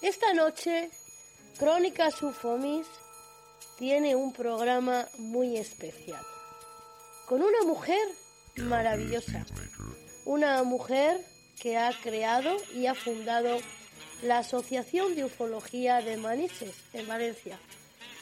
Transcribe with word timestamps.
Esta 0.00 0.32
noche, 0.32 0.90
Crónicas 1.58 2.22
Ufomis 2.22 2.86
tiene 3.78 4.14
un 4.14 4.32
programa 4.32 5.08
muy 5.18 5.56
especial, 5.56 6.22
con 7.26 7.42
una 7.42 7.62
mujer 7.64 7.98
maravillosa, 8.58 9.44
una 10.24 10.62
mujer 10.62 11.20
que 11.60 11.76
ha 11.76 11.90
creado 12.00 12.56
y 12.72 12.86
ha 12.86 12.94
fundado 12.94 13.58
la 14.22 14.38
Asociación 14.38 15.16
de 15.16 15.24
Ufología 15.24 16.00
de 16.00 16.16
Manises, 16.16 16.76
en 16.92 17.08
Valencia, 17.08 17.58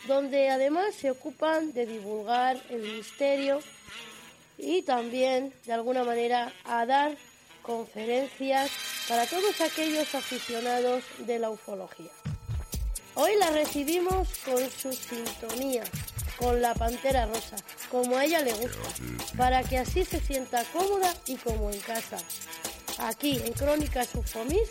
donde 0.08 0.48
además 0.48 0.94
se 0.94 1.10
ocupan 1.10 1.74
de 1.74 1.84
divulgar 1.84 2.58
el 2.70 2.80
misterio 2.80 3.58
y 4.56 4.80
también, 4.80 5.52
de 5.66 5.74
alguna 5.74 6.04
manera, 6.04 6.54
a 6.64 6.86
dar 6.86 7.18
conferencias 7.60 8.70
para 9.08 9.26
todos 9.26 9.60
aquellos 9.60 10.14
aficionados 10.14 11.04
de 11.18 11.38
la 11.38 11.50
ufología. 11.50 12.10
Hoy 13.14 13.30
la 13.38 13.50
recibimos 13.50 14.28
con 14.44 14.58
su 14.70 14.92
sintonía, 14.92 15.84
con 16.38 16.60
la 16.60 16.74
pantera 16.74 17.26
rosa, 17.26 17.56
como 17.90 18.16
a 18.16 18.24
ella 18.24 18.40
le 18.40 18.52
gusta, 18.52 18.88
para 19.36 19.62
que 19.62 19.78
así 19.78 20.04
se 20.04 20.20
sienta 20.20 20.64
cómoda 20.72 21.14
y 21.26 21.36
como 21.36 21.70
en 21.70 21.80
casa. 21.80 22.18
Aquí 22.98 23.40
en 23.44 23.52
Crónicas 23.52 24.14
Ufomis 24.14 24.68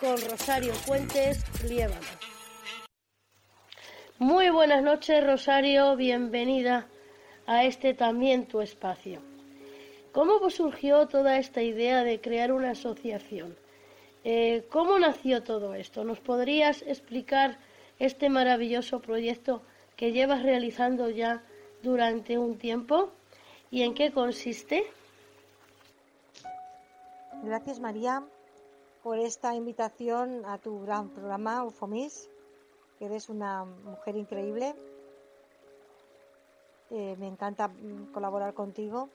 con 0.00 0.16
Rosario 0.30 0.72
Fuentes 0.74 1.44
Liébano. 1.64 2.00
Muy 4.18 4.50
buenas 4.50 4.82
noches 4.82 5.24
Rosario, 5.24 5.96
bienvenida 5.96 6.88
a 7.46 7.64
este 7.64 7.94
también 7.94 8.46
tu 8.46 8.60
espacio. 8.60 9.20
¿Cómo 10.18 10.50
surgió 10.50 11.06
toda 11.06 11.38
esta 11.38 11.62
idea 11.62 12.02
de 12.02 12.20
crear 12.20 12.50
una 12.50 12.70
asociación? 12.72 13.56
Eh, 14.24 14.66
¿Cómo 14.68 14.98
nació 14.98 15.44
todo 15.44 15.74
esto? 15.74 16.02
¿Nos 16.02 16.18
podrías 16.18 16.82
explicar 16.82 17.56
este 18.00 18.28
maravilloso 18.28 18.98
proyecto 19.00 19.62
que 19.96 20.10
llevas 20.10 20.42
realizando 20.42 21.08
ya 21.08 21.44
durante 21.84 22.36
un 22.36 22.58
tiempo 22.58 23.10
y 23.70 23.82
en 23.82 23.94
qué 23.94 24.10
consiste? 24.10 24.90
Gracias 27.44 27.78
María 27.78 28.24
por 29.04 29.20
esta 29.20 29.54
invitación 29.54 30.44
a 30.46 30.58
tu 30.58 30.80
gran 30.82 31.10
programa 31.10 31.62
Ufomis, 31.62 32.28
que 32.98 33.04
eres 33.04 33.28
una 33.28 33.64
mujer 33.64 34.16
increíble. 34.16 34.74
Eh, 36.90 37.14
me 37.20 37.28
encanta 37.28 37.68
mm, 37.68 38.10
colaborar 38.10 38.52
contigo 38.52 39.10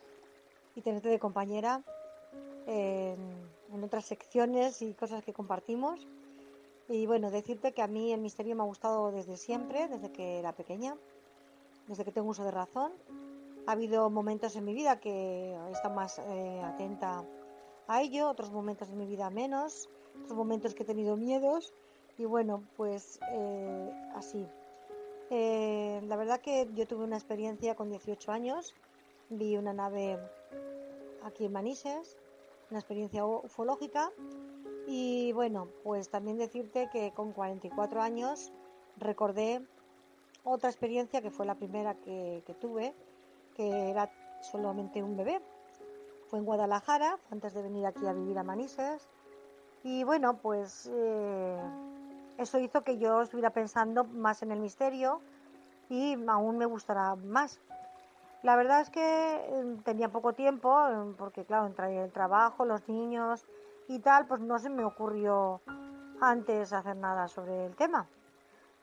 y 0.76 0.82
tenerte 0.82 1.10
de 1.10 1.20
compañera 1.20 1.84
en, 2.68 3.52
otras 3.84 4.06
secciones 4.06 4.82
y 4.82 4.94
cosas 4.94 5.24
que 5.24 5.34
compartimos. 5.34 6.08
Y 6.88 7.06
bueno, 7.08 7.32
decirte 7.32 7.74
que 7.74 7.82
a 7.82 7.88
mí 7.88 8.14
el 8.14 8.22
misterio 8.22 8.56
me 8.56 8.62
ha 8.62 8.66
gustado 8.66 9.12
desde 9.12 9.36
siempre, 9.38 9.88
desde 9.88 10.12
que 10.12 10.40
era 10.40 10.54
pequeña, 10.54 10.96
desde 11.88 12.06
que 12.06 12.12
tengo 12.12 12.30
uso 12.30 12.44
de 12.44 12.52
razón. 12.52 12.92
Ha 13.66 13.72
habido 13.72 14.10
momentos 14.10 14.56
en 14.56 14.66
mi 14.66 14.74
vida 14.74 15.00
que 15.00 15.54
he 15.54 15.72
estado 15.72 15.96
más 15.96 16.20
eh, 16.20 16.62
atenta 16.64 17.24
a 17.88 18.02
ello, 18.02 18.30
otros 18.30 18.52
momentos 18.52 18.90
en 18.90 18.98
mi 18.98 19.06
vida 19.06 19.30
menos, 19.30 19.90
otros 20.24 20.38
momentos 20.38 20.76
que 20.76 20.84
he 20.84 20.86
tenido 20.86 21.18
miedos 21.18 21.74
y 22.18 22.26
bueno, 22.26 22.64
pues 22.78 23.20
eh, 23.32 23.92
así. 24.16 24.46
Eh, 25.30 26.02
la 26.08 26.16
verdad 26.16 26.42
que 26.42 26.70
yo 26.76 26.88
tuve 26.88 27.04
una 27.06 27.18
experiencia 27.18 27.76
con 27.76 27.90
18 27.90 28.32
años, 28.32 28.74
vi 29.30 29.58
una 29.58 29.74
nave 29.74 30.20
aquí 31.26 31.46
en 31.46 31.54
Manises, 31.54 32.18
una 32.70 32.80
experiencia 32.80 33.26
ufológica 33.26 34.12
y 34.88 35.32
bueno, 35.34 35.70
pues 35.84 36.10
también 36.10 36.38
decirte 36.38 36.90
que 36.92 37.12
con 37.14 37.32
44 37.32 38.02
años 38.02 38.52
recordé 38.98 39.62
otra 40.44 40.70
experiencia 40.70 41.22
que 41.22 41.32
fue 41.32 41.46
la 41.46 41.56
primera 41.56 41.96
que, 41.96 42.44
tuve, 42.60 42.94
que 43.56 43.90
era 43.90 44.12
solamente 44.42 45.02
un 45.02 45.16
bebé. 45.16 45.42
Fue 46.28 46.40
en 46.40 46.46
Guadalajara, 46.46 47.18
antes 47.32 47.54
de 47.54 47.62
venir 47.62 47.86
aquí 47.86 48.06
a 48.06 48.14
vivir 48.14 48.38
a 48.38 48.44
Manises. 48.44 49.08
Y 49.84 50.04
bueno, 50.04 50.38
pues 50.38 50.90
eh, 50.92 51.60
eso 52.38 52.60
hizo 52.60 52.84
que 52.84 52.98
yo 52.98 53.22
estuviera 53.22 53.52
pensando 53.52 54.04
más 54.04 54.42
en 54.44 54.52
el 54.52 54.60
misterio 54.60 55.22
y 55.90 56.18
aún 56.28 56.58
me 56.58 56.66
gustará 56.66 57.16
más. 57.16 57.60
La 58.44 58.58
verdad 58.58 58.82
es 58.82 58.90
que 58.90 59.00
eh, 59.02 59.78
tenía 59.86 60.10
poco 60.10 60.34
tiempo, 60.34 60.78
eh, 60.90 61.14
porque 61.18 61.46
claro, 61.46 61.66
entre 61.66 62.04
el 62.04 62.12
trabajo, 62.12 62.66
los 62.66 62.88
niños 62.90 63.46
y 63.88 64.00
tal, 64.00 64.28
pues 64.28 64.42
no 64.42 64.60
se 64.60 64.70
me 64.70 64.84
ocurrió 64.84 65.62
antes 66.20 66.74
hacer 66.74 66.98
nada 66.98 67.30
sobre 67.30 67.66
el 67.66 67.76
tema. 67.78 68.06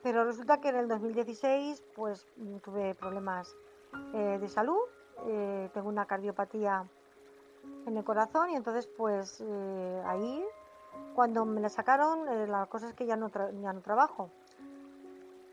Pero 0.01 0.25
resulta 0.25 0.59
que 0.59 0.69
en 0.69 0.77
el 0.77 0.87
2016 0.87 1.83
pues 1.95 2.25
tuve 2.63 2.95
problemas 2.95 3.55
eh, 4.15 4.39
de 4.41 4.47
salud, 4.47 4.79
tengo 5.73 5.87
una 5.87 6.07
cardiopatía 6.07 6.83
en 7.85 7.95
el 7.95 8.03
corazón 8.03 8.49
y 8.49 8.55
entonces 8.55 8.87
pues 8.87 9.43
ahí 10.05 10.43
cuando 11.13 11.45
me 11.45 11.61
la 11.61 11.69
sacaron 11.69 12.49
la 12.49 12.65
cosa 12.65 12.87
es 12.87 12.95
que 12.95 13.05
ya 13.05 13.15
no, 13.15 13.29
ya 13.29 13.73
no 13.73 13.81
trabajo, 13.81 14.31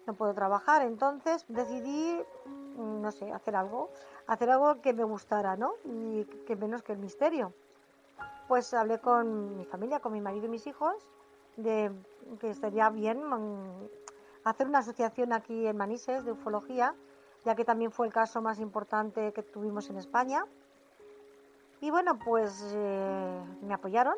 no 0.06 0.14
puedo 0.14 0.32
trabajar, 0.32 0.80
entonces 0.80 1.44
decidí 1.48 2.24
Mm, 2.67 2.67
no 2.78 3.12
sé, 3.12 3.32
hacer 3.32 3.56
algo, 3.56 3.90
hacer 4.26 4.50
algo 4.50 4.80
que 4.80 4.92
me 4.92 5.04
gustara, 5.04 5.56
¿no? 5.56 5.74
Y 5.84 6.24
que 6.46 6.56
menos 6.56 6.82
que 6.82 6.92
el 6.92 6.98
misterio. 6.98 7.52
Pues 8.46 8.72
hablé 8.72 8.98
con 8.98 9.56
mi 9.56 9.64
familia, 9.64 10.00
con 10.00 10.12
mi 10.12 10.20
marido 10.20 10.46
y 10.46 10.48
mis 10.48 10.66
hijos, 10.66 11.10
de 11.56 11.92
que 12.40 12.50
estaría 12.50 12.88
bien 12.90 13.22
mm, 13.22 13.88
hacer 14.44 14.66
una 14.66 14.78
asociación 14.78 15.32
aquí 15.32 15.66
en 15.66 15.76
Manises 15.76 16.24
de 16.24 16.32
ufología, 16.32 16.94
ya 17.44 17.54
que 17.54 17.64
también 17.64 17.92
fue 17.92 18.06
el 18.06 18.12
caso 18.12 18.40
más 18.40 18.58
importante 18.58 19.32
que 19.32 19.42
tuvimos 19.42 19.90
en 19.90 19.98
España. 19.98 20.46
Y 21.80 21.90
bueno, 21.90 22.18
pues 22.18 22.72
eh, 22.74 23.42
me 23.62 23.74
apoyaron, 23.74 24.16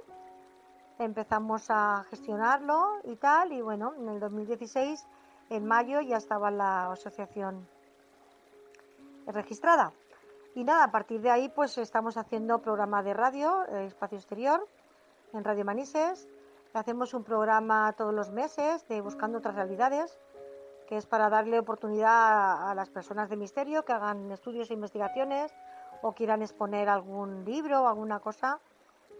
empezamos 0.99 1.67
a 1.69 2.05
gestionarlo 2.09 3.01
y 3.05 3.17
tal, 3.17 3.53
y 3.53 3.61
bueno, 3.61 3.95
en 3.99 4.09
el 4.09 4.21
2016, 4.21 5.07
en 5.51 5.67
mayo, 5.67 6.01
ya 6.01 6.17
estaba 6.17 6.51
la 6.51 6.93
asociación 6.93 7.67
registrada. 9.27 9.93
Y 10.55 10.65
nada, 10.65 10.85
a 10.85 10.91
partir 10.91 11.21
de 11.21 11.31
ahí 11.31 11.49
pues 11.49 11.79
estamos 11.79 12.17
haciendo 12.17 12.59
programa 12.59 13.03
de 13.03 13.15
radio, 13.15 13.65
eh, 13.67 13.87
Espacio 13.87 14.19
Exterior, 14.19 14.67
en 15.33 15.45
Radio 15.45 15.65
Manises. 15.65 16.29
Hacemos 16.73 17.15
un 17.15 17.23
programa 17.23 17.93
todos 17.97 18.13
los 18.13 18.31
meses 18.31 18.87
de 18.89 19.01
Buscando 19.01 19.39
otras 19.39 19.55
realidades, 19.55 20.19
que 20.89 20.97
es 20.97 21.07
para 21.07 21.29
darle 21.29 21.59
oportunidad 21.59 22.69
a, 22.69 22.75
las 22.75 22.91
personas 22.91 23.31
de 23.31 23.37
misterio 23.37 23.85
que 23.85 23.93
hagan 23.93 24.31
estudios 24.33 24.71
e 24.71 24.75
investigaciones 24.75 25.53
o 26.03 26.13
quieran 26.13 26.43
exponer 26.43 26.89
algún 26.89 27.45
libro 27.45 27.83
o 27.83 27.87
alguna 27.87 28.19
cosa, 28.19 28.59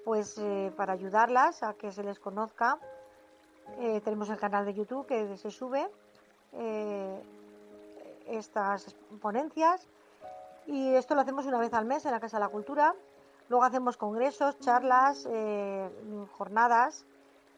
pues 0.05 0.37
eh, 0.39 0.73
para 0.77 0.95
ayudarlas 0.95 1.63
a 1.63 1.75
que 1.75 1.93
se 1.93 2.03
les 2.03 2.19
conozca. 2.19 2.79
Eh, 3.79 4.01
tenemos 4.01 4.31
el 4.31 4.39
canal 4.39 4.65
de 4.65 4.75
YouTube 4.75 5.07
que 5.07 5.37
se 5.37 5.51
sube 5.51 5.89
estas 8.31 8.95
ponencias 9.21 9.87
y 10.67 10.95
esto 10.95 11.15
lo 11.15 11.23
hacemos 11.23 11.47
una 11.47 11.59
vez 11.59 11.73
al 11.75 11.85
mes 11.85 12.05
en 12.05 12.13
la 12.13 12.21
Casa 12.21 12.37
de 12.37 12.45
la 12.45 12.49
Cultura. 12.49 12.95
Luego 13.49 13.65
hacemos 13.65 13.97
congresos, 13.97 14.59
charlas, 14.61 15.27
eh, 15.29 15.91
jornadas, 16.39 17.05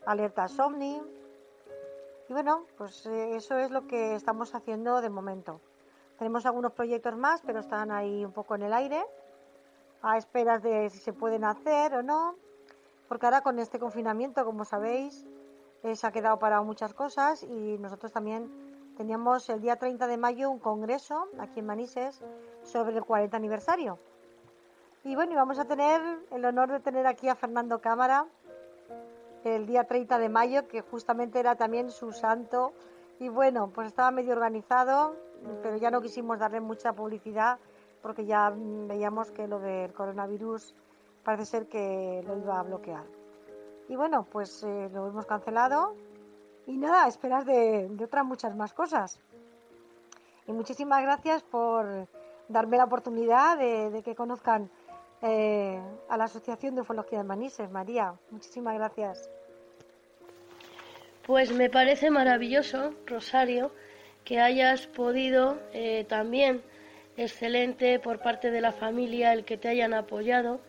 alertas 0.06 0.58
OVNI. 0.58 1.02
Y 2.28 2.32
bueno, 2.32 2.64
pues 2.78 3.04
eh, 3.06 3.36
eso 3.36 3.58
es 3.58 3.70
lo 3.70 3.86
que 3.86 4.14
estamos 4.14 4.54
haciendo 4.54 5.02
de 5.02 5.10
momento. 5.10 5.60
Tenemos 6.18 6.46
algunos 6.46 6.72
proyectos 6.72 7.16
más, 7.16 7.42
pero 7.42 7.60
están 7.60 7.90
ahí 7.90 8.24
un 8.24 8.32
poco 8.32 8.54
en 8.54 8.62
el 8.62 8.72
aire, 8.72 9.04
a 10.00 10.16
esperas 10.16 10.62
de 10.62 10.88
si 10.88 10.98
se 10.98 11.12
pueden 11.12 11.44
hacer 11.44 11.94
o 11.94 12.02
no. 12.02 12.36
Porque 13.08 13.26
ahora 13.26 13.42
con 13.42 13.58
este 13.58 13.78
confinamiento, 13.78 14.44
como 14.44 14.64
sabéis, 14.64 15.26
eh, 15.82 15.96
se 15.96 16.06
ha 16.06 16.12
quedado 16.12 16.38
para 16.38 16.62
muchas 16.62 16.94
cosas 16.94 17.42
y 17.42 17.76
nosotros 17.78 18.12
también 18.12 18.71
teníamos 18.96 19.48
el 19.48 19.60
día 19.60 19.76
30 19.76 20.06
de 20.06 20.16
mayo 20.16 20.50
un 20.50 20.58
congreso 20.58 21.28
aquí 21.38 21.60
en 21.60 21.66
Manises 21.66 22.22
sobre 22.62 22.96
el 22.96 23.04
40 23.04 23.36
aniversario. 23.36 23.98
Y 25.04 25.14
bueno, 25.14 25.32
y 25.32 25.34
vamos 25.34 25.58
a 25.58 25.64
tener 25.64 26.00
el 26.30 26.44
honor 26.44 26.70
de 26.70 26.80
tener 26.80 27.06
aquí 27.06 27.28
a 27.28 27.34
Fernando 27.34 27.80
Cámara 27.80 28.26
el 29.44 29.66
día 29.66 29.84
30 29.84 30.18
de 30.18 30.28
mayo, 30.28 30.68
que 30.68 30.82
justamente 30.82 31.40
era 31.40 31.56
también 31.56 31.90
su 31.90 32.12
santo. 32.12 32.72
Y 33.18 33.28
bueno, 33.28 33.70
pues 33.74 33.88
estaba 33.88 34.10
medio 34.10 34.32
organizado, 34.32 35.16
pero 35.62 35.76
ya 35.76 35.90
no 35.90 36.00
quisimos 36.00 36.38
darle 36.38 36.60
mucha 36.60 36.92
publicidad 36.92 37.58
porque 38.02 38.26
ya 38.26 38.52
veíamos 38.54 39.30
que 39.30 39.46
lo 39.46 39.60
del 39.60 39.92
coronavirus 39.92 40.74
parece 41.24 41.46
ser 41.46 41.66
que 41.66 42.22
lo 42.26 42.36
iba 42.36 42.58
a 42.58 42.62
bloquear. 42.62 43.04
Y 43.88 43.96
bueno, 43.96 44.26
pues 44.30 44.62
eh, 44.64 44.90
lo 44.92 45.08
hemos 45.08 45.26
cancelado 45.26 45.94
y 46.66 46.76
nada, 46.76 47.08
esperas 47.08 47.44
de, 47.46 47.90
otras 48.02 48.24
muchas 48.24 48.54
más 48.54 48.72
cosas. 48.72 49.18
Y 50.46 50.52
muchísimas 50.52 51.02
gracias 51.02 51.42
por 51.42 52.08
darme 52.48 52.76
la 52.76 52.84
oportunidad 52.84 53.58
de, 53.58 54.02
que 54.02 54.14
conozcan 54.14 54.70
eh, 55.22 55.80
a 56.08 56.16
la 56.16 56.24
Asociación 56.24 56.74
de 56.74 56.82
Ufología 56.82 57.18
de 57.18 57.24
Manises, 57.24 57.70
María. 57.70 58.14
Muchísimas 58.30 58.74
gracias. 58.74 59.30
Pues 61.26 61.52
me 61.52 61.70
parece 61.70 62.10
maravilloso, 62.10 62.94
Rosario, 63.06 63.70
que 64.24 64.40
hayas 64.40 64.88
podido 64.88 65.58
eh, 65.72 66.04
también, 66.08 66.62
excelente 67.16 68.00
por 68.00 68.20
parte 68.20 68.50
de 68.50 68.60
la 68.60 68.72
familia, 68.72 69.32
el 69.32 69.44
que 69.44 69.56
te 69.56 69.68
hayan 69.68 69.94
apoyado, 69.94 70.60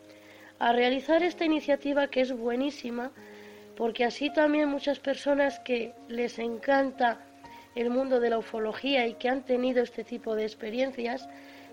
a 0.60 0.72
realizar 0.72 1.24
esta 1.24 1.46
iniciativa 1.46 2.08
que 2.08 2.22
es 2.22 2.32
buenísima, 2.32 3.12
porque 3.76 4.06
así 4.06 4.32
también 4.32 4.70
muchas 4.70 5.00
personas 5.00 5.60
que 5.60 5.94
les 6.08 6.40
encanta 6.40 7.20
el 7.76 7.90
mundo 7.90 8.20
de 8.20 8.30
la 8.30 8.38
ufología 8.38 9.08
y 9.08 9.16
que 9.16 9.30
han 9.30 9.44
tenido 9.44 9.82
este 9.84 10.04
tipo 10.04 10.36
de 10.36 10.44
experiencias, 10.44 11.28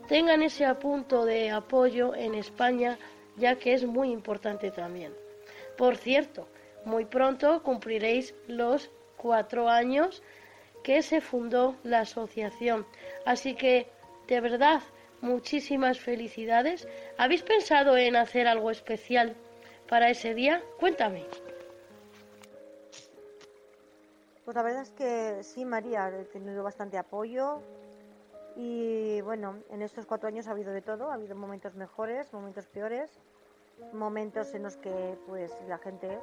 tengan 0.09 0.43
ese 0.43 0.65
apunto 0.65 1.25
de 1.25 1.51
apoyo 1.51 2.15
en 2.15 2.35
España, 2.35 2.99
ya 3.37 3.57
que 3.57 3.75
es 3.75 3.85
muy 3.85 4.11
importante 4.11 4.71
también. 4.71 5.13
Por 5.77 5.97
cierto, 5.97 6.49
muy 6.85 7.05
pronto 7.05 7.63
cumpliréis 7.63 8.35
los 8.47 8.91
cuatro 9.17 9.69
años 9.69 10.23
que 10.83 11.03
se 11.03 11.21
fundó 11.21 11.77
la 11.83 12.01
asociación. 12.01 12.87
Así 13.27 13.55
que, 13.55 13.87
de 14.27 14.41
verdad, 14.41 14.81
muchísimas 15.21 16.01
felicidades. 16.01 16.89
¿Habéis 17.19 17.43
pensado 17.43 17.97
en 17.97 18.17
hacer 18.17 18.49
algo 18.49 18.71
especial 18.71 19.37
para 19.89 20.11
ese 20.11 20.35
día? 20.35 20.63
Cuéntame. 20.79 21.25
Pues 24.51 24.57
la 24.57 24.63
verdad 24.65 24.83
es 24.83 24.91
que 24.91 25.45
sí, 25.45 25.65
María, 25.65 26.09
he 26.09 26.25
tenido 26.25 26.65
bastante 26.65 26.99
apoyo 26.99 27.63
y 28.57 29.21
bueno, 29.21 29.63
en 29.71 29.81
estos 29.81 30.07
cuatro 30.07 30.27
años 30.27 30.49
ha 30.49 30.51
habido 30.51 30.73
de 30.73 30.83
todo, 30.83 31.13
ha 31.13 31.15
habido 31.15 31.37
momentos 31.37 31.77
mejores, 31.77 32.33
momentos 32.33 32.67
peores, 32.67 33.13
momentos 33.93 34.53
en 34.53 34.65
los 34.65 34.77
que 34.77 35.17
pues 35.29 35.57
la 35.69 35.79
gente 35.79 36.19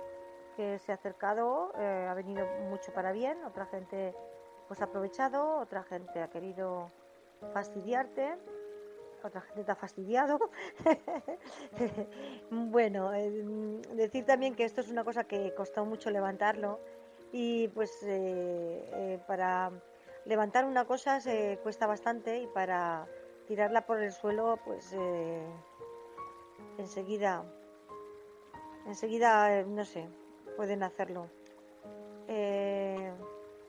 que 0.58 0.78
se 0.78 0.92
ha 0.92 0.96
acercado 0.96 1.72
eh, 1.80 2.06
ha 2.10 2.14
venido 2.16 2.46
mucho 2.70 2.92
para 2.92 3.14
bien, 3.14 3.42
otra 3.46 3.66
gente 3.66 4.14
pues 4.68 4.82
ha 4.82 4.86
aprovechado, 4.88 5.60
otra 5.60 5.84
gente 5.84 6.22
ha 6.22 6.30
querido 6.30 6.92
fastidiarte, 7.54 8.36
otra 9.24 9.40
gente 9.40 9.64
te 9.64 9.72
ha 9.72 9.76
fastidiado. 9.76 10.38
bueno, 12.52 13.14
eh, 13.14 13.82
decir 13.94 14.26
también 14.26 14.54
que 14.54 14.66
esto 14.66 14.82
es 14.82 14.90
una 14.90 15.06
cosa 15.06 15.24
que 15.24 15.56
costó 15.56 15.86
mucho 15.86 16.12
levantarlo 16.12 16.82
y 17.40 17.68
pues 17.68 17.92
eh, 18.02 19.20
para 19.28 19.72
levantar 20.26 20.66
una 20.66 20.86
cosa 20.86 21.22
se 21.22 21.60
cuesta 21.62 21.86
bastante 21.86 22.40
y 22.40 22.48
para 22.48 23.08
tirarla 23.48 23.86
por 23.86 24.02
el 24.02 24.12
suelo 24.12 24.60
pues 24.66 24.96
enseguida 26.80 27.46
enseguida 28.88 29.64
no 29.64 29.86
sé 29.86 30.08
pueden 30.56 30.82
hacerlo. 30.82 31.30
Eh, 32.28 33.14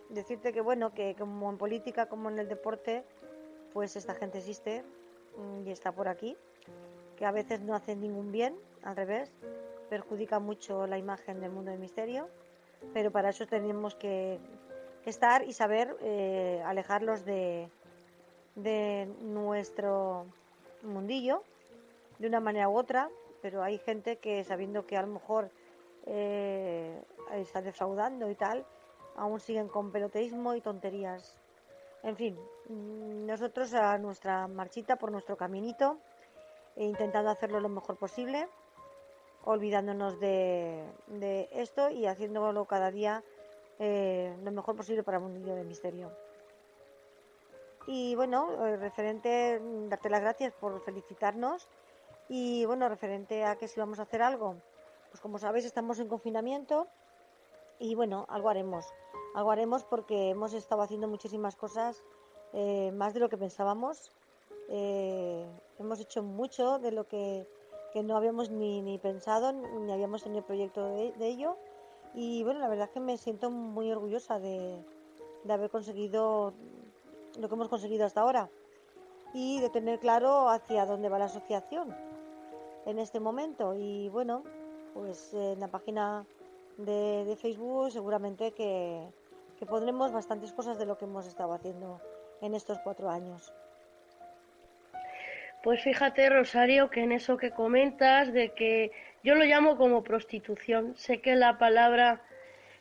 decirte 0.08 0.52
que 0.52 0.62
bueno, 0.62 0.94
que 0.94 1.14
como 1.14 1.50
en 1.50 1.58
política 1.58 2.06
como 2.06 2.30
en 2.30 2.38
el 2.38 2.48
deporte, 2.48 3.04
pues 3.74 3.94
esta 3.94 4.14
gente 4.14 4.38
existe 4.38 4.82
mm, 5.36 5.66
y 5.66 5.70
está 5.70 5.92
por 5.92 6.08
aquí, 6.08 6.36
que 7.16 7.26
a 7.26 7.30
veces 7.30 7.60
no 7.60 7.74
hacen 7.74 8.00
ningún 8.00 8.32
bien, 8.32 8.56
al 8.82 8.96
revés, 8.96 9.30
perjudica 9.90 10.38
mucho 10.38 10.86
la 10.86 10.96
imagen 10.96 11.40
del 11.40 11.50
mundo 11.50 11.70
del 11.70 11.78
misterio, 11.78 12.28
pero 12.92 13.10
para 13.10 13.30
eso 13.30 13.46
tenemos 13.46 13.94
que, 13.94 14.38
estar 15.04 15.42
y 15.42 15.54
saber 15.54 15.96
eh, 16.02 16.62
alejarlos 16.66 17.24
de, 17.24 17.70
de 18.56 19.08
nuestro 19.22 20.26
mundillo 20.82 21.42
de 22.18 22.26
una 22.28 22.40
manera 22.40 22.68
u 22.68 22.76
otra, 22.76 23.08
pero 23.40 23.62
hay 23.62 23.78
gente 23.78 24.18
que 24.18 24.44
sabiendo 24.44 24.86
que 24.86 24.96
a 24.96 25.02
lo 25.02 25.08
mejor 25.08 25.50
eh, 26.06 27.02
está 27.32 27.62
defraudando 27.62 28.30
y 28.30 28.34
tal, 28.34 28.66
aún 29.16 29.40
siguen 29.40 29.68
con 29.68 29.92
peloteísmo 29.92 30.54
y 30.54 30.60
tonterías. 30.60 31.36
En 32.02 32.16
fin, 32.16 32.38
mm, 32.68 33.26
nosotros 33.26 33.74
a 33.74 33.98
nuestra 33.98 34.48
marchita 34.48 34.96
por 34.96 35.12
nuestro 35.12 35.36
caminito, 35.36 35.98
intentando 36.76 37.30
hacerlo 37.30 37.60
lo 37.60 37.68
mejor 37.68 37.96
posible, 37.96 38.48
olvidándonos 39.48 40.20
de, 40.20 40.84
esto 41.52 41.88
y 41.88 42.04
haciéndolo 42.04 42.66
cada 42.66 42.90
día 42.90 43.24
eh, 43.78 44.36
lo 44.44 44.52
mejor 44.52 44.76
posible 44.76 45.02
para 45.02 45.18
un 45.18 45.32
niño 45.32 45.54
de 45.54 45.64
misterio. 45.64 46.10
Y 47.86 48.14
bueno, 48.14 48.66
eh, 48.66 48.76
referente, 48.76 49.58
darte 49.88 50.10
las 50.10 50.20
gracias 50.20 50.52
por 50.52 50.78
felicitarnos 50.82 51.66
y 52.28 52.66
bueno, 52.66 52.90
referente 52.90 53.46
a 53.46 53.56
que 53.56 53.68
si 53.68 53.80
vamos 53.80 53.98
a 53.98 54.02
hacer 54.02 54.20
algo, 54.20 54.56
pues 55.10 55.22
como 55.22 55.38
sabéis 55.38 55.64
estamos 55.64 55.98
en 55.98 56.08
confinamiento 56.08 56.86
y 57.78 57.94
bueno, 57.94 58.26
algo 58.28 58.50
haremos. 58.50 58.84
Algo 59.34 59.50
haremos 59.50 59.82
porque 59.82 60.28
hemos 60.28 60.52
estado 60.52 60.82
haciendo 60.82 61.08
muchísimas 61.08 61.56
cosas, 61.56 62.04
eh, 62.52 62.92
más 62.92 63.14
de 63.14 63.20
lo 63.20 63.30
que 63.30 63.38
pensábamos. 63.38 64.12
Hemos 64.68 66.00
hecho 66.00 66.22
mucho 66.22 66.78
de 66.78 66.92
lo 66.92 67.08
que, 67.08 67.46
no 67.94 68.16
habíamos 68.16 68.50
ni, 68.50 68.98
pensado, 68.98 69.52
ni 69.52 69.92
habíamos 69.92 70.22
tenido 70.22 70.44
proyecto 70.44 70.88
de, 70.88 71.14
ello. 71.20 71.56
Y 72.14 72.42
bueno, 72.44 72.60
la 72.60 72.68
verdad 72.68 72.86
es 72.86 72.92
que 72.92 73.00
me 73.00 73.16
siento 73.16 73.50
muy 73.50 73.90
orgullosa 73.90 74.38
de, 74.38 74.78
de 75.44 75.52
haber 75.52 75.70
conseguido 75.70 76.52
lo 77.38 77.48
que 77.48 77.54
hemos 77.54 77.68
conseguido 77.68 78.06
hasta 78.06 78.20
ahora 78.20 78.50
y 79.32 79.60
de 79.60 79.68
tener 79.68 79.98
claro 79.98 80.48
hacia 80.48 80.86
dónde 80.86 81.08
va 81.08 81.18
la 81.18 81.26
asociación 81.26 81.94
en 82.86 82.98
este 82.98 83.20
momento. 83.20 83.74
Y 83.74 84.08
bueno, 84.08 84.42
pues 84.94 85.34
en 85.34 85.60
la 85.60 85.68
página 85.68 86.26
de, 86.78 87.36
Facebook 87.40 87.90
seguramente 87.90 88.52
que, 88.52 89.06
que 89.58 89.66
pondremos 89.66 90.12
bastantes 90.12 90.52
cosas 90.52 90.78
de 90.78 90.86
lo 90.86 90.96
que 90.96 91.04
hemos 91.04 91.26
estado 91.26 91.52
haciendo 91.52 92.00
en 92.40 92.54
estos 92.54 92.78
cuatro 92.80 93.10
años. 93.10 93.52
Pues 95.68 95.82
fíjate, 95.82 96.30
Rosario, 96.30 96.88
que 96.88 97.02
en 97.02 97.12
eso 97.12 97.36
que 97.36 97.50
comentas, 97.50 98.32
de 98.32 98.54
que 98.54 98.90
yo 99.22 99.34
lo 99.34 99.44
llamo 99.44 99.76
como 99.76 100.02
prostitución. 100.02 100.96
Sé 100.96 101.20
que 101.20 101.36
la 101.36 101.58
palabra 101.58 102.22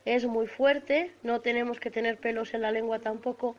es 0.06 0.26
muy 0.26 0.48
fuerte, 0.48 1.12
no 1.22 1.42
tenemos 1.42 1.82
que 1.82 1.92
tener 1.92 2.18
pelos 2.18 2.54
en 2.54 2.62
la 2.62 2.72
lengua 2.72 3.00
tampoco, 3.00 3.58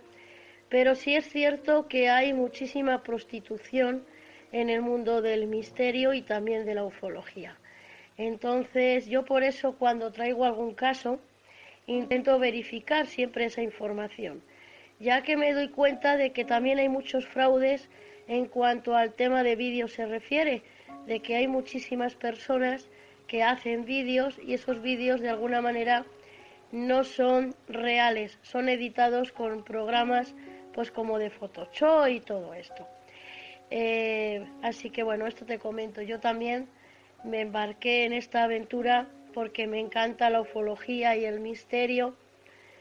pero 0.70 0.94
sí 0.94 1.14
es 1.14 1.28
cierto 1.28 1.88
que 1.88 2.08
hay 2.08 2.32
muchísima 2.32 3.02
prostitución 3.02 4.02
en 4.50 4.70
el 4.70 4.80
mundo 4.80 5.20
del 5.20 5.46
misterio 5.46 6.14
y 6.14 6.22
también 6.22 6.64
de 6.64 6.76
la 6.76 6.84
ufología. 6.84 7.58
Entonces, 8.16 9.08
yo 9.08 9.26
por 9.26 9.42
eso 9.42 9.76
cuando 9.76 10.10
traigo 10.10 10.47
algún 10.47 10.73
caso, 10.73 11.20
intento 11.87 12.38
verificar 12.38 13.06
siempre 13.06 13.44
esa 13.44 13.61
información, 13.61 14.40
ya 15.00 15.23
que 15.23 15.37
me 15.37 15.52
doy 15.52 15.68
cuenta 15.68 16.16
de 16.16 16.32
que 16.32 16.47
también 16.47 16.78
hay 16.78 16.88
muchos 16.88 17.26
fraudes 17.26 17.90
en 18.28 18.47
cuanto 18.47 18.94
al 18.94 19.14
tema 19.14 19.42
de 19.42 19.56
vídeos 19.56 19.92
se 19.92 20.06
refiere, 20.06 20.62
de 21.06 21.20
que 21.20 21.37
hay 21.37 21.49
muchísimas 21.49 22.14
personas 22.14 22.88
que 23.26 23.42
hacen 23.42 23.85
vídeos 23.85 24.38
y 24.47 24.54
esos 24.54 24.80
vídeos 24.82 25.20
de 25.20 25.30
alguna 25.30 25.61
manera 25.61 26.04
no 26.70 27.04
son 27.04 27.54
reales, 27.68 28.38
son 28.42 28.68
editados 28.68 29.32
con 29.32 29.64
programas 29.64 30.35
pues 30.75 30.90
como 30.90 31.18
de 31.18 31.30
Photoshop 31.30 32.08
y 32.08 32.20
todo 32.20 32.54
esto. 32.54 32.87
Eh, 33.70 34.47
así 34.62 34.90
que 34.90 35.02
bueno, 35.02 35.26
esto 35.26 35.44
te 35.44 35.58
comento. 35.58 36.02
Yo 36.02 36.20
también 36.20 36.68
me 37.25 37.40
embarqué 37.40 38.04
en 38.04 38.12
esta 38.12 38.44
aventura 38.44 39.08
porque 39.35 39.66
me 39.66 39.80
encanta 39.80 40.30
la 40.30 40.40
ufología 40.40 41.16
y 41.16 41.25
el 41.25 41.40
misterio 41.40 42.14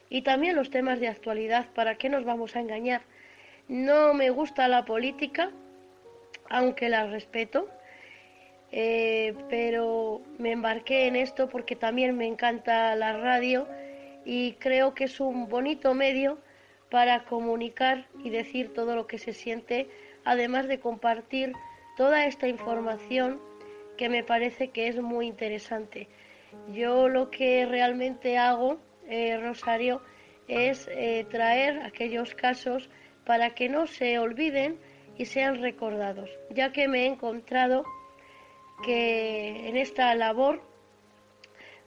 y 0.10 0.22
también 0.22 0.56
los 0.56 0.70
temas 0.70 1.00
de 1.00 1.08
actualidad. 1.08 1.68
¿Para 1.74 1.96
qué 1.96 2.10
nos 2.10 2.24
vamos 2.24 2.56
a 2.56 2.60
engañar? 2.60 3.02
No 3.68 4.14
me 4.14 4.30
gusta 4.30 4.68
la 4.68 4.86
política, 4.86 5.52
aunque 6.50 6.88
la 6.88 7.08
respeto, 7.08 7.68
eh, 8.72 9.34
pero 9.50 10.22
me 10.38 10.54
embarqué 10.54 11.08
en 11.08 11.18
esto 11.18 11.50
porque 11.50 11.76
también 11.76 12.16
me 12.16 12.28
encanta 12.28 12.96
la 12.96 13.18
radio 13.18 13.68
y 14.24 14.54
creo 14.54 14.94
que 14.94 15.06
es 15.06 15.20
un 15.20 15.50
bonito 15.50 15.94
medio 15.94 16.38
para 16.90 17.26
comunicar 17.26 18.08
y 18.24 18.30
decir 18.30 18.74
todo 18.74 18.96
lo 18.96 19.06
que 19.06 19.18
se 19.18 19.34
siente, 19.34 19.90
además 20.24 20.68
de 20.68 20.80
compartir 20.80 21.52
toda 21.98 22.26
esta 22.26 22.48
información 22.48 23.42
que 23.98 24.08
me 24.08 24.24
parece 24.24 24.70
que 24.70 24.88
es 24.88 25.02
muy 25.02 25.28
interesante. 25.28 26.08
Yo 26.72 27.10
lo 27.10 27.32
que 27.32 27.66
realmente 27.66 28.38
hago, 28.38 28.80
eh, 29.10 29.38
Rosario, 29.38 30.02
es 30.48 30.88
eh, 30.90 31.26
traer 31.30 31.82
aquellos 31.84 32.34
casos 32.34 32.90
para 33.28 33.50
que 33.50 33.68
no 33.68 33.88
se 33.88 34.20
olviden 34.20 34.80
y 35.18 35.26
sean 35.26 35.62
recordados, 35.62 36.30
ya 36.50 36.72
que 36.72 36.88
me 36.88 37.04
he 37.04 37.06
encontrado 37.08 37.84
que 38.86 39.68
en 39.68 39.76
esta 39.76 40.16
labor 40.16 40.62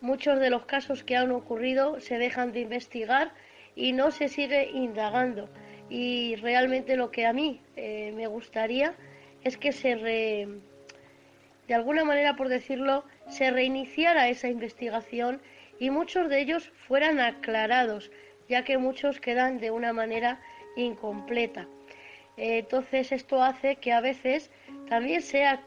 muchos 0.03 0.39
de 0.39 0.51
los 0.51 0.67
casos 0.67 1.03
que 1.03 1.17
han 1.17 1.31
ocurrido 1.31 1.99
se 1.99 2.19
dejan 2.19 2.53
de 2.53 2.61
investigar 2.61 3.33
y 3.75 3.95
no 3.95 4.11
se 4.11 4.29
sigue 4.29 4.69
indagando. 4.75 5.49
Y 5.89 6.37
realmente 6.37 6.97
lo 6.97 7.11
que 7.11 7.25
a 7.25 7.33
mí 7.33 7.63
eh, 7.75 8.13
me 8.15 8.27
gustaría 8.27 8.95
es 9.43 9.57
que 9.57 9.73
se, 9.73 9.97
de 9.97 11.75
alguna 11.75 12.05
manera, 12.05 12.37
por 12.37 12.51
decirlo, 12.51 13.03
se 13.29 13.51
reiniciara 13.51 14.29
esa 14.29 14.49
investigación 14.49 15.41
y 15.79 15.89
muchos 15.89 16.29
de 16.29 16.43
ellos 16.43 16.71
fueran 16.87 17.19
aclarados, 17.19 18.11
ya 18.47 18.63
que 18.63 18.77
muchos 18.77 19.21
quedan 19.21 19.59
de 19.59 19.71
una 19.71 19.95
manera 19.95 20.39
incompleta. 20.77 21.67
entonces 22.37 23.13
esto 23.13 23.43
hace 23.43 23.77
que 23.77 23.93
a 23.93 24.01
veces 24.01 24.51
también 24.89 25.23
sea 25.23 25.65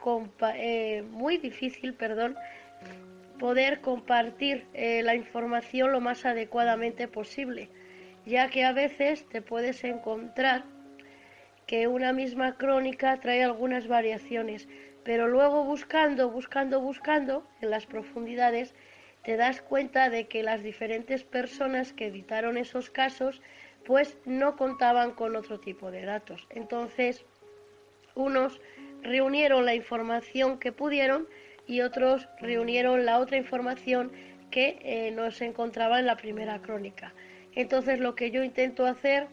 eh, 0.56 1.04
muy 1.12 1.38
difícil, 1.38 1.94
perdón, 1.94 2.36
poder 3.40 3.82
compartir 3.82 4.66
eh, 4.74 5.02
la 5.04 5.16
información 5.16 5.92
lo 5.92 6.02
más 6.02 6.26
adecuadamente 6.26 7.08
posible, 7.08 7.70
ya 8.26 8.50
que 8.50 8.64
a 8.64 8.74
veces 8.74 9.28
te 9.30 9.42
puedes 9.42 9.84
encontrar 9.84 10.64
que 11.68 11.88
una 11.88 12.14
misma 12.14 12.58
crónica 12.58 13.20
trae 13.20 13.44
algunas 13.44 13.88
variaciones, 13.88 14.68
pero 15.04 15.28
luego 15.28 15.64
buscando, 15.64 16.30
buscando, 16.30 16.82
buscando 16.82 17.48
en 17.62 17.70
las 17.70 17.86
profundidades, 17.86 18.74
te 19.24 19.38
das 19.38 19.62
cuenta 19.62 20.10
de 20.10 20.28
que 20.28 20.44
las 20.44 20.64
diferentes 20.64 21.24
personas 21.24 21.94
que 21.94 22.08
editaron 22.08 22.58
esos 22.58 22.90
casos 22.90 23.42
pues 23.86 24.18
no 24.26 24.56
contaban 24.56 25.12
con 25.12 25.36
otro 25.36 25.60
tipo 25.60 25.92
de 25.92 26.06
datos. 26.06 26.48
Entonces, 26.50 27.26
unos 28.16 28.62
reunieron 29.02 29.66
la 29.66 29.76
información 29.76 30.60
que 30.60 30.72
pudieron 30.72 31.28
y 31.68 31.82
otros 31.82 32.28
reunieron 32.40 33.06
la 33.06 33.20
otra 33.20 33.38
información 33.38 34.12
que 34.52 34.80
eh, 34.82 35.12
no 35.12 35.32
se 35.32 35.46
encontraba 35.46 36.00
en 36.00 36.06
la 36.06 36.16
primera 36.16 36.62
crónica. 36.62 37.14
Entonces 37.56 38.00
lo 38.00 38.16
que 38.16 38.32
yo 38.32 38.44
intento 38.44 38.86
hacer 38.86 39.28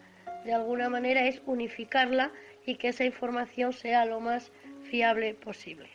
de 0.45 0.53
alguna 0.53 0.89
manera 0.89 1.27
es 1.27 1.41
unificarla 1.45 2.31
y 2.65 2.75
que 2.75 2.89
esa 2.89 3.05
información 3.05 3.73
sea 3.73 4.05
lo 4.05 4.19
más 4.19 4.51
fiable 4.83 5.33
posible. 5.33 5.89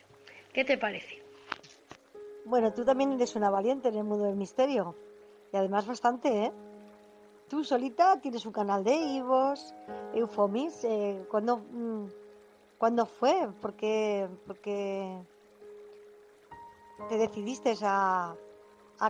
¿Qué 0.53 0.63
te 0.63 0.77
parece? 0.77 1.21
Bueno, 2.45 2.73
tú 2.73 2.85
también 2.85 3.11
eres 3.11 3.35
una 3.35 3.49
valiente 3.49 3.89
en 3.89 3.95
el 3.95 4.03
mundo 4.03 4.25
del 4.25 4.35
misterio 4.35 4.95
y 5.51 5.57
además 5.57 5.85
bastante, 5.85 6.29
¿eh? 6.29 6.51
Tú 7.49 7.63
solita 7.63 8.19
tienes 8.19 8.45
un 8.45 8.51
canal 8.51 8.83
de 8.83 8.93
Ivos, 8.93 9.73
Eufomis, 10.13 10.83
eh, 10.83 11.25
¿cuándo, 11.31 11.57
mm, 11.57 12.07
¿cuándo 12.77 13.05
fue? 13.05 13.47
Porque, 13.61 14.27
porque 14.45 15.17
te 17.07 17.17
decidiste 17.17 17.73
a, 17.83 18.35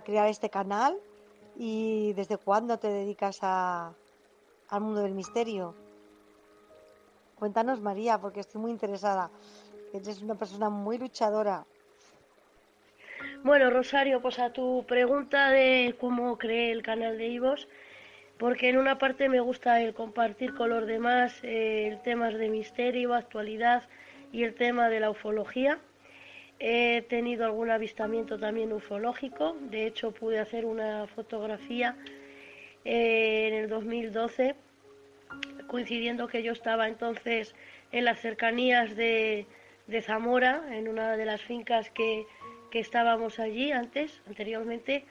crear 0.03 0.27
este 0.27 0.49
canal 0.49 0.99
y 1.55 2.13
desde 2.13 2.37
cuándo 2.37 2.77
te 2.77 2.89
dedicas 2.89 3.39
a, 3.41 3.93
al 4.69 4.81
mundo 4.81 5.01
del 5.01 5.13
misterio. 5.13 5.73
Cuéntanos, 7.39 7.81
María, 7.81 8.19
porque 8.19 8.41
estoy 8.41 8.61
muy 8.61 8.71
interesada. 8.71 9.31
Eres 9.93 10.21
una 10.21 10.35
persona 10.35 10.69
muy 10.69 10.99
luchadora. 10.99 11.65
Bueno, 13.43 13.69
Rosario, 13.69 14.21
pues 14.21 14.37
a 14.39 14.51
tu 14.51 14.83
pregunta 14.87 15.49
de 15.49 15.95
cómo 15.99 16.37
creé 16.37 16.71
el 16.71 16.83
canal 16.83 17.17
de 17.17 17.27
Ivos, 17.27 17.67
porque 18.37 18.69
en 18.69 18.77
una 18.77 18.97
parte 18.97 19.29
me 19.29 19.39
gusta 19.39 19.81
el 19.81 19.93
compartir 19.93 20.53
con 20.53 20.69
los 20.69 20.85
demás 20.85 21.39
eh, 21.43 21.97
temas 22.03 22.35
de 22.35 22.49
misterio, 22.49 23.13
actualidad 23.13 23.83
y 24.31 24.43
el 24.43 24.53
tema 24.53 24.89
de 24.89 24.99
la 24.99 25.09
ufología. 25.09 25.79
He 26.59 27.03
tenido 27.03 27.45
algún 27.45 27.69
avistamiento 27.69 28.39
también 28.39 28.73
ufológico, 28.73 29.55
de 29.69 29.85
hecho 29.85 30.11
pude 30.11 30.39
hacer 30.39 30.65
una 30.65 31.05
fotografía 31.07 31.95
eh, 32.83 33.47
en 33.47 33.53
el 33.53 33.69
2012, 33.69 34.55
coincidiendo 35.67 36.27
que 36.27 36.41
yo 36.41 36.51
estaba 36.51 36.87
entonces 36.87 37.53
en 37.91 38.05
las 38.05 38.19
cercanías 38.19 38.95
de, 38.95 39.45
Zamora, 40.01 40.63
en 40.71 40.87
una 40.87 41.15
de 41.15 41.25
las 41.25 41.41
fincas 41.41 41.89
que, 41.91 42.25
que 42.71 42.79
estábamos 42.79 43.39
allí 43.39 43.71
antes, 43.71 44.21
anteriormente, 44.27 45.05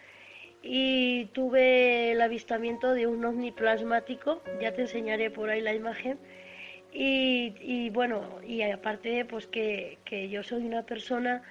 y 0.63 1.27
tuve 1.27 2.13
el 2.13 2.21
avistamiento 2.21 2.93
de 2.93 3.07
un 3.07 3.25
ovni 3.25 3.53
plasmático, 3.53 4.43
ya 4.61 4.73
te 4.73 4.83
enseñaré 4.83 5.31
por 5.31 5.51
ahí 5.51 5.61
la 5.61 5.75
imagen, 5.75 6.19
y, 6.99 7.91
bueno, 7.91 8.41
y 8.47 8.63
aparte, 8.63 9.27
pues 9.27 9.47
que, 9.47 9.99
yo 10.31 10.43
soy 10.43 10.65
una 10.65 10.85
persona, 10.85 11.43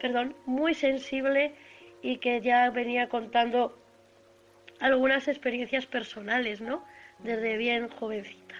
perdón, 0.00 0.34
muy 0.46 0.74
sensible 0.74 1.54
y 2.02 2.16
que 2.16 2.40
ya 2.40 2.68
venía 2.70 3.08
contando 3.08 3.78
algunas 4.80 5.28
experiencias 5.28 5.86
personales, 5.86 6.60
¿no? 6.60 6.84
Desde 7.20 7.56
bien 7.56 7.88
jovencita. 7.88 8.56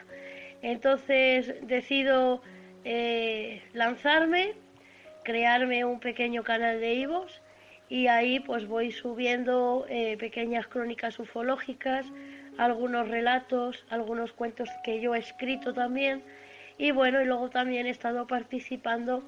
Entonces 0.63 1.53
decido 1.67 2.43
eh, 2.85 3.63
lanzarme, 3.73 4.55
crearme 5.25 5.85
un 5.85 5.99
pequeño 5.99 6.45
canal 6.45 6.81
de 6.81 6.95
Ivos 6.95 7.42
y 7.93 8.07
ahí 8.07 8.41
pues 8.41 8.67
voy 8.67 8.91
subiendo 8.91 9.85
eh, 9.87 10.17
pequeñas 10.17 10.67
crónicas 10.67 11.19
ufológicas, 11.19 12.07
algunos 12.57 13.07
relatos, 13.07 13.85
algunos 13.91 14.33
cuentos 14.33 14.71
que 14.83 14.99
yo 15.03 15.15
he 15.15 15.19
escrito 15.19 15.75
también 15.75 16.23
y 16.79 16.91
bueno, 16.91 17.21
y 17.21 17.27
luego 17.27 17.51
también 17.51 17.87
he 17.87 17.91
estado 17.91 18.27
participando 18.27 19.23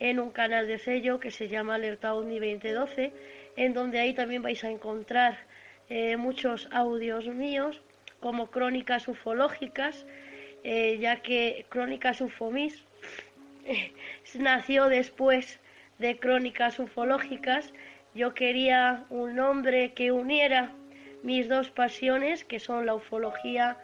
en 0.00 0.20
un 0.20 0.32
canal 0.32 0.66
de 0.66 0.76
sello 0.76 1.18
que 1.18 1.30
se 1.30 1.48
llama 1.48 1.76
Alerta 1.76 2.12
OVNI 2.12 2.40
2012, 2.40 3.10
en 3.56 3.72
donde 3.72 4.00
ahí 4.00 4.12
también 4.12 4.42
vais 4.42 4.62
a 4.64 4.70
encontrar 4.70 5.38
eh, 5.88 6.18
muchos 6.18 6.68
audios 6.72 7.26
míos 7.28 7.80
como 8.20 8.50
crónicas 8.50 9.08
ufológicas, 9.08 10.04
eh, 10.62 10.98
ya 11.00 11.22
que 11.22 11.64
Crónicas 11.70 12.20
Ufomis 12.20 12.84
nació 14.34 14.90
después 14.90 15.58
de 15.98 16.18
Crónicas 16.18 16.78
Ufológicas. 16.78 17.72
Yo 18.14 18.32
quería 18.34 19.04
un 19.10 19.34
nombre 19.34 19.92
que 19.92 20.12
uniera 20.12 20.70
mis 21.22 21.48
dos 21.48 21.70
pasiones, 21.70 22.44
que 22.44 22.60
son 22.60 22.86
la 22.86 22.94
ufología 22.94 23.76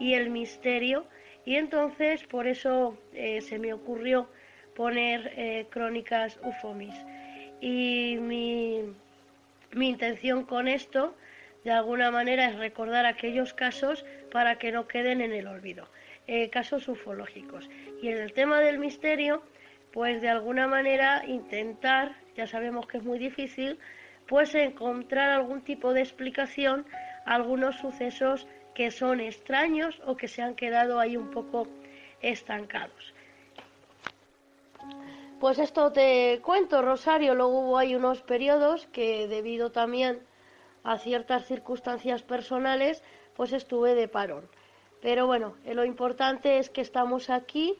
y 0.00 0.14
el 0.14 0.30
misterio, 0.30 1.06
y 1.44 1.56
entonces 1.56 2.24
por 2.24 2.48
eso 2.48 2.98
eh, 3.14 3.40
se 3.40 3.58
me 3.58 3.72
ocurrió 3.72 4.28
poner 4.74 5.32
eh, 5.36 5.66
crónicas 5.70 6.38
ufomis. 6.42 6.94
Y 7.60 8.18
mi, 8.20 8.82
mi 9.72 9.88
intención 9.88 10.44
con 10.44 10.68
esto, 10.68 11.14
de 11.64 11.70
alguna 11.70 12.10
manera, 12.10 12.46
es 12.48 12.56
recordar 12.56 13.06
aquellos 13.06 13.54
casos 13.54 14.04
para 14.32 14.58
que 14.58 14.72
no 14.72 14.88
queden 14.88 15.20
en 15.20 15.32
el 15.32 15.46
olvido, 15.46 15.88
eh, 16.26 16.50
casos 16.50 16.88
ufológicos. 16.88 17.68
Y 18.02 18.08
en 18.08 18.18
el 18.18 18.32
tema 18.32 18.60
del 18.60 18.78
misterio, 18.78 19.42
pues 19.92 20.20
de 20.20 20.28
alguna 20.28 20.66
manera 20.66 21.24
intentar, 21.26 22.16
ya 22.36 22.46
sabemos 22.46 22.86
que 22.86 22.98
es 22.98 23.04
muy 23.04 23.18
difícil, 23.18 23.78
pues 24.28 24.54
encontrar 24.54 25.30
algún 25.30 25.62
tipo 25.62 25.92
de 25.92 26.02
explicación 26.02 26.86
a 27.24 27.34
algunos 27.34 27.76
sucesos 27.76 28.46
que 28.74 28.90
son 28.90 29.20
extraños 29.20 30.00
o 30.04 30.16
que 30.16 30.28
se 30.28 30.42
han 30.42 30.54
quedado 30.54 31.00
ahí 31.00 31.16
un 31.16 31.30
poco 31.30 31.66
estancados. 32.20 33.14
Pues 35.40 35.58
esto 35.58 35.92
te 35.92 36.40
cuento, 36.42 36.82
Rosario. 36.82 37.34
Luego 37.34 37.60
hubo 37.60 37.78
ahí 37.78 37.94
unos 37.94 38.22
periodos 38.22 38.86
que 38.86 39.28
debido 39.28 39.70
también 39.70 40.20
a 40.82 40.98
ciertas 40.98 41.46
circunstancias 41.46 42.22
personales, 42.22 43.02
pues 43.34 43.52
estuve 43.52 43.94
de 43.94 44.08
parón. 44.08 44.48
Pero 45.02 45.26
bueno, 45.26 45.54
lo 45.64 45.84
importante 45.84 46.58
es 46.58 46.70
que 46.70 46.80
estamos 46.80 47.28
aquí 47.28 47.78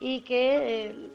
y 0.00 0.22
que, 0.22 0.86
eh, 0.86 1.10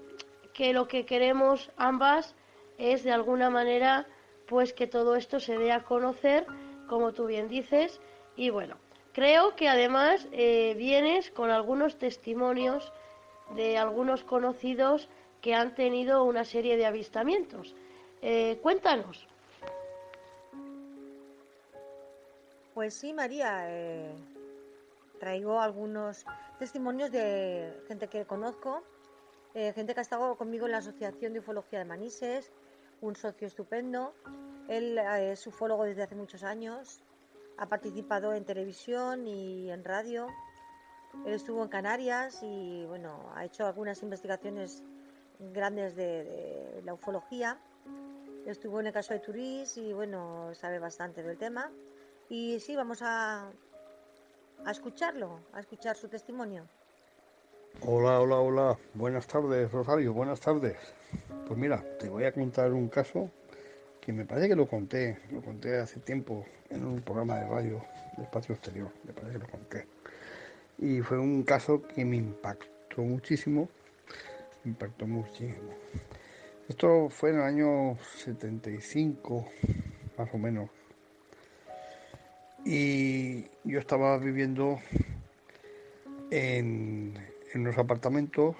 que 0.53 0.73
lo 0.73 0.87
que 0.87 1.05
queremos 1.05 1.71
ambas 1.77 2.35
es 2.77 3.03
de 3.03 3.11
alguna 3.11 3.49
manera 3.49 4.07
pues 4.47 4.73
que 4.73 4.87
todo 4.87 5.15
esto 5.15 5.39
se 5.39 5.57
dé 5.57 5.71
a 5.71 5.83
conocer, 5.83 6.45
como 6.87 7.11
tú 7.11 7.25
bien 7.25 7.49
dices, 7.49 7.99
y 8.35 8.49
bueno, 8.49 8.77
creo 9.11 9.55
que 9.55 9.67
además 9.67 10.27
eh, 10.31 10.73
vienes 10.77 11.31
con 11.31 11.49
algunos 11.49 11.97
testimonios 11.97 12.93
de 13.55 13.77
algunos 13.77 14.23
conocidos 14.23 15.09
que 15.41 15.53
han 15.53 15.75
tenido 15.75 16.23
una 16.23 16.45
serie 16.45 16.77
de 16.77 16.85
avistamientos. 16.85 17.75
Eh, 18.21 18.59
cuéntanos. 18.61 19.27
Pues 22.73 22.93
sí, 22.93 23.11
María, 23.11 23.65
eh, 23.69 24.13
traigo 25.19 25.59
algunos 25.59 26.23
testimonios 26.59 27.11
de 27.11 27.73
gente 27.87 28.07
que 28.07 28.25
conozco, 28.25 28.83
gente 29.53 29.95
que 29.95 29.99
ha 29.99 30.03
estado 30.03 30.35
conmigo 30.35 30.67
en 30.67 30.73
la 30.73 30.77
Asociación 30.77 31.33
de 31.33 31.39
Ufología 31.39 31.79
de 31.79 31.85
Manises, 31.85 32.51
un 33.01 33.15
socio 33.15 33.47
estupendo. 33.47 34.13
Él 34.67 34.97
eh, 34.97 35.31
es 35.31 35.47
ufólogo 35.47 35.83
desde 35.83 36.03
hace 36.03 36.15
muchos 36.15 36.43
años, 36.43 37.01
ha 37.57 37.67
participado 37.67 38.33
en 38.33 38.45
televisión 38.45 39.27
y 39.27 39.71
en 39.71 39.83
radio. 39.83 40.27
Él 41.25 41.33
estuvo 41.33 41.63
en 41.63 41.69
Canarias 41.69 42.39
y 42.43 42.85
bueno, 42.85 43.31
ha 43.35 43.45
hecho 43.45 43.65
algunas 43.65 44.01
investigaciones 44.03 44.83
grandes 45.39 45.95
de, 45.95 46.81
la 46.83 46.93
ufología. 46.93 47.59
Estuvo 48.45 48.79
en 48.79 48.87
el 48.87 48.93
caso 48.93 49.13
de 49.13 49.19
Turís 49.19 49.77
y 49.77 49.93
bueno, 49.93 50.53
sabe 50.53 50.79
bastante 50.79 51.23
del 51.23 51.37
tema. 51.37 51.71
Y 52.29 52.59
sí, 52.59 52.75
vamos 52.75 53.01
a, 53.01 53.49
a 54.65 54.71
escucharlo, 54.71 55.39
a 55.53 55.59
escuchar 55.59 55.95
su 55.95 56.07
testimonio. 56.07 56.67
Hola, 57.81 58.19
hola, 58.19 58.37
hola. 58.37 58.77
Buenas 58.95 59.27
tardes, 59.27 59.71
Rosario. 59.71 60.11
Buenas 60.11 60.39
tardes. 60.39 60.75
Pues 61.45 61.59
mira, 61.59 61.83
te 61.99 62.09
voy 62.09 62.23
a 62.23 62.31
contar 62.31 62.73
un 62.73 62.89
caso 62.89 63.29
que 64.01 64.11
me 64.11 64.25
parece 64.25 64.49
que 64.49 64.55
lo 64.55 64.67
conté, 64.67 65.19
lo 65.31 65.41
conté 65.41 65.77
hace 65.77 65.99
tiempo 65.99 66.43
en 66.71 66.83
un 66.83 67.01
programa 67.01 67.37
de 67.37 67.47
radio 67.47 67.85
de 68.17 68.23
espacio 68.23 68.55
exterior, 68.55 68.89
me 69.03 69.13
parece 69.13 69.33
que 69.33 69.45
lo 69.45 69.47
conté. 69.47 69.87
Y 70.79 71.01
fue 71.01 71.19
un 71.19 71.43
caso 71.43 71.83
que 71.83 72.03
me 72.03 72.17
impactó 72.17 73.03
muchísimo, 73.03 73.69
me 74.63 74.71
impactó 74.71 75.05
muchísimo. 75.05 75.73
Esto 76.67 77.09
fue 77.09 77.29
en 77.29 77.35
el 77.37 77.43
año 77.43 77.97
75, 78.17 79.47
más 80.17 80.33
o 80.33 80.37
menos. 80.39 80.69
Y 82.65 83.43
yo 83.63 83.79
estaba 83.79 84.17
viviendo 84.17 84.79
en, 86.31 87.13
en 87.53 87.63
los 87.63 87.77
apartamentos, 87.77 88.55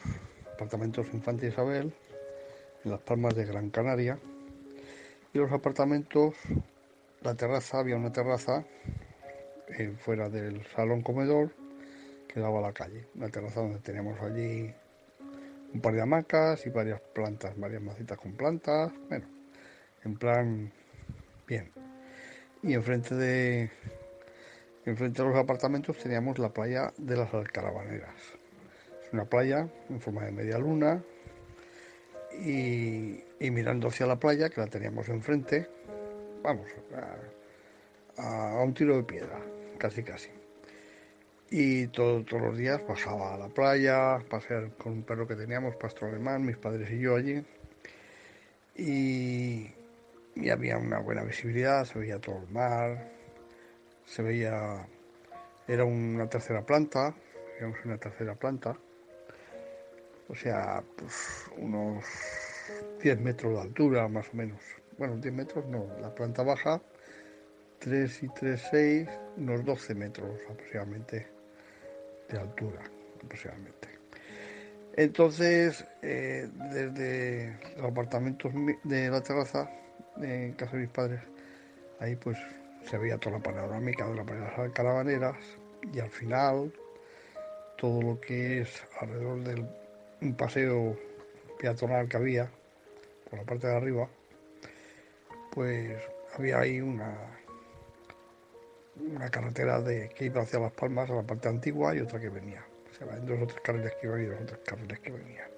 apartamentos 0.53 1.07
Infante 1.13 1.47
Isabel, 1.47 1.93
en 2.83 2.91
las 2.91 3.01
Palmas 3.01 3.35
de 3.35 3.45
Gran 3.45 3.69
Canaria. 3.69 4.19
Y 5.33 5.37
los 5.37 5.51
apartamentos, 5.51 6.35
la 7.21 7.35
terraza, 7.35 7.79
había 7.79 7.97
una 7.97 8.11
terraza 8.11 8.65
eh, 9.67 9.93
fuera 9.99 10.29
del 10.29 10.65
salón 10.67 11.01
comedor 11.01 11.51
que 12.27 12.39
daba 12.39 12.59
a 12.59 12.61
la 12.61 12.73
calle. 12.73 13.07
Una 13.15 13.29
terraza 13.29 13.61
donde 13.61 13.79
teníamos 13.79 14.19
allí 14.21 14.73
un 15.73 15.81
par 15.81 15.93
de 15.93 16.01
hamacas 16.01 16.65
y 16.65 16.69
varias 16.69 17.01
plantas, 17.01 17.57
varias 17.57 17.81
macitas 17.81 18.17
con 18.17 18.33
plantas. 18.33 18.91
Bueno, 19.09 19.27
en 20.03 20.17
plan, 20.17 20.71
bien. 21.45 21.71
Y 22.63 22.73
enfrente 22.73 23.15
de, 23.15 23.69
enfrente 24.85 25.21
de 25.21 25.29
los 25.29 25.37
apartamentos 25.37 25.97
teníamos 25.97 26.39
la 26.39 26.49
playa 26.49 26.93
de 26.97 27.17
las 27.17 27.33
Alcarabaneras. 27.33 28.36
Una 29.13 29.25
playa 29.25 29.67
en 29.89 30.01
forma 30.01 30.25
de 30.25 30.31
media 30.31 30.57
luna 30.57 31.01
y, 32.39 33.23
mirando 33.39 33.87
hacia 33.87 34.05
la 34.05 34.19
playa, 34.19 34.49
que 34.49 34.61
la 34.61 34.67
teníamos 34.67 35.07
enfrente, 35.09 35.67
vamos, 36.43 36.67
a, 38.17 38.61
un 38.61 38.73
tiro 38.73 38.97
de 38.97 39.03
piedra, 39.03 39.39
casi 39.77 40.03
casi. 40.03 40.29
Y 41.49 41.87
todos 41.87 42.29
los 42.31 42.57
días 42.57 42.81
pasaba 42.81 43.33
a 43.33 43.37
la 43.37 43.47
playa, 43.47 44.19
pasear 44.29 44.71
con 44.71 44.93
un 44.93 45.03
perro 45.03 45.27
que 45.27 45.35
teníamos, 45.35 45.75
pastor 45.77 46.09
alemán, 46.09 46.45
mis 46.45 46.57
padres 46.57 46.91
y 46.91 46.99
yo 46.99 47.15
allí. 47.15 47.43
Y, 48.75 49.71
y 50.35 50.49
había 50.49 50.77
una 50.77 50.99
buena 50.99 51.23
visibilidad, 51.23 51.85
se 51.85 51.99
veía 51.99 52.19
todo 52.19 52.39
el 52.39 52.49
mar, 52.49 53.09
se 54.05 54.21
veía, 54.21 54.85
era 55.67 55.85
una 55.85 56.29
tercera 56.29 56.65
planta, 56.65 57.15
digamos 57.55 57.77
una 57.85 57.97
tercera 57.97 58.35
planta, 58.35 58.77
o 60.29 60.35
sea, 60.35 60.83
pues 60.97 61.49
unos 61.57 62.03
10 63.01 63.19
metros 63.21 63.53
de 63.53 63.61
altura 63.61 64.07
más 64.07 64.27
o 64.33 64.37
menos. 64.37 64.59
Bueno, 64.97 65.17
10 65.17 65.33
metros 65.33 65.65
no, 65.67 65.85
la 66.01 66.13
planta 66.13 66.43
baja, 66.43 66.81
3 67.79 68.23
y 68.23 68.29
3, 68.29 68.67
6, 68.71 69.09
unos 69.37 69.65
12 69.65 69.95
metros 69.95 70.29
aproximadamente 70.49 71.27
de 72.29 72.39
altura, 72.39 72.81
aproximadamente. 73.23 73.87
Entonces, 74.95 75.85
eh, 76.01 76.49
desde 76.71 77.55
los 77.77 77.91
apartamentos 77.91 78.51
de 78.83 79.09
la 79.09 79.21
terraza, 79.21 79.69
en 80.17 80.53
casa 80.53 80.71
de 80.71 80.81
mis 80.81 80.89
padres, 80.89 81.21
ahí 81.99 82.15
pues 82.15 82.37
se 82.89 82.97
veía 82.97 83.17
toda 83.17 83.37
la 83.37 83.43
panorámica 83.43 84.07
de 84.07 84.15
las 84.15 84.71
caravaneras 84.71 85.35
y 85.93 85.99
al 85.99 86.09
final 86.09 86.73
todo 87.77 88.01
lo 88.01 88.19
que 88.19 88.61
es 88.61 88.83
alrededor 88.99 89.43
del 89.43 89.67
un 90.21 90.35
paseo 90.35 90.97
peatonal 91.59 92.07
que 92.07 92.17
había 92.17 92.49
por 93.29 93.39
la 93.39 93.45
parte 93.45 93.67
de 93.67 93.75
arriba, 93.75 94.07
pues 95.51 96.01
había 96.35 96.59
ahí 96.59 96.81
una, 96.81 97.15
una 98.95 99.29
carretera 99.29 99.81
de, 99.81 100.09
que 100.09 100.25
iba 100.25 100.41
hacia 100.41 100.59
Las 100.59 100.71
Palmas, 100.71 101.09
a 101.09 101.15
la 101.15 101.23
parte 101.23 101.49
antigua, 101.49 101.95
y 101.95 101.99
otra 101.99 102.19
que 102.19 102.29
venía. 102.29 102.63
O 102.91 102.93
sea, 102.93 103.07
dos 103.19 103.41
o 103.41 103.47
tres 103.47 103.61
carriles 103.61 103.93
que 103.99 104.07
iban 104.07 104.23
y 104.23 104.25
dos 104.25 104.41
o 104.41 104.45
tres 104.45 104.59
carriles 104.65 104.99
que 104.99 105.11
venían. 105.11 105.49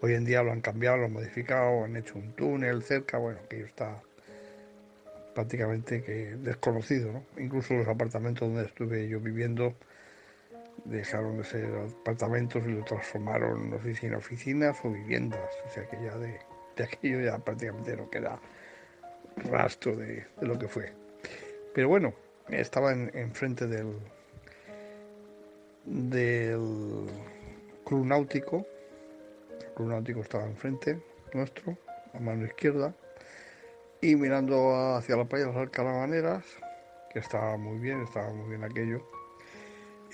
Hoy 0.00 0.14
en 0.14 0.24
día 0.24 0.42
lo 0.42 0.52
han 0.52 0.60
cambiado, 0.60 0.98
lo 0.98 1.04
han 1.06 1.12
modificado, 1.12 1.84
han 1.84 1.96
hecho 1.96 2.18
un 2.18 2.32
túnel 2.32 2.82
cerca, 2.82 3.18
bueno, 3.18 3.38
que 3.48 3.60
está 3.62 4.02
prácticamente 5.34 6.02
que 6.02 6.36
desconocido, 6.36 7.12
¿no? 7.12 7.24
Incluso 7.38 7.74
los 7.74 7.88
apartamentos 7.88 8.48
donde 8.48 8.66
estuve 8.66 9.08
yo 9.08 9.20
viviendo 9.20 9.74
dejaron 10.84 11.38
de 11.38 11.44
ser 11.44 11.70
apartamentos 12.00 12.62
y 12.66 12.72
lo 12.72 12.84
transformaron, 12.84 13.70
no 13.70 13.82
sé 13.82 13.94
si 13.94 14.06
en 14.06 14.14
oficinas 14.14 14.78
o 14.84 14.90
viviendas, 14.90 15.50
o 15.66 15.70
sea 15.70 15.88
que 15.88 15.96
ya 16.02 16.16
de, 16.18 16.38
aquello 16.82 17.20
ya 17.20 17.38
prácticamente 17.38 17.96
no 17.96 18.10
queda 18.10 18.38
rastro 19.50 19.96
de, 19.96 20.26
lo 20.40 20.58
que 20.58 20.68
fue. 20.68 20.92
Pero 21.74 21.88
bueno, 21.88 22.14
estaba 22.48 22.92
enfrente 22.92 23.66
del, 23.66 23.98
del 25.84 27.06
club 27.84 28.04
náutico, 28.04 28.66
el 29.60 29.74
club 29.74 29.88
náutico 29.88 30.20
estaba 30.20 30.44
enfrente 30.44 31.00
nuestro, 31.32 31.76
a 32.12 32.20
mano 32.20 32.44
izquierda, 32.44 32.94
y 34.00 34.16
mirando 34.16 34.94
hacia 34.94 35.16
la 35.16 35.24
playa 35.24 35.46
de 35.46 35.52
las 35.52 35.62
Alcalabaneras, 35.62 36.44
que 37.10 37.18
estaba 37.20 37.56
muy 37.56 37.78
bien, 37.78 38.02
estaba 38.02 38.30
muy 38.32 38.50
bien 38.50 38.62
aquello, 38.62 39.02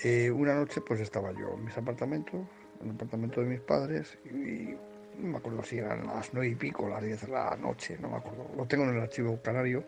eh, 0.03 0.31
una 0.31 0.55
noche 0.55 0.81
pues 0.81 0.99
estaba 0.99 1.31
yo 1.31 1.53
en 1.53 1.65
mis 1.65 1.77
apartamentos, 1.77 2.41
en 2.81 2.89
el 2.89 2.95
apartamento 2.95 3.41
de 3.41 3.47
mis 3.47 3.59
padres, 3.59 4.17
y, 4.25 4.75
no 5.19 5.27
me 5.27 5.37
acuerdo 5.37 5.63
si 5.63 5.77
eran 5.77 6.07
las 6.07 6.33
nueve 6.33 6.49
y 6.49 6.55
pico, 6.55 6.89
las 6.89 7.03
diez 7.03 7.21
de 7.21 7.27
la 7.27 7.55
noche, 7.57 7.97
no 7.99 8.09
me 8.09 8.17
acuerdo. 8.17 8.49
Lo 8.55 8.65
tengo 8.65 8.85
en 8.85 8.95
el 8.95 9.01
archivo 9.01 9.39
canario, 9.41 9.83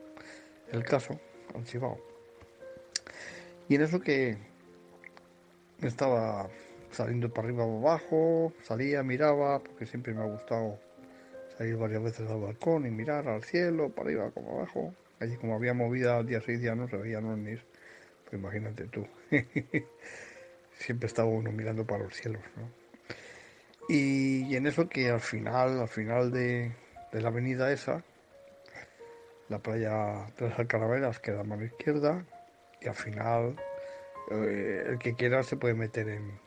el 0.71 0.83
caso, 0.83 1.19
archivado. 1.55 1.97
Y 3.67 3.75
en 3.75 3.81
eso 3.81 3.99
que 3.99 4.37
estaba 5.81 6.47
saliendo 6.91 7.33
para 7.33 7.47
arriba 7.47 7.65
o 7.65 7.79
abajo, 7.79 8.53
salía, 8.61 9.01
miraba, 9.01 9.59
porque 9.59 9.87
siempre 9.87 10.13
me 10.13 10.21
ha 10.21 10.25
gustado 10.25 10.77
salir 11.57 11.75
varias 11.77 12.03
veces 12.03 12.29
al 12.29 12.41
balcón 12.41 12.85
y 12.85 12.91
mirar 12.91 13.27
al 13.27 13.43
cielo, 13.43 13.89
para 13.89 14.09
arriba 14.09 14.31
como 14.31 14.59
abajo. 14.59 14.93
Allí 15.19 15.37
como 15.37 15.55
había 15.55 15.73
movida 15.73 16.17
al 16.17 16.27
día 16.27 16.41
seis 16.41 16.61
ya 16.61 16.75
no 16.75 16.87
se 16.87 16.97
veían 16.97 17.25
ovnis 17.25 17.65
imagínate 18.35 18.85
tú. 18.85 19.07
Siempre 20.79 21.07
estaba 21.07 21.29
uno 21.29 21.51
mirando 21.51 21.85
para 21.85 22.03
los 22.03 22.15
cielos, 22.15 22.41
¿no? 22.57 22.83
Y, 23.89 24.55
en 24.55 24.65
eso 24.65 24.87
que 24.87 25.09
al 25.09 25.19
final, 25.19 25.81
al 25.81 25.87
final 25.87 26.31
de, 26.31 26.71
la 27.11 27.27
avenida 27.27 27.71
esa, 27.71 28.03
la 29.49 29.59
playa 29.59 30.27
de 30.37 30.49
las 30.49 30.59
Alcaraveras 30.59 31.19
queda 31.19 31.41
a 31.41 31.43
mano 31.43 31.65
izquierda 31.65 32.25
y 32.81 32.87
al 32.87 32.95
final 32.95 33.57
eh, 34.31 34.85
el 34.87 34.99
que 34.99 35.15
quiera 35.15 35.43
se 35.43 35.57
puede 35.57 35.73
meter 35.73 36.07
en, 36.07 36.39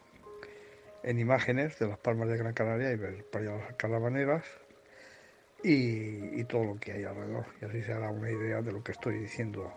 en 1.03 1.19
imágenes 1.19 1.79
de 1.79 1.89
las 1.89 1.99
palmas 1.99 2.29
de 2.29 2.39
Gran 2.39 2.55
Canaria 2.55 2.91
y 2.91 2.97
ver 2.97 3.25
playa 3.25 3.53
de 3.53 3.59
las 3.59 3.75
Carabaneras 3.75 4.45
y, 5.63 6.41
y, 6.41 6.45
todo 6.45 6.65
lo 6.65 6.81
que 6.81 6.93
hay 6.93 7.05
alrededor. 7.05 7.47
Y 7.61 7.67
así 7.67 7.83
se 7.83 7.93
hará 7.93 8.11
una 8.11 8.31
idea 8.31 8.63
de 8.63 8.73
lo 8.73 8.83
que 8.83 8.93
estoy 8.93 9.19
diciendo 9.19 9.73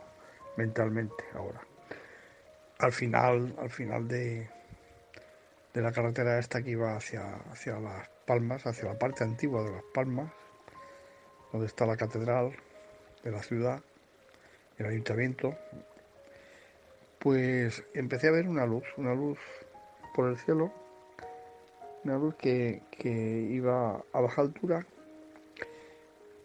mentalmente 0.55 1.23
ahora 1.33 1.61
al 2.79 2.93
final, 2.93 3.53
al 3.59 3.69
final 3.69 4.07
de, 4.07 4.49
de 5.73 5.81
la 5.81 5.91
carretera 5.91 6.39
esta 6.39 6.63
que 6.63 6.71
iba 6.71 6.95
hacia, 6.95 7.35
hacia 7.51 7.77
Las 7.79 8.09
Palmas, 8.25 8.65
hacia 8.65 8.85
la 8.85 8.97
parte 8.97 9.23
antigua 9.23 9.63
de 9.63 9.71
Las 9.71 9.83
Palmas, 9.93 10.31
donde 11.51 11.67
está 11.67 11.85
la 11.85 11.97
catedral 11.97 12.53
de 13.23 13.31
la 13.31 13.43
ciudad, 13.43 13.81
el 14.77 14.85
ayuntamiento, 14.85 15.57
pues 17.19 17.83
empecé 17.93 18.29
a 18.29 18.31
ver 18.31 18.47
una 18.47 18.65
luz, 18.65 18.85
una 18.95 19.13
luz 19.13 19.39
por 20.15 20.29
el 20.29 20.37
cielo, 20.37 20.71
una 22.05 22.17
luz 22.17 22.35
que, 22.35 22.81
que 22.91 23.09
iba 23.09 24.01
a 24.13 24.21
baja 24.21 24.41
altura, 24.41 24.85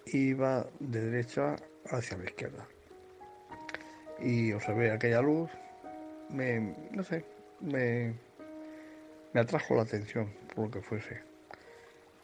iba 0.06 0.66
de 0.80 1.00
derecha 1.00 1.54
hacia 1.86 2.18
la 2.18 2.24
izquierda. 2.24 2.66
Y 4.18 4.52
observé 4.52 4.90
aquella 4.90 5.20
luz, 5.20 5.50
me, 6.30 6.74
no 6.90 7.02
sé, 7.02 7.24
me, 7.60 8.14
me 9.32 9.40
atrajo 9.40 9.74
la 9.74 9.82
atención 9.82 10.32
por 10.54 10.66
lo 10.66 10.70
que 10.70 10.80
fuese. 10.80 11.22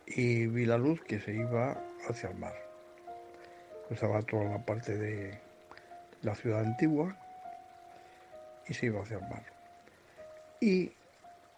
Y 0.07 0.47
vi 0.47 0.67
la 0.67 0.79
luz 0.79 1.01
que 1.03 1.21
se 1.21 1.33
iba 1.35 1.81
hacia 2.09 2.31
el 2.31 2.37
mar. 2.37 2.55
Estaba 3.91 4.23
toda 4.23 4.45
la 4.45 4.65
parte 4.65 4.97
de 4.97 5.39
la 6.23 6.35
ciudad 6.35 6.61
antigua 6.61 7.17
y 8.69 8.75
se 8.75 8.87
iba 8.87 9.03
hacia 9.03 9.19
el 9.19 9.29
mar. 9.29 9.45
Y 10.61 10.93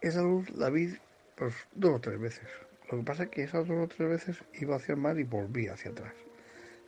esa 0.01 0.21
luz 0.21 0.49
la 0.51 0.69
vi 0.69 0.97
pues, 1.35 1.53
dos 1.73 1.95
o 1.95 1.99
tres 1.99 2.19
veces. 2.19 2.47
Lo 2.91 2.97
que 2.99 3.03
pasa 3.03 3.23
es 3.23 3.29
que 3.29 3.43
esas 3.43 3.67
dos 3.67 3.77
o 3.77 3.87
tres 3.87 4.09
veces 4.09 4.43
iba 4.53 4.75
hacia 4.75 4.93
el 4.93 4.99
mar 4.99 5.19
y 5.19 5.23
volvía 5.23 5.73
hacia 5.73 5.91
atrás. 5.91 6.13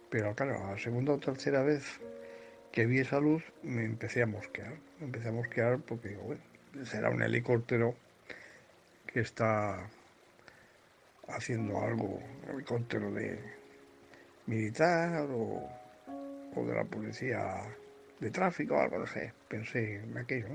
Pero 0.09 0.33
claro, 0.35 0.71
la 0.71 0.77
segunda 0.77 1.13
o 1.13 1.17
tercera 1.17 1.61
vez 1.63 1.99
que 2.75 2.85
vi 2.85 2.99
esa 2.99 3.19
luz 3.19 3.43
me 3.63 3.83
empecé 3.83 4.21
a 4.21 4.27
mosquear. 4.27 4.75
Me 4.99 5.07
empecé 5.07 5.29
a 5.29 5.31
mosquear 5.31 5.79
porque 5.79 6.09
digo, 6.09 6.21
bueno, 6.23 6.41
será 6.85 7.09
un 7.09 7.23
helicóptero 7.23 7.95
que 9.07 9.21
está 9.21 9.89
haciendo 11.27 11.81
algo, 11.81 12.19
un 12.43 12.49
helicóptero 12.53 13.11
de 13.11 13.39
militar 14.45 15.25
o 15.31 15.67
o 16.55 16.65
de 16.65 16.73
la 16.73 16.83
policía 16.85 17.61
de 18.19 18.31
tráfico 18.31 18.79
algo, 18.79 18.99
no 18.99 19.07
sé, 19.07 19.33
pensé 19.47 19.95
en 19.95 20.17
aquello. 20.17 20.47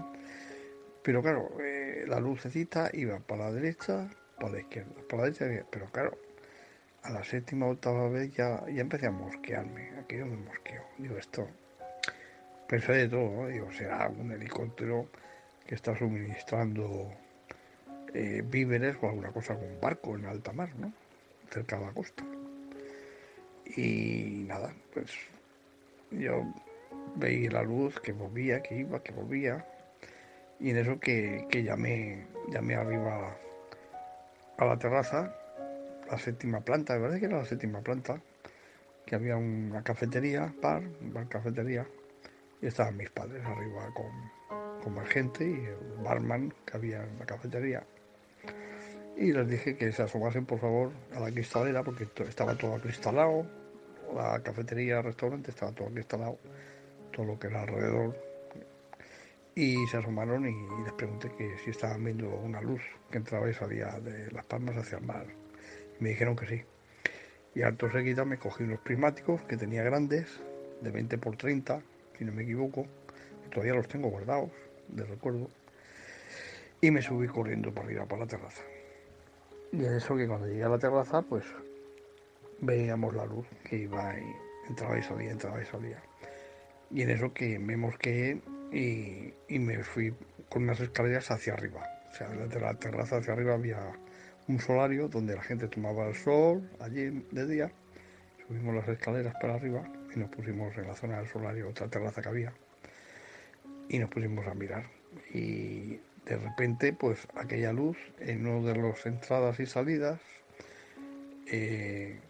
Pero 1.02 1.22
claro, 1.22 1.50
eh, 1.60 2.04
la 2.06 2.20
lucecita 2.20 2.90
iba 2.92 3.18
para 3.20 3.44
la 3.44 3.52
derecha, 3.52 4.08
para 4.38 4.52
la 4.52 4.60
izquierda, 4.60 4.92
para 5.08 5.24
la 5.24 5.30
derecha, 5.30 5.66
pero 5.70 5.86
claro, 5.90 6.18
a 7.02 7.10
la 7.10 7.24
séptima 7.24 7.66
o 7.66 7.70
octava 7.70 8.08
vez 8.08 8.32
ya, 8.32 8.64
ya 8.68 8.80
empecé 8.80 9.06
a 9.06 9.10
mosquearme, 9.10 9.90
aquello 9.98 10.26
me 10.26 10.36
mosqueó. 10.36 10.82
Digo, 10.98 11.16
esto, 11.16 11.48
pensé 12.70 12.92
de 12.92 13.08
todo, 13.08 13.28
¿no? 13.32 13.48
digo, 13.48 13.72
será 13.72 14.08
un 14.08 14.30
helicóptero 14.30 15.08
que 15.66 15.74
está 15.74 15.98
suministrando 15.98 17.10
eh, 18.14 18.44
víveres 18.46 18.96
o 19.02 19.08
alguna 19.08 19.32
cosa 19.32 19.56
con 19.56 19.64
un 19.64 19.80
barco 19.80 20.14
en 20.14 20.26
alta 20.26 20.52
mar, 20.52 20.70
¿no? 20.76 20.92
Cerca 21.50 21.80
de 21.80 21.86
la 21.86 21.92
costa. 21.92 22.24
Y 23.76 24.44
nada, 24.46 24.72
pues 24.94 25.10
yo 26.12 26.44
veía 27.16 27.50
la 27.50 27.64
luz 27.64 27.98
que 27.98 28.12
volvía, 28.12 28.62
que 28.62 28.76
iba, 28.76 29.02
que 29.02 29.10
volvía. 29.10 29.66
Y 30.60 30.70
en 30.70 30.76
eso 30.76 31.00
que, 31.00 31.46
que 31.50 31.64
llamé, 31.64 32.24
llamé 32.52 32.76
arriba 32.76 33.36
a 34.58 34.64
la 34.64 34.78
terraza, 34.78 35.34
la 36.08 36.18
séptima 36.18 36.60
planta, 36.60 36.94
me 36.94 37.00
parece 37.00 37.18
que 37.18 37.26
era 37.26 37.38
la 37.38 37.46
séptima 37.46 37.80
planta, 37.80 38.20
que 39.06 39.16
había 39.16 39.36
una 39.36 39.82
cafetería, 39.82 40.54
bar, 40.62 40.84
bar 41.00 41.28
cafetería, 41.28 41.84
y 42.62 42.66
estaban 42.66 42.96
mis 42.96 43.10
padres 43.10 43.44
arriba 43.44 43.92
con, 43.94 44.80
con 44.82 44.94
más 44.94 45.08
gente 45.08 45.44
y 45.44 45.54
el 45.54 46.02
barman 46.02 46.52
que 46.66 46.76
había 46.76 47.02
en 47.02 47.18
la 47.18 47.26
cafetería. 47.26 47.84
Y 49.16 49.32
les 49.32 49.48
dije 49.48 49.76
que 49.76 49.92
se 49.92 50.02
asomasen 50.02 50.46
por 50.46 50.58
favor 50.58 50.92
a 51.14 51.20
la 51.20 51.30
cristalera 51.30 51.82
porque 51.82 52.08
estaba 52.26 52.56
todo 52.56 52.76
acristalado, 52.76 53.46
la 54.14 54.42
cafetería, 54.42 54.98
el 54.98 55.04
restaurante 55.04 55.50
estaba 55.50 55.72
todo 55.72 55.88
acristalado, 55.88 56.38
todo 57.12 57.26
lo 57.26 57.38
que 57.38 57.48
era 57.48 57.62
alrededor. 57.62 58.16
Y 59.54 59.86
se 59.88 59.98
asomaron 59.98 60.46
y 60.46 60.84
les 60.84 60.92
pregunté 60.92 61.30
que 61.36 61.58
si 61.58 61.70
estaban 61.70 62.04
viendo 62.04 62.28
una 62.28 62.60
luz 62.60 62.80
que 63.10 63.18
entraba 63.18 63.50
y 63.50 63.54
salía 63.54 63.98
de 64.00 64.30
Las 64.32 64.44
Palmas 64.46 64.76
hacia 64.76 64.98
el 64.98 65.04
mar. 65.04 65.26
Y 65.98 66.02
me 66.02 66.10
dijeron 66.10 66.36
que 66.36 66.46
sí. 66.46 66.62
Y 67.54 67.62
alto 67.62 67.90
seguida 67.90 68.24
me 68.24 68.38
cogí 68.38 68.62
unos 68.62 68.80
prismáticos 68.80 69.42
que 69.42 69.56
tenía 69.56 69.82
grandes, 69.82 70.40
de 70.80 70.90
20 70.90 71.18
por 71.18 71.36
30, 71.36 71.82
si 72.20 72.26
no 72.26 72.32
me 72.32 72.42
equivoco. 72.42 72.86
Todavía 73.50 73.74
los 73.74 73.88
tengo 73.88 74.10
guardados, 74.10 74.50
de 74.88 75.04
recuerdo. 75.04 75.48
Y 76.82 76.90
me 76.90 77.00
subí 77.00 77.26
corriendo 77.26 77.72
para 77.72 77.86
arriba, 77.86 78.04
para 78.04 78.20
la 78.20 78.26
terraza. 78.26 78.62
Y 79.72 79.84
en 79.86 79.94
eso 79.94 80.16
que 80.16 80.28
cuando 80.28 80.46
llegué 80.46 80.64
a 80.64 80.68
la 80.68 80.78
terraza, 80.78 81.22
pues 81.22 81.44
veíamos 82.60 83.14
la 83.14 83.24
luz 83.24 83.46
que 83.64 83.76
iba 83.76 84.14
y 84.18 84.68
entraba 84.68 84.98
y 84.98 85.02
salía, 85.02 85.30
entraba 85.30 85.62
y 85.62 85.64
salía. 85.64 86.02
Y 86.90 87.02
en 87.02 87.10
eso 87.10 87.32
que 87.32 87.58
me 87.58 87.78
mosqueé 87.78 88.42
y, 88.70 89.32
y 89.48 89.58
me 89.58 89.82
fui 89.82 90.14
con 90.50 90.64
unas 90.64 90.78
escaleras 90.80 91.30
hacia 91.30 91.54
arriba. 91.54 91.82
O 92.10 92.14
sea, 92.14 92.28
desde 92.28 92.60
la 92.60 92.74
terraza 92.74 93.16
hacia 93.16 93.32
arriba 93.32 93.54
había 93.54 93.80
un 94.46 94.60
solario 94.60 95.08
donde 95.08 95.36
la 95.36 95.42
gente 95.42 95.68
tomaba 95.68 96.06
el 96.08 96.14
sol 96.14 96.68
allí 96.80 97.24
de 97.30 97.46
día. 97.46 97.72
Subimos 98.46 98.74
las 98.74 98.88
escaleras 98.88 99.34
para 99.40 99.54
arriba 99.54 99.90
y 100.14 100.18
nos 100.18 100.30
pusimos 100.30 100.76
en 100.76 100.86
la 100.86 100.94
zona 100.94 101.18
del 101.18 101.28
solario, 101.28 101.68
otra 101.68 101.88
terraza 101.88 102.22
que 102.22 102.28
había, 102.28 102.52
y 103.88 103.98
nos 103.98 104.10
pusimos 104.10 104.46
a 104.46 104.54
mirar. 104.54 104.86
Y 105.32 106.00
de 106.26 106.36
repente, 106.36 106.92
pues 106.92 107.26
aquella 107.34 107.72
luz 107.72 107.96
en 108.18 108.46
uno 108.46 108.66
de 108.66 108.76
las 108.76 109.04
entradas 109.06 109.58
y 109.60 109.66
salidas 109.66 110.20
eh, 111.46 112.20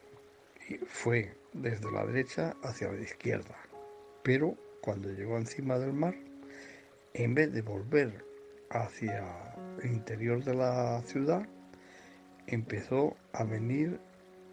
fue 0.87 1.35
desde 1.53 1.91
la 1.91 2.07
derecha 2.07 2.55
hacia 2.63 2.93
la 2.93 3.01
izquierda. 3.01 3.57
Pero 4.23 4.57
cuando 4.81 5.11
llegó 5.11 5.37
encima 5.37 5.79
del 5.79 5.93
mar, 5.93 6.15
en 7.15 7.35
vez 7.35 7.53
de 7.53 7.63
volver 7.63 8.25
hacia 8.71 9.55
el 9.83 9.93
interior 9.93 10.45
de 10.45 10.55
la 10.55 11.03
ciudad, 11.03 11.47
empezó 12.47 13.17
a 13.33 13.45
venir 13.45 14.01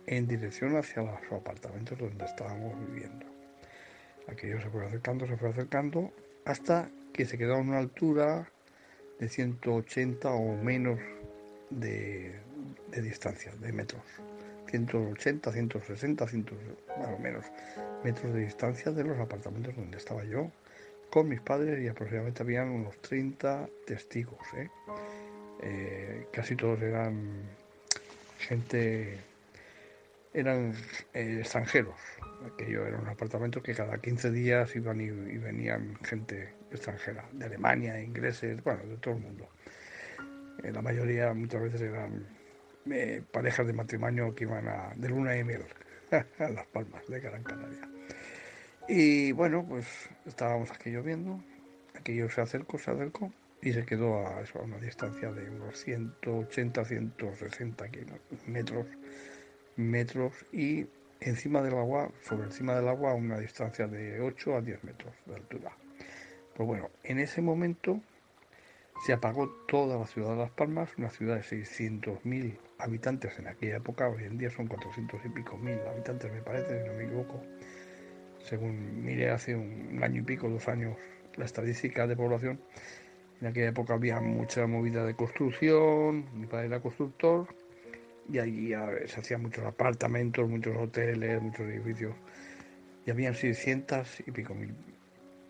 en 0.08 0.28
dirección 0.28 0.76
hacia 0.78 1.04
los 1.04 1.20
apartamentos 1.32 1.98
donde 1.98 2.26
estábamos 2.26 2.74
viviendo. 2.88 3.26
Aquello 4.28 4.60
se 4.62 4.70
fue 4.70 4.86
acercando, 4.86 5.28
se 5.28 5.38
fue 5.38 5.50
acercando, 5.50 6.12
hasta 6.46 6.90
que 7.14 7.26
se 7.26 7.38
quedó 7.38 7.56
a 7.56 7.60
una 7.60 7.78
altura 7.78 8.50
de 9.20 9.30
180 9.30 10.30
o 10.30 10.56
menos 10.56 11.00
de, 11.70 12.40
distancia, 13.02 13.52
de 13.60 13.72
metros. 13.72 14.02
180, 14.70 15.52
160, 15.52 16.28
100, 16.28 16.46
más 17.00 17.08
o 17.08 17.20
menos 17.20 17.46
metros 18.04 18.34
de 18.34 18.42
distancia 18.42 18.92
de 18.92 19.04
los 19.04 19.18
apartamentos 19.18 19.76
donde 19.76 19.98
estaba 19.98 20.24
yo 20.26 20.52
con 21.10 21.30
mis 21.30 21.40
padres 21.40 21.82
y 21.82 21.88
aproximadamente 21.88 22.44
habían 22.44 22.70
unos 22.70 22.98
30 23.02 23.70
testigos. 23.86 24.40
¿eh? 24.56 24.70
Eh, 25.64 26.28
casi 26.32 26.56
todos 26.56 26.82
eran 26.82 27.44
gente, 28.40 29.18
eran 30.34 30.74
eh, 31.14 31.40
extranjeros. 31.40 31.96
Aquello 32.46 32.86
era 32.86 32.98
un 32.98 33.08
apartamento 33.08 33.62
que 33.62 33.74
cada 33.74 33.98
15 33.98 34.32
días 34.32 34.76
iban 34.76 35.02
y, 35.02 35.10
venían 35.10 35.98
gente 36.04 36.54
extranjera, 36.72 37.26
de 37.34 37.46
Alemania, 37.46 38.00
ingleses, 38.02 38.64
bueno, 38.64 38.84
de 38.86 38.98
todo 38.98 39.16
el 39.16 39.22
mundo. 39.22 39.50
Eh, 40.64 40.72
la 40.72 40.82
mayoría 40.82 41.34
muchas 41.34 41.62
veces 41.62 41.82
eran 41.82 42.28
eh, 42.92 43.22
parejas 43.32 43.68
de 43.68 43.74
matrimonio 43.74 44.34
que 44.34 44.44
iban 44.44 44.68
a, 44.68 44.94
de 44.96 45.10
luna 45.10 45.38
y 45.38 45.44
miel 45.44 45.66
a 46.12 46.50
Las 46.50 46.68
Palmas 46.68 47.06
de 47.08 47.20
Gran 47.20 47.44
Canaria. 47.44 47.88
Y 48.88 49.34
bueno, 49.34 49.66
pues 49.68 49.86
estábamos 50.26 50.72
aquí 50.72 50.92
lloviendo, 50.92 51.44
aquello 51.94 52.30
se 52.30 52.42
acercó, 52.42 52.78
se 52.78 52.92
acercó 52.92 53.34
y 53.62 53.74
se 53.74 53.86
quedó 53.86 54.26
a, 54.26 54.42
eso, 54.42 54.60
a 54.60 54.64
una 54.64 54.78
distancia 54.78 55.32
de 55.32 55.50
unos 55.50 55.78
180, 55.80 56.86
160 56.86 57.86
metros, 58.46 58.86
metros 59.78 60.34
y 60.52 60.88
encima 61.20 61.62
del 61.62 61.76
agua, 61.76 62.12
sobre 62.22 62.46
encima 62.46 62.76
del 62.76 62.88
agua, 62.88 63.12
a 63.12 63.16
una 63.16 63.40
distancia 63.40 63.88
de 63.88 64.20
8 64.22 64.56
a 64.56 64.62
10 64.62 64.84
metros 64.84 65.14
de 65.26 65.36
altura. 65.36 65.72
Pues 66.56 66.68
bueno, 66.68 66.90
en 67.04 67.20
ese 67.20 67.42
momento 67.42 68.02
se 69.06 69.14
apagó 69.14 69.50
toda 69.68 69.98
la 69.98 70.08
ciudad 70.08 70.32
de 70.32 70.38
Las 70.38 70.52
Palmas, 70.52 70.90
una 70.98 71.10
ciudad 71.10 71.36
de 71.36 71.42
600.000 71.42 72.58
habitantes 72.80 73.38
en 73.40 73.48
aquella 73.48 73.78
época, 73.78 74.10
hoy 74.10 74.24
en 74.24 74.38
día 74.38 74.50
son 74.50 74.68
400 74.68 75.20
y 75.26 75.30
pico 75.30 75.58
mil 75.58 75.80
habitantes, 75.88 76.32
me 76.32 76.42
parece, 76.42 76.82
si 76.82 76.88
no 76.88 76.96
me 76.96 77.04
equivoco. 77.04 77.42
Según 78.40 79.04
miré 79.04 79.30
hace 79.30 79.56
un 79.56 80.00
año 80.04 80.22
y 80.22 80.24
pico, 80.24 80.50
dos 80.50 80.68
años, 80.68 80.98
la 81.36 81.46
estadística 81.46 82.08
de 82.08 82.16
población, 82.16 82.60
en 83.42 83.48
aquella 83.48 83.70
época 83.70 83.94
había 83.94 84.20
mucha 84.20 84.66
movida 84.66 85.06
de 85.06 85.16
construcción, 85.16 86.26
mi 86.34 86.48
padre 86.48 86.68
era 86.68 86.80
constructor 86.80 87.48
y 88.30 88.40
allí 88.40 88.74
se 89.08 89.20
hacían 89.20 89.42
muchos 89.42 89.66
apartamentos, 89.66 90.48
muchos 90.50 90.76
hoteles, 90.78 91.42
muchos 91.42 91.62
edificios 91.62 92.14
y 93.06 93.12
habían 93.12 93.36
600 93.36 94.20
y 94.28 94.32
pico 94.32 94.54
mil 94.54 94.76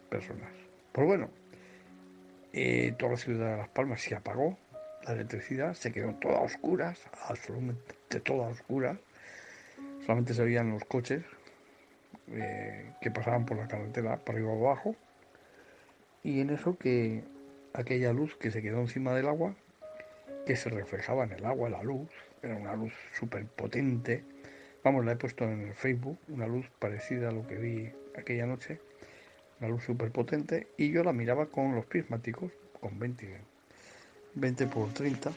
personas. 0.09 0.51
Pues 0.91 1.07
bueno, 1.07 1.29
eh, 2.53 2.93
toda 2.99 3.13
la 3.13 3.17
ciudad 3.17 3.51
de 3.51 3.57
Las 3.57 3.69
Palmas 3.69 4.01
se 4.01 4.15
apagó, 4.15 4.57
la 5.05 5.13
electricidad 5.13 5.73
se 5.73 5.91
quedó 5.91 6.13
toda 6.15 6.39
oscura, 6.39 6.95
absolutamente 7.27 8.19
toda 8.19 8.49
oscura, 8.49 8.99
solamente 10.01 10.35
se 10.35 10.43
veían 10.43 10.69
los 10.69 10.85
coches 10.85 11.23
eh, 12.29 12.91
que 13.01 13.09
pasaban 13.09 13.45
por 13.45 13.57
la 13.57 13.67
carretera 13.67 14.17
para 14.17 14.37
arriba 14.37 14.53
o 14.53 14.67
abajo 14.67 14.95
y 16.23 16.41
en 16.41 16.51
eso 16.51 16.77
que 16.77 17.23
aquella 17.73 18.13
luz 18.13 18.35
que 18.35 18.51
se 18.51 18.61
quedó 18.61 18.81
encima 18.81 19.13
del 19.13 19.27
agua, 19.27 19.55
que 20.45 20.55
se 20.55 20.69
reflejaba 20.69 21.23
en 21.23 21.31
el 21.31 21.45
agua, 21.45 21.69
la 21.69 21.81
luz, 21.81 22.09
era 22.41 22.55
una 22.55 22.75
luz 22.75 22.93
súper 23.17 23.45
potente. 23.45 24.23
Vamos, 24.83 25.05
la 25.05 25.13
he 25.13 25.15
puesto 25.15 25.43
en 25.43 25.67
el 25.67 25.73
Facebook, 25.73 26.17
una 26.29 26.47
luz 26.47 26.65
parecida 26.79 27.29
a 27.29 27.31
lo 27.31 27.45
que 27.47 27.55
vi 27.55 27.91
aquella 28.17 28.45
noche, 28.45 28.79
una 29.59 29.69
luz 29.69 29.83
súper 29.83 30.11
potente, 30.11 30.67
y 30.77 30.91
yo 30.91 31.03
la 31.03 31.13
miraba 31.13 31.47
con 31.47 31.75
los 31.75 31.85
prismáticos, 31.85 32.51
con 32.79 32.97
20, 32.99 33.37
20 34.35 34.67
por 34.67 34.93
30, 34.93 35.31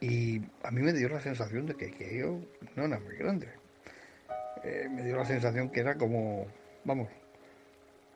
y 0.00 0.40
a 0.62 0.70
mí 0.70 0.82
me 0.82 0.92
dio 0.92 1.08
la 1.08 1.20
sensación 1.20 1.66
de 1.66 1.74
que 1.74 2.18
yo 2.18 2.40
no 2.76 2.84
era 2.84 2.98
muy 2.98 3.16
grande. 3.16 3.48
Eh, 4.64 4.88
me 4.90 5.02
dio 5.02 5.16
la 5.16 5.24
sensación 5.24 5.70
que 5.70 5.80
era 5.80 5.96
como, 5.96 6.46
vamos, 6.84 7.08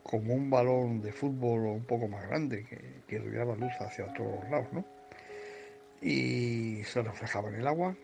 como 0.02 0.35
un 0.35 0.50
balón 0.50 1.02
de 1.02 1.12
fútbol 1.12 1.66
un 1.66 1.85
poco 1.85 2.09
más 2.09 2.26
grande 2.29 2.64
que, 2.64 3.02
que 3.09 3.18
luz 3.18 3.72
hacia 3.81 4.12
todos 4.14 4.48
lados, 4.48 4.72
¿no? 4.72 4.96
Y 6.07 6.85
se 6.85 7.03
reflejaba 7.03 7.49
en 7.49 7.57
el 7.57 7.66
agua 7.66 7.97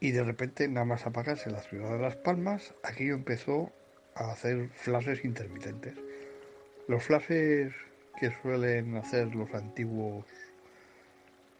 y 0.00 0.10
de 0.10 0.24
repente, 0.24 0.66
nada 0.66 0.84
más 0.84 1.06
apagarse 1.06 1.48
la 1.48 1.62
ciudad 1.62 1.92
de 1.92 1.98
Las 2.00 2.16
Palmas, 2.16 2.74
aquello 2.82 3.14
empezó 3.14 3.72
a 4.16 4.32
hacer 4.32 4.68
flashes 4.70 5.24
intermitentes. 5.24 5.94
Los 6.88 7.04
flashes 7.04 7.72
que 8.18 8.32
suelen 8.42 8.96
hacer 8.96 9.32
los 9.36 9.54
antiguos 9.54 10.26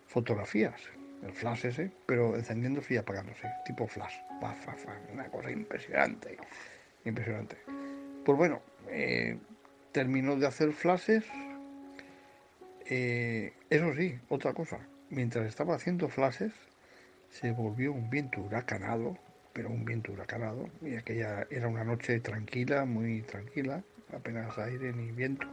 fotografías, 0.08 0.80
el 1.22 1.32
flash 1.32 1.66
ese, 1.66 1.92
pero 2.06 2.34
encendiéndose 2.34 2.94
y 2.94 2.96
apagándose, 2.96 3.48
tipo 3.64 3.86
flash, 3.86 4.16
una 5.12 5.28
cosa 5.30 5.52
impresionante, 5.52 6.36
impresionante 7.04 7.56
Pues 8.24 8.36
bueno, 8.36 8.60
eh, 8.88 9.38
terminó 9.92 10.34
de 10.34 10.48
hacer 10.48 10.72
flashes. 10.72 11.24
Eh, 12.86 13.52
eso 13.70 13.94
sí, 13.94 14.18
otra 14.28 14.52
cosa. 14.52 14.80
Mientras 15.10 15.46
estaba 15.46 15.74
haciendo 15.74 16.08
flashes, 16.08 16.52
se 17.30 17.52
volvió 17.52 17.92
un 17.92 18.10
viento 18.10 18.42
huracanado, 18.42 19.16
pero 19.54 19.70
un 19.70 19.84
viento 19.84 20.12
huracanado. 20.12 20.68
Y 20.82 20.96
aquella 20.96 21.46
era 21.50 21.68
una 21.68 21.82
noche 21.82 22.20
tranquila, 22.20 22.84
muy 22.84 23.22
tranquila, 23.22 23.82
apenas 24.12 24.58
aire 24.58 24.92
ni 24.92 25.10
viento. 25.10 25.46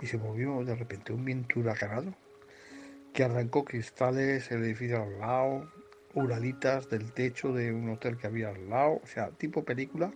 Y 0.00 0.06
se 0.06 0.16
volvió 0.16 0.64
de 0.64 0.74
repente 0.76 1.12
un 1.12 1.26
viento 1.26 1.60
huracanado 1.60 2.14
que 3.12 3.24
arrancó 3.24 3.64
cristales, 3.66 4.50
el 4.50 4.64
edificio 4.64 5.02
al 5.02 5.18
lado, 5.18 5.70
uralitas 6.14 6.88
del 6.88 7.12
techo 7.12 7.52
de 7.52 7.72
un 7.72 7.90
hotel 7.90 8.16
que 8.16 8.28
había 8.28 8.48
al 8.48 8.70
lado, 8.70 9.00
o 9.02 9.06
sea, 9.06 9.30
tipo 9.30 9.64
película 9.64 10.12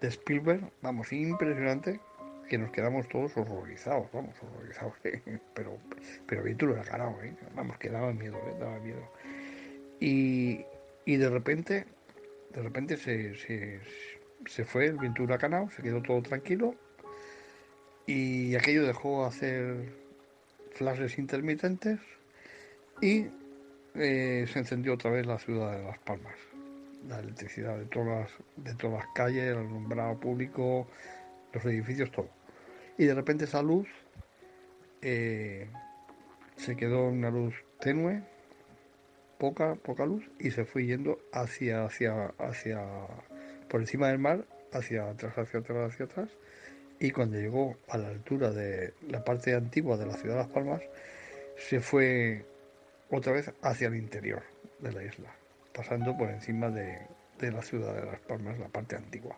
de 0.00 0.08
Spielberg, 0.08 0.70
vamos, 0.82 1.12
impresionante, 1.12 2.00
que 2.50 2.58
nos 2.58 2.72
quedamos 2.72 3.08
todos 3.08 3.36
horrorizados, 3.36 4.10
vamos, 4.12 4.34
horrorizados, 4.42 4.94
pero, 5.54 5.78
pero 6.26 6.42
bien 6.42 6.58
tú 6.58 6.66
lo 6.66 6.74
ganado, 6.74 7.16
¿eh? 7.22 7.32
vamos, 7.54 7.78
que 7.78 7.88
daba 7.88 8.12
miedo, 8.12 8.36
¿eh? 8.36 8.56
daba 8.58 8.78
miedo. 8.80 9.08
Y, 10.00 10.64
y 11.04 11.16
de 11.16 11.30
repente, 11.30 11.86
de 12.52 12.62
repente 12.62 12.96
se, 12.96 13.36
se, 13.36 13.80
se 14.46 14.64
fue 14.64 14.86
el 14.86 14.98
viento 14.98 15.22
huracanado, 15.22 15.70
se 15.70 15.80
quedó 15.80 16.02
todo 16.02 16.20
tranquilo 16.22 16.74
y 18.06 18.56
aquello 18.56 18.84
dejó 18.84 19.24
hacer 19.24 19.92
flashes 20.72 21.18
intermitentes 21.18 22.00
y 23.00 23.26
eh, 23.94 24.44
se 24.52 24.58
encendió 24.58 24.94
otra 24.94 25.12
vez 25.12 25.24
la 25.24 25.38
ciudad 25.38 25.78
de 25.78 25.84
Las 25.84 25.98
Palmas. 26.00 26.34
La 27.08 27.20
electricidad 27.20 27.78
de 27.78 27.86
todas 27.86 28.28
de 28.56 28.74
todas 28.74 29.04
las 29.04 29.14
calles, 29.14 29.44
el 29.44 29.58
alumbrado 29.58 30.18
público, 30.18 30.88
los 31.52 31.64
edificios, 31.64 32.10
todo. 32.10 32.39
Y 32.98 33.06
de 33.06 33.14
repente 33.14 33.44
esa 33.44 33.62
luz 33.62 33.88
eh, 35.02 35.68
se 36.56 36.76
quedó 36.76 37.08
una 37.08 37.30
luz 37.30 37.54
tenue, 37.80 38.22
poca, 39.38 39.74
poca 39.76 40.04
luz, 40.04 40.30
y 40.38 40.50
se 40.50 40.64
fue 40.64 40.84
yendo 40.86 41.18
hacia, 41.32 41.84
hacia, 41.84 42.26
hacia, 42.38 42.80
por 43.68 43.80
encima 43.80 44.08
del 44.08 44.18
mar, 44.18 44.44
hacia 44.72 45.08
atrás, 45.08 45.38
hacia 45.38 45.60
atrás, 45.60 45.92
hacia 45.92 46.04
atrás. 46.04 46.28
Y 46.98 47.12
cuando 47.12 47.38
llegó 47.38 47.76
a 47.88 47.96
la 47.96 48.08
altura 48.08 48.50
de 48.50 48.92
la 49.08 49.24
parte 49.24 49.54
antigua 49.54 49.96
de 49.96 50.06
la 50.06 50.14
ciudad 50.14 50.34
de 50.34 50.42
Las 50.42 50.52
Palmas, 50.52 50.82
se 51.56 51.80
fue 51.80 52.44
otra 53.10 53.32
vez 53.32 53.50
hacia 53.62 53.88
el 53.88 53.96
interior 53.96 54.42
de 54.80 54.92
la 54.92 55.02
isla, 55.02 55.34
pasando 55.72 56.16
por 56.16 56.28
encima 56.28 56.70
de, 56.70 57.00
la 57.40 57.62
ciudad 57.62 57.94
de 57.94 58.04
Las 58.04 58.20
Palmas, 58.20 58.58
la 58.58 58.68
parte 58.68 58.96
antigua. 58.96 59.36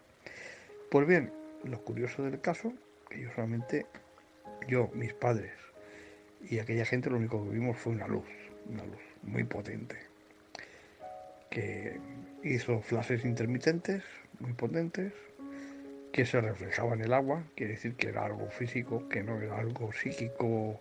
Pues 0.90 1.06
bien, 1.06 1.32
lo 1.64 1.80
curioso 1.84 2.24
del 2.24 2.40
caso, 2.40 2.72
que 3.12 3.20
yo 3.20 3.30
solamente, 3.34 3.86
yo, 4.68 4.90
mis 4.94 5.12
padres 5.12 5.52
y 6.48 6.58
aquella 6.58 6.84
gente 6.84 7.10
lo 7.10 7.16
único 7.16 7.44
que 7.44 7.50
vimos 7.50 7.78
fue 7.78 7.92
una 7.92 8.08
luz, 8.08 8.26
una 8.66 8.84
luz 8.84 9.00
muy 9.22 9.44
potente, 9.44 9.96
que 11.50 12.00
hizo 12.42 12.80
flashes 12.80 13.24
intermitentes, 13.24 14.02
muy 14.40 14.52
potentes, 14.54 15.12
que 16.12 16.26
se 16.26 16.40
reflejaba 16.40 16.94
en 16.94 17.02
el 17.02 17.12
agua, 17.12 17.44
quiere 17.54 17.74
decir 17.74 17.94
que 17.94 18.08
era 18.08 18.24
algo 18.26 18.50
físico, 18.50 19.08
que 19.08 19.22
no 19.22 19.40
era 19.40 19.58
algo 19.58 19.92
psíquico 19.92 20.80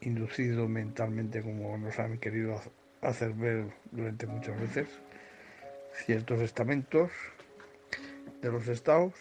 inducido 0.00 0.68
mentalmente 0.68 1.42
como 1.42 1.76
nos 1.76 1.98
han 1.98 2.18
querido 2.18 2.60
hacer 3.02 3.32
ver 3.34 3.66
durante 3.90 4.26
muchas 4.26 4.58
veces 4.60 4.88
ciertos 5.92 6.40
estamentos 6.40 7.10
de 8.40 8.50
los 8.50 8.68
estados 8.68 9.14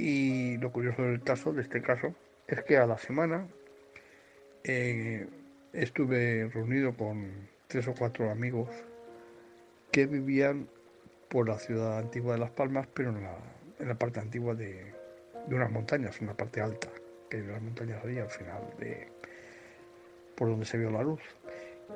y 0.00 0.56
lo 0.56 0.72
curioso 0.72 1.02
del 1.02 1.22
caso, 1.22 1.52
de 1.52 1.60
este 1.60 1.82
caso, 1.82 2.14
es 2.48 2.62
que 2.64 2.78
a 2.78 2.86
la 2.86 2.96
semana 2.96 3.46
eh, 4.64 5.28
estuve 5.74 6.48
reunido 6.48 6.96
con 6.96 7.30
tres 7.66 7.86
o 7.86 7.94
cuatro 7.94 8.30
amigos 8.30 8.70
que 9.92 10.06
vivían 10.06 10.68
por 11.28 11.48
la 11.48 11.58
ciudad 11.58 11.98
antigua 11.98 12.32
de 12.32 12.40
Las 12.40 12.50
Palmas, 12.50 12.88
pero 12.94 13.10
en 13.10 13.88
la, 13.88 13.94
parte 13.96 14.20
antigua 14.20 14.54
de, 14.54 14.94
unas 15.48 15.70
montañas, 15.70 16.18
una 16.22 16.34
parte 16.34 16.62
alta, 16.62 16.88
que 17.28 17.38
las 17.40 17.60
montañas 17.60 18.02
ahí 18.02 18.18
al 18.18 18.30
final 18.30 18.62
de, 18.78 19.06
por 20.34 20.48
donde 20.48 20.64
se 20.64 20.78
vio 20.78 20.90
la 20.90 21.02
luz. 21.02 21.20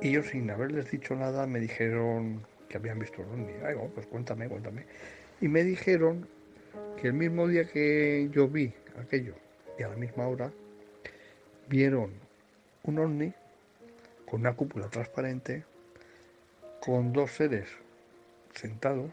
Y 0.03 0.09
ellos 0.11 0.27
sin 0.27 0.51
haberles 0.51 0.91
dicho 0.91 1.17
nada 1.17 1.47
me 1.47 1.59
dijeron 1.59 2.45
que 2.69 2.77
habían 2.77 2.99
visto 2.99 3.23
un 3.23 3.29
ovni. 3.29 3.53
Ay, 3.65 3.77
pues 3.95 4.07
cuéntame, 4.07 4.47
cuéntame. 4.47 4.85
Y 5.41 5.49
me 5.49 5.65
dijeron 5.65 6.29
que 7.01 7.09
el 7.09 7.15
mismo 7.15 7.47
día 7.49 7.65
que 7.67 8.29
yo 8.33 8.49
vi 8.49 8.73
aquello 8.99 9.35
y 9.79 9.83
a 9.83 9.89
la 9.89 9.97
misma 9.97 10.27
hora 10.29 10.53
vieron 11.69 12.13
un 12.85 12.99
ovni 12.99 13.33
con 14.27 14.41
una 14.41 14.55
cúpula 14.55 14.89
transparente 14.89 15.65
con 16.81 17.13
dos 17.13 17.31
seres 17.33 17.69
sentados 18.55 19.13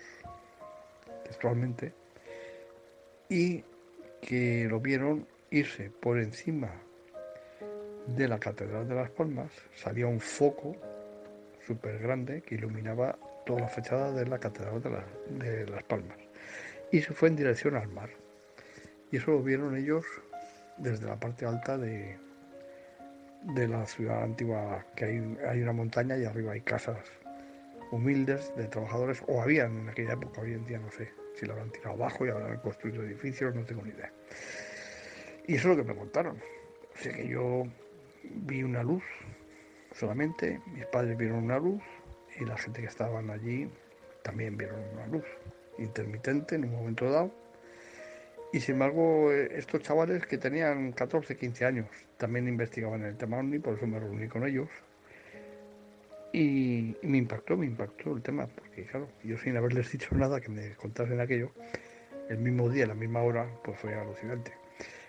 textualmente 1.23 1.93
y 3.29 3.63
que 4.21 4.67
lo 4.69 4.79
vieron 4.79 5.25
irse 5.49 5.89
por 5.89 6.19
encima 6.19 6.71
de 8.07 8.27
la 8.27 8.39
Catedral 8.39 8.87
de 8.87 8.95
Las 8.95 9.09
Palmas. 9.09 9.51
Salía 9.73 10.07
un 10.07 10.19
foco 10.19 10.75
súper 11.65 11.99
grande 11.99 12.41
que 12.41 12.55
iluminaba 12.55 13.17
toda 13.45 13.61
la 13.61 13.67
fachada 13.67 14.11
de 14.11 14.25
la 14.25 14.39
Catedral 14.39 14.81
de, 15.29 15.65
Las 15.67 15.83
Palmas 15.83 16.17
y 16.91 17.01
se 17.01 17.13
fue 17.13 17.29
en 17.29 17.35
dirección 17.35 17.75
al 17.75 17.87
mar. 17.89 18.09
Y 19.11 19.17
eso 19.17 19.31
lo 19.31 19.43
vieron 19.43 19.75
ellos 19.75 20.05
desde 20.77 21.05
la 21.05 21.19
parte 21.19 21.45
alta 21.45 21.77
de, 21.77 22.17
de 23.55 23.67
la 23.67 23.85
ciudad 23.85 24.23
antigua, 24.23 24.85
que 24.95 25.05
hay, 25.05 25.37
hay 25.47 25.61
una 25.61 25.73
montaña 25.73 26.17
y 26.17 26.25
arriba 26.25 26.53
hay 26.53 26.61
casas 26.61 26.97
humildes 27.91 28.53
de 28.55 28.67
trabajadores, 28.67 29.21
o 29.27 29.41
habían 29.41 29.79
en 29.79 29.89
aquella 29.89 30.13
época, 30.13 30.41
hoy 30.41 30.53
en 30.53 30.65
día 30.65 30.79
no 30.79 30.89
sé 30.91 31.11
si 31.35 31.45
lo 31.45 31.53
habrán 31.53 31.71
tirado 31.71 31.95
abajo 31.95 32.25
y 32.25 32.29
habrán 32.29 32.57
construido 32.59 33.03
edificios, 33.03 33.53
no 33.53 33.65
tengo 33.65 33.83
ni 33.83 33.91
idea. 33.91 34.11
Y 35.47 35.55
eso 35.55 35.71
es 35.71 35.77
lo 35.77 35.83
que 35.83 35.89
me 35.89 35.97
contaron. 35.97 36.37
O 36.37 36.97
sea 36.97 37.13
que 37.13 37.27
yo 37.27 37.63
vi 38.23 38.63
una 38.63 38.83
luz 38.83 39.03
solamente, 39.93 40.61
mis 40.67 40.85
padres 40.85 41.17
vieron 41.17 41.43
una 41.43 41.59
luz 41.59 41.81
y 42.39 42.45
la 42.45 42.57
gente 42.57 42.81
que 42.81 42.87
estaban 42.87 43.29
allí 43.29 43.69
también 44.23 44.55
vieron 44.55 44.79
una 44.93 45.07
luz 45.07 45.25
intermitente 45.81 46.55
en 46.55 46.65
un 46.65 46.71
momento 46.71 47.09
dado. 47.09 47.31
Y 48.53 48.59
sin 48.59 48.73
embargo, 48.75 49.31
estos 49.31 49.81
chavales 49.81 50.25
que 50.25 50.37
tenían 50.37 50.91
14, 50.91 51.37
15 51.37 51.65
años 51.65 51.87
también 52.17 52.47
investigaban 52.47 53.03
el 53.03 53.15
tema 53.15 53.37
OVNI, 53.37 53.59
por 53.59 53.75
eso 53.75 53.87
me 53.87 53.99
reuní 53.99 54.27
con 54.27 54.45
ellos. 54.45 54.67
Y, 56.33 56.95
me 57.01 57.17
impactó, 57.17 57.57
me 57.57 57.65
impactó 57.65 58.15
el 58.15 58.21
tema, 58.21 58.47
porque 58.47 58.85
claro, 58.85 59.07
yo 59.23 59.37
sin 59.37 59.55
haberles 59.57 59.91
dicho 59.91 60.15
nada 60.15 60.39
que 60.41 60.49
me 60.49 60.75
contasen 60.75 61.19
aquello, 61.19 61.51
el 62.29 62.37
mismo 62.37 62.69
día, 62.69 62.87
la 62.87 62.95
misma 62.95 63.21
hora, 63.21 63.49
pues 63.63 63.77
fue 63.79 63.93
alucinante. 63.93 64.53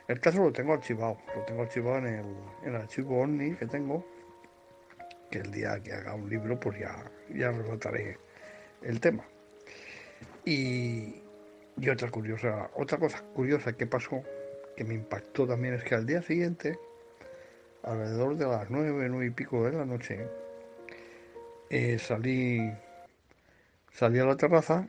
El 0.08 0.20
caso 0.20 0.42
lo 0.42 0.52
tengo 0.52 0.72
archivado, 0.72 1.18
lo 1.36 1.42
tengo 1.44 1.62
archivado 1.62 1.98
en 1.98 2.06
el, 2.06 2.26
en 2.64 2.74
el 2.74 2.76
archivo 2.76 3.20
ONI 3.20 3.54
que 3.54 3.66
tengo, 3.66 4.04
que 5.30 5.38
el 5.38 5.50
día 5.50 5.80
que 5.82 5.92
haga 5.92 6.14
un 6.14 6.28
libro 6.28 6.58
pues 6.58 6.78
ya, 6.78 7.04
ya 7.34 7.50
relataré 7.50 8.18
el 8.82 9.00
tema. 9.00 9.24
Y, 10.44 11.22
otra 11.90 12.10
curiosa, 12.10 12.70
otra 12.76 12.98
cosa 12.98 13.22
curiosa 13.34 13.72
que 13.72 13.86
pasó, 13.86 14.22
que 14.76 14.84
me 14.84 14.94
impactó 14.94 15.46
también, 15.46 15.74
es 15.74 15.84
que 15.84 15.94
al 15.94 16.06
día 16.06 16.22
siguiente, 16.22 16.78
alrededor 17.82 18.36
de 18.36 18.46
las 18.46 18.70
nueve, 18.70 19.08
nueve 19.08 19.26
y 19.26 19.30
pico 19.30 19.64
de 19.64 19.72
la 19.72 19.84
noche, 19.84 20.26
eh, 21.70 21.98
salí, 21.98 22.72
salí 23.92 24.18
a 24.18 24.24
la 24.24 24.36
terraza 24.36 24.86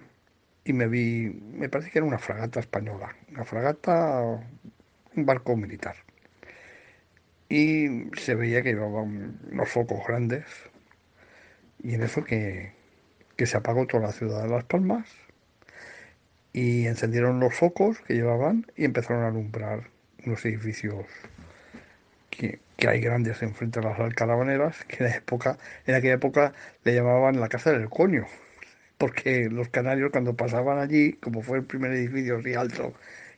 y 0.65 0.73
me 0.73 0.87
vi, 0.87 1.29
me 1.29 1.69
parece 1.69 1.91
que 1.91 1.99
era 1.99 2.07
una 2.07 2.19
fragata 2.19 2.59
española, 2.59 3.15
una 3.29 3.45
fragata 3.45 4.39
un 5.15 5.25
barco 5.25 5.55
militar. 5.55 5.95
Y 7.49 8.09
se 8.17 8.35
veía 8.35 8.63
que 8.63 8.73
llevaban 8.73 9.39
unos 9.51 9.69
focos 9.69 9.99
grandes. 10.07 10.45
Y 11.83 11.93
en 11.93 12.03
eso 12.03 12.23
que, 12.23 12.73
que 13.35 13.45
se 13.45 13.57
apagó 13.57 13.85
toda 13.85 14.03
la 14.03 14.11
ciudad 14.11 14.43
de 14.43 14.49
Las 14.49 14.63
Palmas. 14.63 15.07
Y 16.53 16.85
encendieron 16.87 17.39
los 17.39 17.55
focos 17.55 17.99
que 18.01 18.13
llevaban 18.13 18.67
y 18.77 18.85
empezaron 18.85 19.23
a 19.23 19.27
alumbrar 19.27 19.89
unos 20.25 20.45
edificios 20.45 21.05
que, 22.29 22.59
que 22.77 22.87
hay 22.87 23.01
grandes 23.01 23.41
enfrente 23.41 23.79
de 23.79 23.87
las 23.87 23.99
alcarabaneras, 23.99 24.83
que 24.85 25.03
en, 25.03 25.09
la 25.09 25.15
época, 25.15 25.57
en 25.87 25.95
aquella 25.95 26.13
época 26.13 26.53
le 26.83 26.93
llamaban 26.93 27.39
la 27.39 27.49
casa 27.49 27.71
del 27.71 27.89
coño, 27.89 28.25
porque 28.97 29.49
los 29.49 29.69
canarios 29.69 30.11
cuando 30.11 30.35
pasaban 30.35 30.79
allí, 30.79 31.13
como 31.13 31.41
fue 31.41 31.57
el 31.57 31.65
primer 31.65 31.91
edificio 31.91 32.37
así 32.37 32.53
alto 32.53 32.93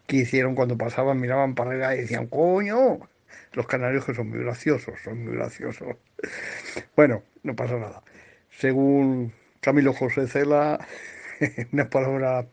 que 0.07 0.17
hicieron 0.17 0.55
cuando 0.55 0.77
pasaban, 0.77 1.19
miraban 1.19 1.55
para 1.55 1.71
arriba 1.71 1.95
y 1.95 2.01
decían, 2.01 2.27
coño, 2.27 2.99
los 3.53 3.67
canarios 3.67 4.05
que 4.05 4.13
son 4.13 4.29
muy 4.29 4.39
graciosos, 4.39 4.99
son 5.03 5.23
muy 5.23 5.35
graciosos. 5.35 5.95
Bueno, 6.95 7.23
no 7.43 7.55
pasa 7.55 7.77
nada. 7.77 8.03
Según 8.49 9.33
Camilo 9.61 9.93
José 9.93 10.27
Cela, 10.27 10.79
una 11.71 11.89
palabra 11.89 12.47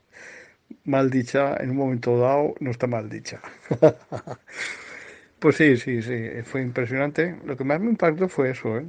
mal 0.85 1.11
dicha, 1.11 1.57
en 1.59 1.71
un 1.71 1.77
momento 1.77 2.19
dado 2.19 2.55
no 2.61 2.71
está 2.71 2.87
mal 2.87 3.09
dicha. 3.09 3.41
pues 5.39 5.57
sí, 5.57 5.77
sí, 5.77 6.03
sí, 6.03 6.29
fue 6.45 6.63
impresionante. 6.63 7.37
Lo 7.45 7.57
que 7.57 7.65
más 7.65 7.81
me 7.81 7.91
impactó 7.91 8.29
fue 8.29 8.51
eso, 8.51 8.79
¿eh? 8.79 8.85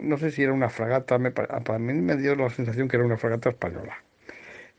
no 0.00 0.18
sé 0.18 0.30
si 0.30 0.42
era 0.42 0.52
una 0.52 0.68
fragata, 0.70 1.18
me, 1.18 1.30
para 1.30 1.78
mí 1.78 1.94
me 1.94 2.16
dio 2.16 2.34
la 2.36 2.50
sensación 2.50 2.88
que 2.88 2.96
era 2.96 3.06
una 3.06 3.16
fragata 3.16 3.50
española. 3.50 4.02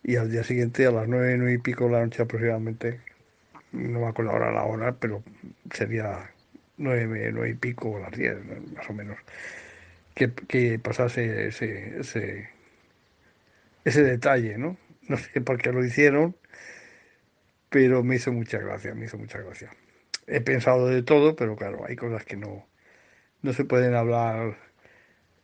Y 0.03 0.17
al 0.17 0.31
día 0.31 0.43
siguiente, 0.43 0.85
a 0.85 0.91
las 0.91 1.07
nueve, 1.07 1.35
nueve 1.37 1.53
y 1.53 1.57
pico 1.57 1.85
de 1.85 1.91
la 1.93 2.05
noche 2.05 2.21
aproximadamente, 2.23 3.01
no 3.71 4.01
me 4.01 4.07
acuerdo 4.07 4.31
ahora 4.31 4.51
la 4.51 4.63
hora, 4.65 4.93
pero 4.93 5.23
sería 5.71 6.31
nueve, 6.77 7.31
nueve 7.33 7.49
y 7.51 7.55
pico 7.55 7.91
o 7.91 7.99
las 7.99 8.11
diez, 8.11 8.37
más 8.75 8.89
o 8.89 8.93
menos, 8.93 9.17
que, 10.13 10.31
que 10.33 10.79
pasase 10.79 11.47
ese, 11.47 11.99
ese, 11.99 12.49
ese 13.83 14.03
detalle, 14.03 14.57
¿no? 14.57 14.77
No 15.07 15.17
sé 15.17 15.41
por 15.41 15.57
qué 15.61 15.71
lo 15.71 15.83
hicieron, 15.85 16.35
pero 17.69 18.03
me 18.03 18.15
hizo 18.15 18.31
mucha 18.31 18.57
gracia, 18.59 18.93
me 18.93 19.05
hizo 19.05 19.17
mucha 19.17 19.39
gracia. 19.39 19.71
He 20.27 20.41
pensado 20.41 20.87
de 20.87 21.03
todo, 21.03 21.35
pero 21.35 21.55
claro, 21.55 21.85
hay 21.87 21.95
cosas 21.95 22.23
que 22.23 22.35
no, 22.35 22.65
no 23.41 23.53
se 23.53 23.65
pueden 23.65 23.95
hablar 23.95 24.57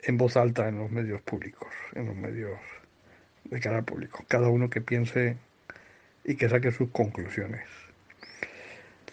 en 0.01 0.17
voz 0.17 0.37
alta 0.37 0.67
en 0.67 0.79
los 0.79 0.91
medios 0.91 1.21
públicos, 1.21 1.69
en 1.93 2.07
los 2.07 2.15
medios 2.15 2.59
de 3.45 3.59
cara 3.59 3.83
público. 3.83 4.25
Cada 4.27 4.49
uno 4.49 4.69
que 4.69 4.81
piense 4.81 5.37
y 6.23 6.35
que 6.35 6.49
saque 6.49 6.71
sus 6.71 6.89
conclusiones. 6.89 7.67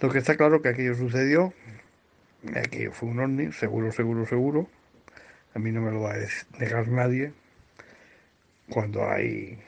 Lo 0.00 0.10
que 0.10 0.18
está 0.18 0.36
claro 0.36 0.62
que 0.62 0.68
aquello 0.68 0.94
sucedió, 0.94 1.52
aquello 2.54 2.92
fue 2.92 3.08
un 3.08 3.20
ovni, 3.20 3.52
seguro, 3.52 3.90
seguro, 3.92 4.26
seguro. 4.26 4.68
A 5.54 5.58
mí 5.58 5.72
no 5.72 5.80
me 5.80 5.90
lo 5.90 6.02
va 6.02 6.14
a 6.14 6.18
negar 6.58 6.88
nadie 6.88 7.32
cuando 8.68 9.08
hay 9.08 9.58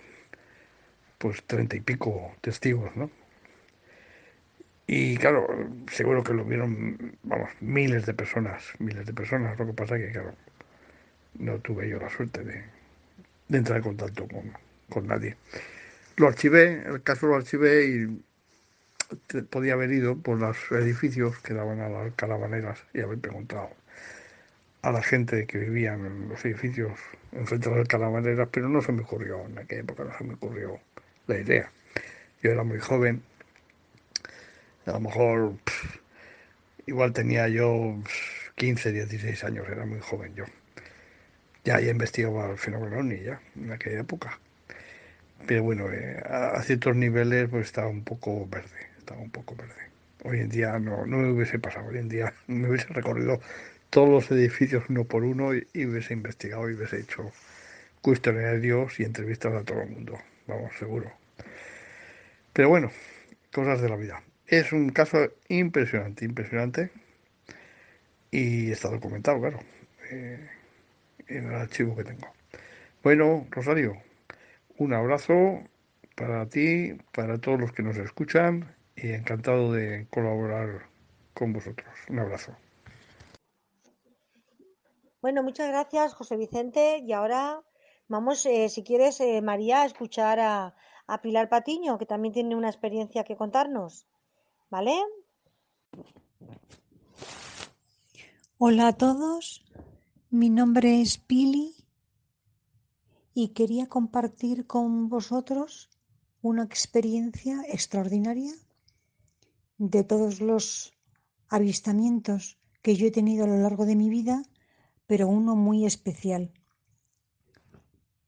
pues 1.18 1.42
treinta 1.44 1.76
y 1.76 1.81
pico 1.81 2.35
testigos, 2.40 2.94
¿no? 2.96 3.11
Y 4.92 5.16
claro, 5.18 5.46
seguro 5.88 6.24
que 6.24 6.35
lo 6.35 6.44
vieron, 6.44 7.16
vamos, 7.22 7.48
miles 7.61 8.07
de 8.07 8.12
personas, 8.12 8.64
miles 8.81 9.07
de 9.07 9.14
personas. 9.14 9.57
Lo 9.57 9.64
que 9.68 9.72
pasa 9.72 9.96
que, 9.96 10.11
claro, 10.11 10.35
no 11.38 11.59
tuve 11.61 11.88
yo 11.88 12.00
la 12.00 12.11
suerte 12.11 12.42
de, 12.42 12.64
entrar 13.57 13.76
en 13.79 13.85
contacto 13.85 14.26
con, 14.26 14.53
con 14.88 15.07
nadie. 15.07 15.37
Lo 16.16 16.26
archivé, 16.26 16.83
el 16.85 17.05
caso 17.05 17.29
lo 17.29 17.37
archivé 17.37 17.87
y 17.87 19.42
podía 19.48 19.74
haber 19.74 19.92
ido 19.92 20.18
por 20.18 20.40
los 20.40 20.57
edificios 20.72 21.38
que 21.38 21.55
daban 21.55 21.79
a 21.79 21.88
las 21.88 22.12
caravaneras 22.14 22.83
y 22.92 22.98
haber 22.98 23.18
preguntado 23.18 23.70
a 24.83 24.90
la 24.90 25.05
gente 25.05 25.46
que 25.46 25.59
vivía 25.59 25.94
en 25.94 26.31
los 26.31 26.44
edificios 26.44 26.98
enfrente 27.31 27.70
de 27.70 27.76
las 27.76 27.87
caravaneras, 27.87 28.48
pero 28.50 28.68
no 28.68 28.83
se 28.83 28.90
me 28.90 29.03
ocurrió, 29.03 29.46
en 29.46 29.57
aquella 29.57 29.83
época 29.83 30.03
no 30.03 30.18
se 30.18 30.24
me 30.24 30.35
ocurrió 30.35 30.81
la 31.29 31.38
idea. 31.38 31.70
Yo 32.42 32.50
era 32.50 32.64
muy 32.64 32.81
joven, 32.81 33.22
a 34.90 34.94
lo 34.94 35.00
mejor 35.00 35.55
igual 36.87 37.12
tenía 37.12 37.48
yo 37.48 37.96
15, 38.57 38.92
16 38.92 39.44
años, 39.44 39.66
era 39.68 39.87
muy 39.87 40.00
joven 40.00 40.35
yo. 40.35 40.44
Ya, 41.64 41.81
ya 41.81 41.90
investigaba 41.90 42.50
el 42.50 42.59
fenómeno 42.59 43.03
ni 43.03 43.20
ya, 43.20 43.40
en 43.57 43.72
aquella 43.72 44.00
época. 44.00 44.38
Pero 45.46 45.62
bueno, 45.62 45.90
eh, 45.92 46.22
a, 46.29 46.62
ciertos 46.62 46.96
niveles 46.96 47.48
pues 47.48 47.66
estaba 47.66 47.88
un 47.88 48.05
poco 48.05 48.46
verde 48.46 48.90
un 49.16 49.31
poco 49.31 49.55
verde. 49.57 49.90
Hoy 50.24 50.40
en 50.40 50.48
día 50.48 50.79
no, 50.79 51.07
no 51.07 51.18
me 51.18 51.31
hubiese 51.31 51.59
pasado, 51.59 51.88
hoy 51.88 51.98
en 51.98 52.09
día 52.09 52.33
me 52.46 52.68
hubiese 52.68 52.88
recorrido 52.88 53.40
todos 53.90 54.09
los 54.09 54.31
edificios 54.31 54.85
uno 54.88 55.05
por 55.05 55.24
uno 55.24 55.55
y, 55.55 55.66
hubiese 55.74 56.14
investigado 56.14 56.68
y 56.70 56.74
hubiese 56.74 57.00
hecho 57.00 57.33
cuestionarios 58.03 58.98
y 59.00 59.05
entrevistas 59.05 59.53
a 59.55 59.64
todo 59.64 59.83
el 59.83 59.90
mundo, 59.90 60.18
vamos, 60.46 60.72
seguro. 60.79 61.12
Pero 62.53 62.68
bueno, 62.68 62.90
cosas 63.53 63.81
de 63.81 63.88
la 63.88 63.96
vida. 63.96 64.22
Es 64.50 64.72
un 64.72 64.90
caso 64.90 65.18
impresionante, 65.48 66.24
impresionante 66.24 66.90
y 68.32 68.72
está 68.72 68.90
documentado, 68.90 69.38
claro, 69.38 69.60
eh, 70.10 70.50
en 71.28 71.46
el 71.46 71.54
archivo 71.54 71.94
que 71.94 72.02
tengo. 72.02 72.26
Bueno, 73.04 73.46
Rosario, 73.50 74.02
un 74.76 74.92
abrazo 74.92 75.60
para 76.16 76.48
ti, 76.48 76.98
para 77.12 77.38
todos 77.38 77.60
los 77.60 77.70
que 77.70 77.84
nos 77.84 77.96
escuchan 77.96 78.74
y 78.96 79.12
encantado 79.12 79.72
de 79.72 80.08
colaborar 80.10 80.88
con 81.32 81.52
vosotros. 81.52 81.88
Un 82.08 82.18
abrazo. 82.18 82.56
Bueno, 85.22 85.44
muchas 85.44 85.68
gracias, 85.68 86.12
José 86.12 86.36
Vicente. 86.36 86.98
Y 86.98 87.12
ahora 87.12 87.62
vamos, 88.08 88.44
eh, 88.46 88.68
si 88.68 88.82
quieres, 88.82 89.20
eh, 89.20 89.42
María, 89.42 89.82
a 89.82 89.86
escuchar 89.86 90.40
a, 90.40 90.74
a 91.06 91.22
Pilar 91.22 91.48
Patiño, 91.48 91.98
que 91.98 92.06
también 92.06 92.34
tiene 92.34 92.56
una 92.56 92.68
experiencia 92.68 93.22
que 93.22 93.36
contarnos. 93.36 94.08
¿Vale? 94.70 94.94
Hola 98.59 98.88
a 98.88 98.92
todos, 98.92 99.64
mi 100.30 100.48
nombre 100.48 101.00
es 101.00 101.18
Pili 101.18 101.74
y 103.35 103.48
quería 103.48 103.88
compartir 103.88 104.68
con 104.68 105.09
vosotros 105.09 105.90
una 106.40 106.62
experiencia 106.62 107.64
extraordinaria 107.68 108.52
de 109.78 110.04
todos 110.04 110.40
los 110.40 110.92
avistamientos 111.48 112.61
que 112.80 112.94
yo 112.94 113.09
he 113.09 113.11
tenido 113.11 113.46
a 113.46 113.48
lo 113.48 113.56
largo 113.56 113.87
de 113.87 113.96
mi 113.96 114.09
vida, 114.09 114.44
pero 115.09 115.26
uno 115.26 115.56
muy 115.56 115.85
especial. 115.85 116.52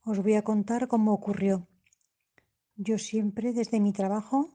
Os 0.02 0.18
voy 0.18 0.34
a 0.34 0.42
contar 0.42 0.88
cómo 0.88 1.12
ocurrió. 1.12 1.68
Yo 2.74 2.98
siempre 2.98 3.52
desde 3.52 3.78
mi 3.78 3.92
trabajo 3.92 4.50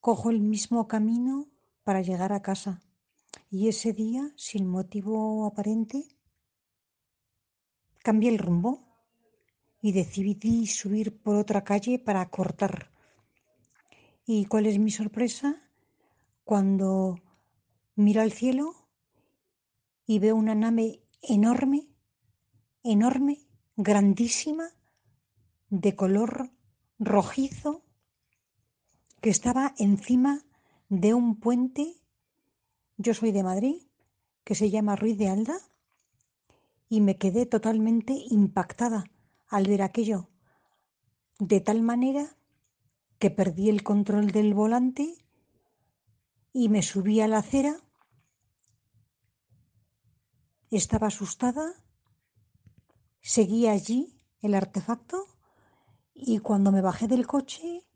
cojo 0.00 0.30
el 0.30 0.40
mismo 0.40 0.88
camino 0.88 1.48
para 1.84 2.02
llegar 2.02 2.32
a 2.32 2.42
casa 2.42 2.80
y 3.50 3.68
ese 3.68 3.92
día, 3.92 4.32
sin 4.36 4.66
motivo 4.66 5.46
aparente, 5.46 6.04
cambié 8.02 8.30
el 8.30 8.38
rumbo 8.38 8.84
y 9.80 9.92
decidí 9.92 10.66
subir 10.66 11.16
por 11.22 11.36
otra 11.36 11.64
calle 11.64 11.98
para 11.98 12.28
cortar 12.28 12.90
¿Y 14.30 14.44
cuál 14.44 14.66
es 14.66 14.78
mi 14.78 14.90
sorpresa? 14.90 15.56
Cuando 16.44 17.18
miro 17.96 18.20
al 18.20 18.30
cielo 18.30 18.74
y 20.04 20.18
veo 20.18 20.36
una 20.36 20.54
nave 20.54 21.02
enorme, 21.22 21.88
enorme, 22.82 23.38
grandísima, 23.76 24.68
de 25.70 25.96
color 25.96 26.50
rojizo, 26.98 27.86
que 29.20 29.30
estaba 29.30 29.74
encima 29.78 30.44
de 30.88 31.14
un 31.14 31.36
puente. 31.40 32.00
Yo 32.96 33.14
soy 33.14 33.32
de 33.32 33.42
Madrid, 33.42 33.82
que 34.44 34.54
se 34.54 34.70
llama 34.70 34.96
Ruiz 34.96 35.18
de 35.18 35.28
Alda, 35.28 35.58
y 36.88 37.00
me 37.00 37.18
quedé 37.18 37.46
totalmente 37.46 38.14
impactada 38.30 39.04
al 39.48 39.66
ver 39.66 39.82
aquello, 39.82 40.28
de 41.38 41.60
tal 41.60 41.82
manera 41.82 42.36
que 43.18 43.30
perdí 43.30 43.68
el 43.68 43.82
control 43.82 44.30
del 44.30 44.54
volante 44.54 45.14
y 46.52 46.68
me 46.68 46.82
subí 46.82 47.20
a 47.20 47.28
la 47.28 47.38
acera. 47.38 47.76
Estaba 50.70 51.08
asustada, 51.08 51.74
seguí 53.20 53.66
allí 53.66 54.20
el 54.40 54.54
artefacto 54.54 55.26
y 56.14 56.38
cuando 56.38 56.72
me 56.72 56.80
bajé 56.80 57.06
del 57.06 57.26
coche, 57.26 57.87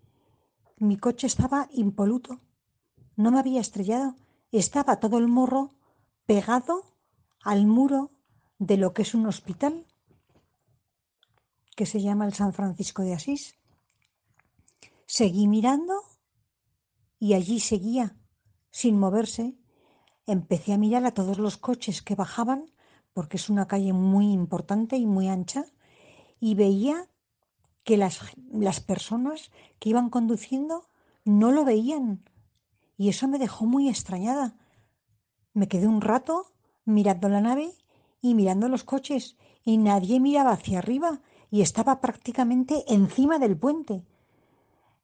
mi 0.83 0.97
coche 0.97 1.29
estaba 1.29 1.69
impoluto. 1.73 2.41
No 3.15 3.31
me 3.31 3.39
había 3.39 3.61
estrellado, 3.61 4.17
estaba 4.51 4.99
todo 4.99 5.19
el 5.19 5.29
morro 5.29 5.71
pegado 6.27 6.83
al 7.41 7.67
muro 7.67 8.11
de 8.59 8.77
lo 8.77 8.93
que 8.93 9.03
es 9.03 9.15
un 9.15 9.27
hospital 9.27 9.87
que 11.77 11.87
se 11.87 12.03
llama 12.03 12.27
el 12.27 12.35
San 12.35 12.53
Francisco 12.53 13.03
de 13.03 13.15
Asís. 13.15 13.55
Seguí 15.07 15.47
mirando 15.47 15.95
y 17.21 17.35
allí 17.35 17.61
seguía, 17.61 18.17
sin 18.71 18.99
moverse. 18.99 19.57
Empecé 20.27 20.73
a 20.73 20.79
mirar 20.79 21.05
a 21.07 21.15
todos 21.15 21.39
los 21.39 21.59
coches 21.59 22.03
que 22.03 22.17
bajaban, 22.17 22.73
porque 23.13 23.37
es 23.37 23.49
una 23.49 23.69
calle 23.69 23.93
muy 23.93 24.33
importante 24.33 24.97
y 24.97 25.07
muy 25.07 25.29
ancha, 25.29 25.65
y 26.41 26.57
veía 26.57 27.09
que 27.85 27.97
las, 27.97 28.21
las 28.53 28.81
personas 28.81 29.51
que 29.79 29.91
iban 29.91 30.11
conduciendo 30.11 30.89
no 31.25 31.51
lo 31.51 31.65
veían. 31.65 32.25
Y 32.97 33.09
eso 33.09 33.29
me 33.29 33.39
dejó 33.39 33.67
muy 33.67 33.89
extrañada. 33.89 34.57
Me 35.53 35.69
quedé 35.69 35.87
un 35.87 36.01
rato 36.01 36.53
mirando 36.85 37.29
la 37.29 37.41
nave 37.41 37.73
y 38.21 38.35
mirando 38.35 38.69
los 38.69 38.85
coches, 38.85 39.37
y 39.65 39.79
nadie 39.79 40.21
miraba 40.21 40.53
hacia 40.53 40.79
arriba, 40.79 41.21
y 41.51 41.63
estaba 41.63 42.01
prácticamente 42.01 42.85
encima 42.87 43.39
del 43.39 43.59
puente. 43.59 44.05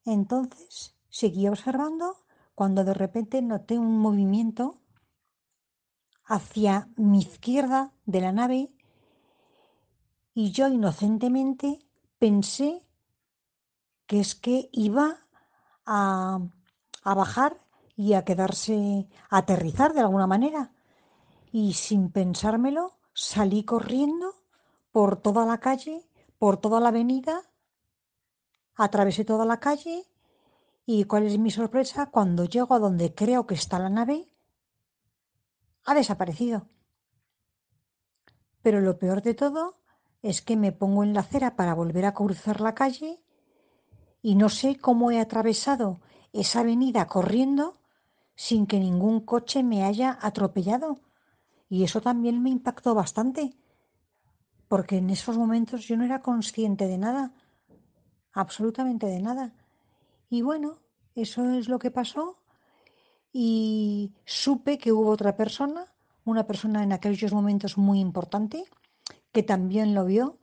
Entonces 0.05 0.97
seguí 1.11 1.49
observando 1.49 2.17
cuando 2.55 2.85
de 2.85 2.95
repente 2.95 3.43
noté 3.43 3.79
un 3.79 3.99
movimiento 3.99 4.81
hacia 6.25 6.89
mi 6.97 7.21
izquierda 7.21 7.93
de 8.05 8.21
la 8.21 8.33
nave 8.33 8.71
y 10.35 10.51
yo 10.53 10.69
inocentemente 10.69 11.79
pensé 12.19 12.85
que 14.07 14.21
es 14.21 14.35
que 14.35 14.69
iba 14.73 15.27
a, 15.87 16.41
bajar 17.05 17.61
y 17.97 18.15
a 18.15 18.25
quedarse, 18.25 19.09
a 19.31 19.39
aterrizar 19.39 19.93
de 19.93 20.01
alguna 20.01 20.27
manera. 20.27 20.73
Y 21.53 21.75
sin 21.75 22.11
pensármelo, 22.11 22.99
salí 23.15 23.65
corriendo 23.65 24.35
por 24.93 25.21
toda 25.21 25.47
la 25.47 25.59
calle, 25.59 26.09
por 26.39 26.59
toda 26.59 26.81
la 26.81 26.89
avenida, 26.89 27.43
atravesé 28.75 29.25
toda 29.25 29.45
la 29.45 29.59
calle 29.59 30.07
y 30.87 31.05
cuál 31.05 31.25
es 31.25 31.39
mi 31.39 31.51
sorpresa 31.51 32.07
cuando 32.07 32.45
llego 32.45 32.75
a 32.75 32.79
donde 32.79 33.15
creo 33.15 33.47
que 33.47 33.55
está 33.55 33.79
la 33.79 33.91
nave, 33.91 34.33
ha 35.85 35.95
desaparecido. 35.95 36.69
Pero 38.63 38.81
lo 38.81 38.99
peor 38.99 39.23
de 39.23 39.35
todo 39.35 39.78
es 40.23 40.43
que 40.43 40.57
me 40.57 40.73
pongo 40.73 41.05
en 41.05 41.15
la 41.15 41.21
acera 41.21 41.57
para 41.57 41.75
volver 41.75 42.05
a 42.05 42.15
cruzar 42.15 42.61
la 42.61 42.75
calle 42.75 43.23
y 44.23 44.35
no 44.35 44.49
sé 44.49 44.77
cómo 44.77 45.11
he 45.11 45.21
atravesado 45.21 46.01
esa 46.33 46.61
avenida 46.61 47.07
corriendo 47.07 47.75
sin 48.35 48.67
que 48.67 48.79
ningún 48.79 49.21
coche 49.21 49.63
me 49.63 49.85
haya 49.85 50.19
atropellado. 50.21 51.01
Y 51.69 51.85
eso 51.85 52.01
también 52.01 52.43
me 52.43 52.51
impactó 52.51 52.95
bastante, 52.95 53.53
porque 54.69 54.99
en 54.99 55.11
esos 55.11 55.37
momentos 55.37 55.87
yo 55.87 55.97
no 55.97 56.05
era 56.05 56.23
consciente 56.23 56.87
de 56.87 56.99
nada, 56.99 57.33
absolutamente 58.33 59.07
de 59.07 59.21
nada. 59.21 59.53
Y 60.31 60.43
bueno, 60.43 60.79
eso 61.15 61.51
es 61.51 61.69
lo 61.69 61.79
que 61.79 61.91
pasó 61.91 62.39
y 63.33 64.13
supe 64.25 64.79
que 64.79 64.93
hubo 64.93 65.11
otra 65.11 65.37
persona, 65.37 65.93
una 66.25 66.47
persona 66.47 66.83
en 66.83 66.93
aquellos 66.93 67.33
momentos 67.33 67.77
muy 67.77 68.01
importante, 68.01 68.65
que 69.39 69.45
también 69.45 69.95
lo 69.95 70.05
vio, 70.05 70.41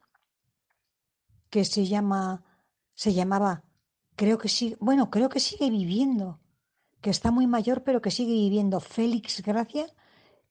que 1.49 1.65
se 1.65 1.85
llama, 1.85 2.45
se 2.93 3.13
llamaba, 3.13 3.65
creo 4.15 4.37
que 4.37 4.47
sí, 4.47 4.77
bueno, 4.79 5.09
creo 5.09 5.27
que 5.27 5.41
sigue 5.41 5.69
viviendo, 5.69 6.39
que 7.01 7.09
está 7.09 7.29
muy 7.29 7.45
mayor, 7.45 7.83
pero 7.83 8.01
que 8.01 8.09
sigue 8.09 8.31
viviendo, 8.31 8.79
Félix 8.79 9.41
Gracia, 9.41 9.87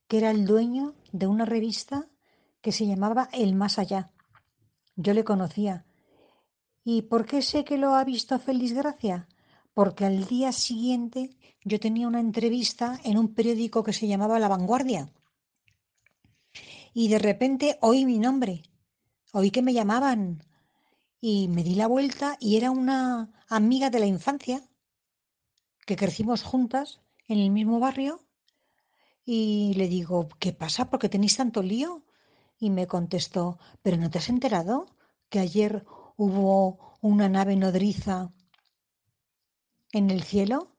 que 0.09 0.19
era 0.19 0.31
el 0.31 0.45
dueño 0.45 0.95
de 1.11 1.27
una 1.27 1.47
revista 1.47 2.07
que 2.61 2.71
se 2.71 2.87
llamaba 2.87 3.31
El 3.33 3.55
Más 3.55 3.79
Allá. 3.79 4.11
Yo 4.95 5.15
le 5.15 5.25
conocía. 5.25 5.87
¿Y 6.85 7.01
por 7.01 7.25
qué 7.25 7.41
sé 7.41 7.65
que 7.65 7.79
lo 7.79 7.95
ha 7.95 8.05
visto 8.05 8.39
Félix 8.39 8.75
Gracia? 8.75 9.27
Porque 9.73 10.05
al 10.05 10.27
día 10.27 10.53
siguiente 10.53 11.31
yo 11.65 11.81
tenía 11.81 12.09
una 12.09 12.21
entrevista 12.21 13.01
en 13.05 13.17
un 13.17 13.33
periódico 13.33 13.83
que 13.83 13.95
se 13.95 14.07
llamaba 14.07 14.39
La 14.39 14.49
Vanguardia. 14.49 15.11
Y 16.95 17.09
de 17.09 17.19
repente 17.19 17.77
oí 17.83 18.05
mi 18.07 18.19
nombre, 18.19 18.63
oí 19.33 19.51
que 19.51 19.63
me 19.63 19.75
llamaban 19.75 20.45
y 21.21 21.49
me 21.49 21.65
di 21.65 21.75
la 21.75 21.89
vuelta 21.89 22.37
y 22.41 22.57
era 22.57 22.71
una 22.71 23.33
amiga 23.49 23.91
de 23.91 23.99
la 23.99 24.07
infancia 24.07 24.63
que 25.87 25.97
crecimos 25.97 26.45
juntas 26.45 27.01
en 27.27 27.41
el 27.41 27.51
mismo 27.51 27.81
barrio 27.81 28.21
y 29.25 29.75
le 29.75 29.89
digo, 29.89 30.29
¿qué 30.39 30.53
pasa? 30.53 30.89
¿Por 30.89 31.01
qué 31.01 31.09
tenéis 31.09 31.37
tanto 31.37 31.63
lío? 31.63 32.05
Y 32.59 32.71
me 32.71 32.87
contestó, 32.87 33.59
¿pero 33.83 33.97
no 33.97 34.09
te 34.09 34.19
has 34.19 34.29
enterado 34.29 34.87
que 35.31 35.41
ayer 35.41 35.85
hubo 36.17 36.97
una 37.01 37.29
nave 37.29 37.57
nodriza 37.57 38.33
en 39.93 40.11
el 40.11 40.23
cielo? 40.23 40.77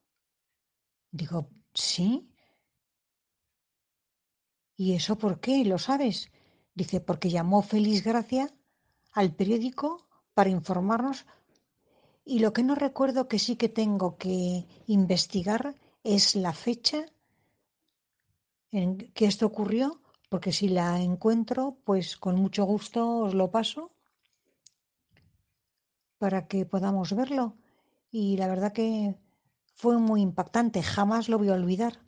Digo, 1.12 1.50
sí. 1.74 2.35
¿Y 4.78 4.94
eso 4.94 5.18
por 5.18 5.40
qué? 5.40 5.64
¿Lo 5.64 5.78
sabes? 5.78 6.32
Dice, 6.74 7.00
porque 7.00 7.30
llamó 7.30 7.62
Félix 7.62 8.04
Gracia 8.04 8.54
al 9.14 9.34
periódico 9.34 10.08
para 10.34 10.50
informarnos. 10.50 11.26
Y 12.26 12.40
lo 12.40 12.52
que 12.54 12.64
no 12.64 12.76
recuerdo 12.76 13.28
que 13.28 13.40
sí 13.40 13.56
que 13.56 13.70
tengo 13.70 14.18
que 14.18 14.68
investigar 14.88 15.76
es 16.04 16.36
la 16.36 16.54
fecha 16.54 17.06
en 18.72 18.98
que 19.14 19.26
esto 19.26 19.46
ocurrió, 19.46 20.02
porque 20.30 20.52
si 20.52 20.68
la 20.68 21.02
encuentro, 21.02 21.78
pues 21.86 22.18
con 22.18 22.36
mucho 22.36 22.66
gusto 22.66 23.20
os 23.20 23.34
lo 23.34 23.52
paso 23.52 23.92
para 26.18 26.48
que 26.48 26.66
podamos 26.66 27.16
verlo. 27.16 27.56
Y 28.12 28.36
la 28.38 28.48
verdad 28.48 28.74
que 28.74 29.16
fue 29.76 29.98
muy 29.98 30.22
impactante, 30.22 30.84
jamás 30.84 31.30
lo 31.30 31.38
voy 31.38 31.50
a 31.50 31.54
olvidar, 31.54 32.00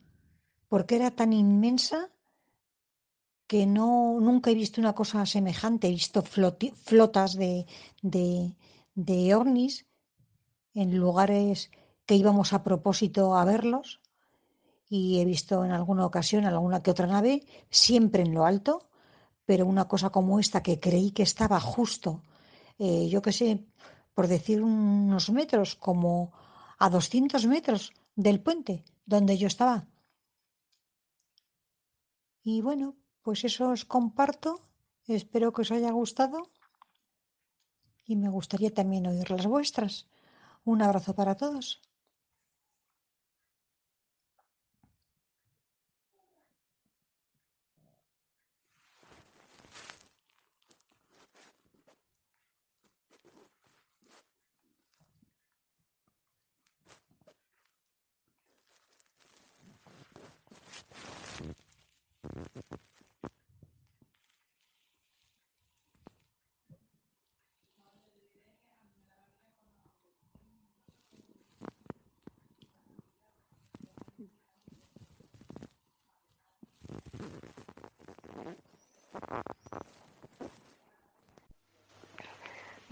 porque 0.68 0.95
era 0.95 1.11
tan 1.11 1.32
inmensa 1.32 2.09
que 3.47 3.65
no, 3.65 4.19
nunca 4.19 4.51
he 4.51 4.55
visto 4.55 4.81
una 4.81 4.93
cosa 4.93 5.25
semejante. 5.25 5.87
He 5.87 5.91
visto 5.91 6.21
flotas 6.21 7.35
de, 7.35 7.65
de, 8.01 8.53
de 8.93 9.31
en 10.73 10.97
lugares 10.97 11.71
que 12.05 12.15
íbamos 12.15 12.53
a 12.53 12.63
propósito 12.63 13.35
a 13.35 13.45
verlos 13.45 13.99
y 14.89 15.19
he 15.19 15.25
visto 15.25 15.65
en 15.65 15.71
alguna 15.71 16.05
ocasión 16.05 16.45
alguna 16.45 16.81
que 16.81 16.91
otra 16.91 17.07
nave, 17.07 17.43
siempre 17.69 18.23
en 18.23 18.33
lo 18.33 18.45
alto, 18.45 18.89
pero 19.45 19.65
una 19.65 19.87
cosa 19.87 20.09
como 20.09 20.39
esta 20.39 20.63
que 20.63 20.79
creí 20.79 21.11
que 21.11 21.23
estaba 21.23 21.59
justo, 21.59 22.21
eh, 22.79 23.07
yo 23.09 23.21
qué 23.21 23.33
sé, 23.33 23.65
por 24.13 24.27
decir 24.27 24.61
unos 24.61 25.29
metros, 25.29 25.75
como 25.75 26.31
a 26.77 26.89
200 26.89 27.45
metros 27.47 27.93
del 28.15 28.39
puente 28.39 28.83
donde 29.05 29.37
yo 29.37 29.47
estaba. 29.47 29.87
Y 32.43 32.61
bueno, 32.61 32.95
pues 33.28 33.43
eso 33.43 33.67
os 33.75 33.84
comparto, 33.84 34.49
espero 35.19 35.51
que 35.51 35.63
os 35.63 35.73
haya 35.75 35.91
gustado 35.91 36.38
y 38.05 38.15
me 38.15 38.30
gustaría 38.30 38.71
también 38.73 39.05
oír 39.05 39.30
las 39.30 39.45
vuestras. 39.45 40.07
Un 40.63 40.82
abrazo 40.82 41.11
para 41.13 41.36
todos. 41.36 41.65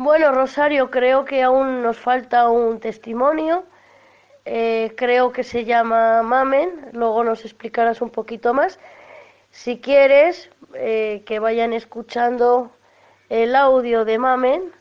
Bueno, 0.06 0.32
Rosario, 0.32 0.92
creo 0.92 1.26
que 1.26 1.42
aún 1.42 1.82
nos 1.82 1.98
falta 1.98 2.48
un 2.48 2.80
testimonio. 2.80 3.64
Eh, 4.46 4.94
creo 4.96 5.32
que 5.32 5.44
se 5.44 5.66
llama 5.66 6.22
Mamen. 6.22 6.92
Luego 6.92 7.24
nos 7.24 7.44
explicarás 7.44 8.04
un 8.04 8.12
poquito 8.12 8.54
más. 8.54 8.80
Si 9.50 9.80
quieres, 9.80 10.52
eh, 10.76 11.24
que 11.26 11.40
vayan 11.40 11.74
escuchando 11.74 12.70
el 13.30 13.56
audio 13.56 14.06
de 14.06 14.20
Mamen 14.20 14.72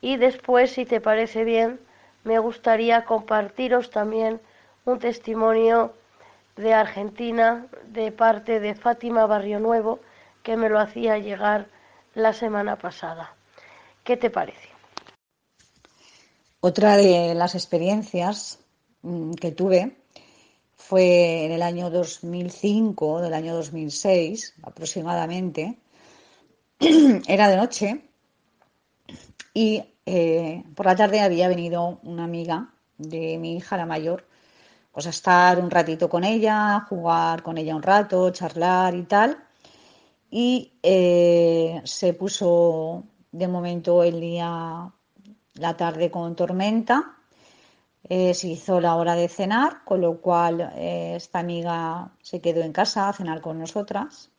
y 0.00 0.16
después, 0.16 0.72
si 0.72 0.84
te 0.84 1.00
parece 1.00 1.44
bien, 1.44 1.78
me 2.24 2.40
gustaría 2.40 3.04
compartiros 3.04 3.92
también 3.92 4.40
un 4.86 4.98
testimonio 4.98 5.94
de 6.56 6.74
Argentina 6.74 7.66
de 7.86 8.10
parte 8.10 8.58
de 8.58 8.74
Fátima 8.74 9.24
Barrio 9.26 9.60
Nuevo 9.60 10.00
que 10.42 10.56
me 10.56 10.68
lo 10.68 10.80
hacía 10.80 11.18
llegar 11.18 11.66
la 12.16 12.32
semana 12.32 12.74
pasada. 12.74 13.36
¿Qué 14.04 14.18
te 14.18 14.28
parece? 14.28 14.68
Otra 16.60 16.98
de 16.98 17.34
las 17.34 17.54
experiencias 17.54 18.58
mm, 19.00 19.32
que 19.32 19.50
tuve 19.50 19.96
fue 20.76 21.46
en 21.46 21.52
el 21.52 21.62
año 21.62 21.88
2005, 21.88 23.22
del 23.22 23.32
año 23.32 23.54
2006 23.54 24.56
aproximadamente. 24.62 25.78
Era 27.26 27.48
de 27.48 27.56
noche 27.56 28.04
y 29.54 29.82
eh, 30.04 30.62
por 30.74 30.84
la 30.84 30.96
tarde 30.96 31.20
había 31.20 31.48
venido 31.48 32.00
una 32.02 32.24
amiga 32.24 32.74
de 32.98 33.38
mi 33.38 33.56
hija, 33.56 33.78
la 33.78 33.86
mayor, 33.86 34.26
pues 34.92 35.06
a 35.06 35.10
estar 35.10 35.58
un 35.58 35.70
ratito 35.70 36.10
con 36.10 36.24
ella, 36.24 36.84
jugar 36.90 37.42
con 37.42 37.56
ella 37.56 37.74
un 37.74 37.82
rato, 37.82 38.30
charlar 38.30 38.94
y 38.94 39.04
tal. 39.04 39.38
Y 40.30 40.74
eh, 40.82 41.80
se 41.84 42.12
puso 42.12 43.04
de 43.34 43.48
momento 43.48 44.04
el 44.04 44.20
día, 44.20 44.92
la 45.54 45.76
tarde 45.76 46.10
con 46.10 46.36
tormenta. 46.36 47.16
Eh, 48.04 48.32
se 48.34 48.48
hizo 48.48 48.80
la 48.80 48.96
hora 48.96 49.16
de 49.16 49.28
cenar, 49.28 49.82
con 49.84 50.00
lo 50.00 50.20
cual 50.20 50.72
eh, 50.76 51.14
esta 51.16 51.40
amiga 51.40 52.12
se 52.22 52.40
quedó 52.40 52.62
en 52.62 52.72
casa 52.72 53.08
a 53.08 53.12
cenar 53.12 53.40
con 53.40 53.58
nosotras. 53.58 54.30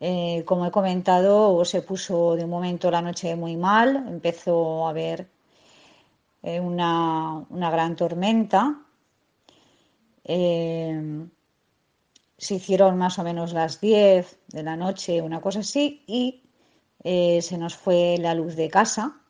Eh, 0.00 0.42
como 0.44 0.66
he 0.66 0.70
comentado, 0.70 1.64
se 1.64 1.82
puso 1.82 2.34
de 2.36 2.46
momento 2.46 2.90
la 2.90 3.00
noche 3.02 3.36
muy 3.36 3.56
mal, 3.56 4.04
empezó 4.08 4.88
a 4.88 4.92
ver 4.92 5.28
eh, 6.42 6.58
una, 6.58 7.46
gran 7.50 7.94
tormenta. 7.96 8.80
Se 12.36 12.54
hicieron 12.54 12.98
más 12.98 13.18
o 13.18 13.22
menos 13.22 13.52
las 13.52 13.80
10 13.80 14.38
de 14.48 14.62
la 14.62 14.76
noche, 14.76 15.22
una 15.22 15.40
cosa 15.40 15.60
así, 15.60 16.02
y 16.06 16.43
se 17.04 17.58
nos 17.58 17.76
fue 17.76 18.16
la 18.18 18.34
luz 18.34 18.56
de 18.56 18.70
casa. 18.70 19.20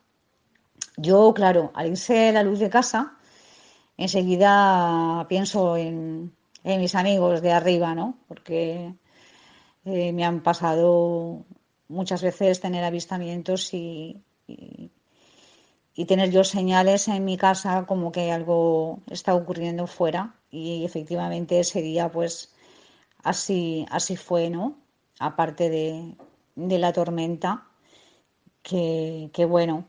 Yo, 0.97 1.33
claro, 1.33 1.71
al 1.73 1.87
irse 1.87 2.31
la 2.31 2.43
luz 2.43 2.59
de 2.59 2.69
casa, 2.69 3.17
enseguida 3.97 5.25
pienso 5.27 5.77
en, 5.77 6.33
mis 6.63 6.95
amigos 6.95 7.41
de 7.41 7.51
arriba, 7.51 7.93
¿no? 7.93 8.17
Porque 8.27 8.93
me 9.83 10.25
han 10.25 10.41
pasado 10.41 11.45
muchas 11.89 12.21
veces 12.23 12.61
tener 12.61 12.83
avistamientos 12.83 13.73
y, 13.73 14.23
y, 14.47 14.91
tener 16.05 16.31
yo 16.31 16.43
señales 16.43 17.07
en 17.07 17.25
mi 17.25 17.37
casa 17.37 17.85
como 17.85 18.11
que 18.11 18.31
algo 18.31 18.99
está 19.09 19.35
ocurriendo 19.35 19.87
fuera 19.87 20.35
y 20.51 20.85
efectivamente 20.85 21.59
ese 21.59 21.81
día 21.81 22.11
pues 22.11 22.53
así, 23.23 23.85
así 23.89 24.15
fue, 24.17 24.49
¿no? 24.49 24.77
Aparte 25.19 25.69
de, 25.69 26.15
la 26.55 26.93
tormenta, 26.93 27.67
que, 28.65 29.45
bueno, 29.47 29.87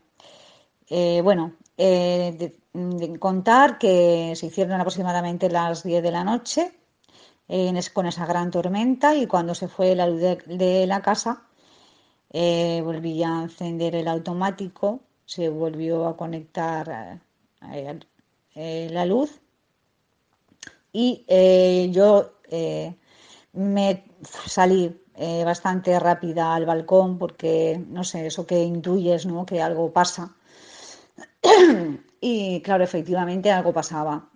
eh, 0.89 1.21
bueno, 1.23 1.53
eh, 1.77 2.35
de, 2.73 3.19
contar 3.19 3.77
que 3.79 4.33
se 4.35 4.47
hicieron 4.47 4.79
aproximadamente 4.79 5.49
las 5.49 5.83
10 5.83 6.03
de 6.03 6.11
la 6.11 6.23
noche 6.23 6.73
con 7.93 8.05
esa 8.05 8.25
gran 8.25 8.51
tormenta 8.51 9.15
y 9.15 9.25
cuando 9.25 9.55
se 9.55 9.67
fue 9.67 9.95
la 9.95 10.07
luz 10.07 10.21
de 10.21 10.85
la 10.85 11.01
casa, 11.01 11.47
eh, 12.29 12.81
volví 12.83 13.23
a 13.23 13.43
encender 13.43 13.95
el 13.95 14.07
automático, 14.07 15.01
se 15.25 15.49
volvió 15.49 16.07
a 16.07 16.17
conectar 16.17 17.21
la 18.53 19.05
luz 19.05 19.39
y 20.91 21.25
yo 21.91 22.31
me 23.53 24.03
salí 24.45 24.95
bastante 25.43 25.99
rápida 25.99 26.53
al 26.53 26.65
balcón 26.65 27.17
porque, 27.17 27.83
no 27.89 28.03
sé, 28.03 28.27
eso 28.27 28.45
que 28.45 28.63
intuyes, 28.63 29.25
¿no? 29.25 29.45
Que 29.45 29.61
algo 29.61 29.91
pasa. 29.91 30.35
y 32.21 32.61
claro, 32.61 32.83
efectivamente 32.83 33.51
algo 33.51 33.73
pasaba. 33.73 34.29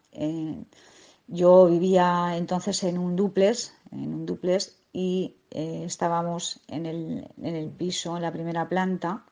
yo 1.28 1.68
vivía 1.68 2.34
entonces 2.36 2.84
en 2.84 2.98
un 2.98 3.16
duplex, 3.16 3.74
en 3.92 4.14
un 4.14 4.26
duplex 4.26 4.76
y 4.94 5.38
eh, 5.52 5.84
estábamos 5.86 6.60
en 6.68 6.86
el, 6.86 7.28
en 7.42 7.56
el, 7.56 7.70
piso, 7.70 8.16
en 8.16 8.24
la 8.24 8.32
primera 8.32 8.68
planta, 8.68 9.26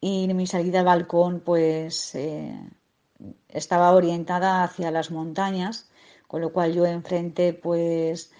y 0.00 0.32
mi 0.32 0.46
salida 0.46 0.80
al 0.80 0.86
balcón 0.86 1.40
pues 1.40 2.14
eh, 2.14 2.58
estaba 3.48 3.92
orientada 3.92 4.64
hacia 4.64 4.90
las 4.90 5.10
montañas, 5.10 5.90
con 6.26 6.40
lo 6.40 6.52
cual 6.52 6.72
yo 6.72 6.86
enfrente 6.86 7.52
pues 7.52 8.32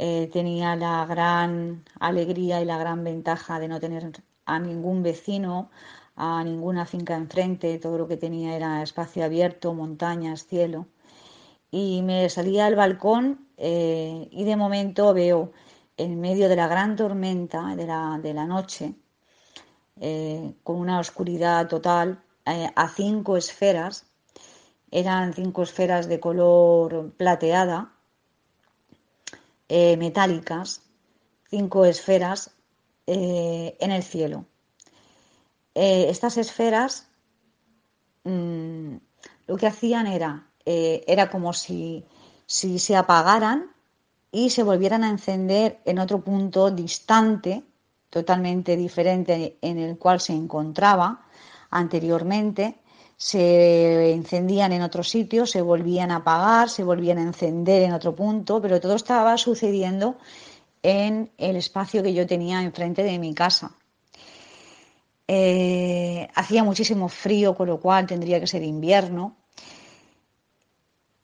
eh, 0.00 0.30
tenía 0.32 0.76
la 0.76 1.04
gran 1.06 1.84
alegría 1.98 2.60
y 2.60 2.64
la 2.64 2.78
gran 2.78 3.02
ventaja 3.02 3.58
de 3.58 3.66
no 3.66 3.80
tener 3.80 4.12
a 4.46 4.60
ningún 4.60 5.02
vecino, 5.02 5.70
a 6.14 6.44
ninguna 6.44 6.86
finca 6.86 7.16
enfrente, 7.16 7.78
todo 7.78 7.98
lo 7.98 8.06
que 8.06 8.16
tenía 8.16 8.54
era 8.54 8.82
espacio 8.82 9.24
abierto, 9.24 9.74
montañas, 9.74 10.46
cielo. 10.46 10.86
Y 11.72 12.02
me 12.02 12.28
salía 12.30 12.66
al 12.66 12.76
balcón 12.76 13.48
eh, 13.56 14.28
y 14.30 14.44
de 14.44 14.56
momento 14.56 15.12
veo 15.14 15.52
en 15.96 16.20
medio 16.20 16.48
de 16.48 16.56
la 16.56 16.68
gran 16.68 16.94
tormenta 16.94 17.74
de 17.74 17.86
la, 17.86 18.20
de 18.22 18.34
la 18.34 18.46
noche, 18.46 18.94
eh, 20.00 20.54
con 20.62 20.76
una 20.76 21.00
oscuridad 21.00 21.68
total, 21.68 22.22
a 22.76 22.88
cinco 22.88 23.36
esferas, 23.36 24.06
eran 24.90 25.34
cinco 25.34 25.62
esferas 25.62 26.08
de 26.08 26.18
color 26.18 27.12
plateada, 27.18 27.97
metálicas, 29.68 30.82
cinco 31.50 31.84
esferas 31.84 32.50
en 33.06 33.90
el 33.90 34.02
cielo. 34.02 34.44
estas 35.74 36.36
esferas 36.36 37.08
mm, 38.24 38.96
lo 39.46 39.56
que 39.56 39.66
hacían 39.66 40.06
era, 40.06 40.46
era 40.64 41.30
como 41.30 41.52
si 41.52 42.04
si 42.48 42.78
se 42.78 42.96
apagaran 42.96 43.70
y 44.32 44.50
se 44.50 44.62
volvieran 44.62 45.04
a 45.04 45.10
encender 45.10 45.80
en 45.84 45.98
otro 45.98 46.22
punto 46.22 46.70
distante, 46.70 47.62
totalmente 48.08 48.74
diferente 48.74 49.58
en 49.60 49.78
el 49.78 49.98
cual 49.98 50.18
se 50.18 50.32
encontraba 50.32 51.26
anteriormente, 51.70 52.80
se 53.18 54.12
encendían 54.12 54.72
en 54.72 54.82
otro 54.82 55.02
sitio, 55.02 55.44
se 55.44 55.60
volvían 55.60 56.12
a 56.12 56.16
apagar, 56.16 56.70
se 56.70 56.84
volvían 56.84 57.18
a 57.18 57.22
encender 57.22 57.82
en 57.82 57.92
otro 57.92 58.14
punto, 58.14 58.62
pero 58.62 58.80
todo 58.80 58.94
estaba 58.94 59.36
sucediendo 59.36 60.16
en 60.84 61.28
el 61.36 61.56
espacio 61.56 62.00
que 62.04 62.14
yo 62.14 62.28
tenía 62.28 62.62
enfrente 62.62 63.02
de 63.02 63.18
mi 63.18 63.34
casa. 63.34 63.72
Eh, 65.26 66.28
hacía 66.32 66.62
muchísimo 66.62 67.08
frío, 67.08 67.56
con 67.56 67.66
lo 67.66 67.80
cual 67.80 68.06
tendría 68.06 68.38
que 68.38 68.46
ser 68.46 68.62
invierno 68.62 69.36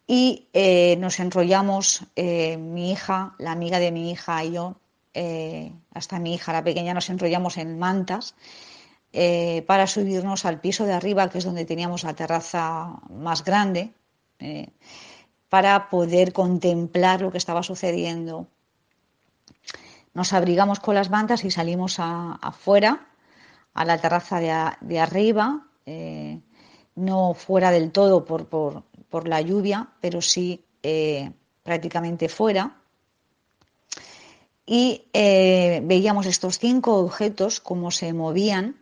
y 0.09 0.49
eh, 0.53 0.97
nos 0.99 1.21
enrollamos, 1.21 2.03
eh, 2.17 2.57
mi 2.57 2.91
hija, 2.91 3.37
la 3.39 3.53
amiga 3.53 3.79
de 3.79 3.93
mi 3.93 4.11
hija 4.11 4.45
y 4.45 4.53
yo, 4.53 4.77
hasta 5.95 6.19
mi 6.19 6.35
hija, 6.35 6.53
la 6.53 6.65
pequeña, 6.65 6.93
nos 6.93 7.09
enrollamos 7.09 7.57
en 7.57 7.79
mantas 7.79 8.35
para 9.67 9.87
subirnos 9.87 10.45
al 10.45 10.61
piso 10.61 10.85
de 10.85 10.93
arriba, 10.93 11.29
que 11.31 11.39
es 11.39 11.45
donde 11.45 11.65
teníamos 11.65 12.03
la 12.03 12.15
terraza 12.15 13.01
más 13.11 13.45
grande, 13.45 13.93
para 15.49 15.89
poder 15.89 16.33
contemplar 16.33 17.21
lo 17.21 17.31
que 17.31 17.39
estaba 17.39 17.63
sucediendo. 17.63 18.49
Nos 20.15 20.33
abrigamos 20.33 20.81
con 20.81 20.95
las 20.97 21.11
mantas 21.11 21.45
y 21.45 21.51
salimos 21.51 21.97
afuera, 21.99 23.07
a 23.73 23.85
la 23.85 23.99
terraza 23.99 24.41
de, 24.81 24.99
arriba, 24.99 25.67
no 26.97 27.35
fuera 27.35 27.71
del 27.71 27.93
todo 27.93 28.25
por, 28.25 28.47
por 28.47 28.83
por 29.15 29.29
la 29.29 29.41
lluvia, 29.41 29.91
pero 30.01 30.21
sí 30.21 30.65
eh, 30.83 31.31
prácticamente 31.63 32.29
fuera. 32.29 32.81
Y 34.67 35.05
eh, 35.13 35.83
veíamos 35.85 36.27
estos 36.27 36.59
cinco 36.59 36.97
objetos, 36.97 37.61
cómo 37.61 37.93
se 37.93 38.13
movían, 38.13 38.75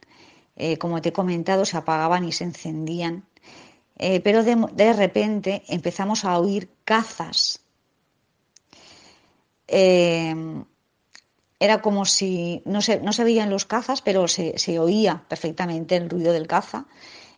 eh, 0.56 0.78
como 0.78 1.00
te 1.00 1.10
he 1.10 1.12
comentado, 1.12 1.64
se 1.64 1.76
apagaban 1.76 2.24
y 2.24 2.32
se 2.32 2.44
encendían. 2.44 3.24
pero 4.24 4.42
de, 4.42 4.92
repente 4.94 5.62
empezamos 5.68 6.24
a 6.24 6.38
oír 6.38 6.68
cazas. 6.84 7.60
era 9.68 10.66
como 11.80 12.04
si 12.04 12.62
no 12.64 12.82
se, 12.82 13.00
no 13.00 13.12
se 13.12 13.24
veían 13.24 13.50
los 13.50 13.64
cazas, 13.64 14.02
pero 14.02 14.26
se, 14.26 14.58
se 14.58 14.78
oía 14.78 15.24
perfectamente 15.28 15.96
el 15.96 16.10
ruido 16.10 16.32
del 16.32 16.48
caza. 16.48 16.86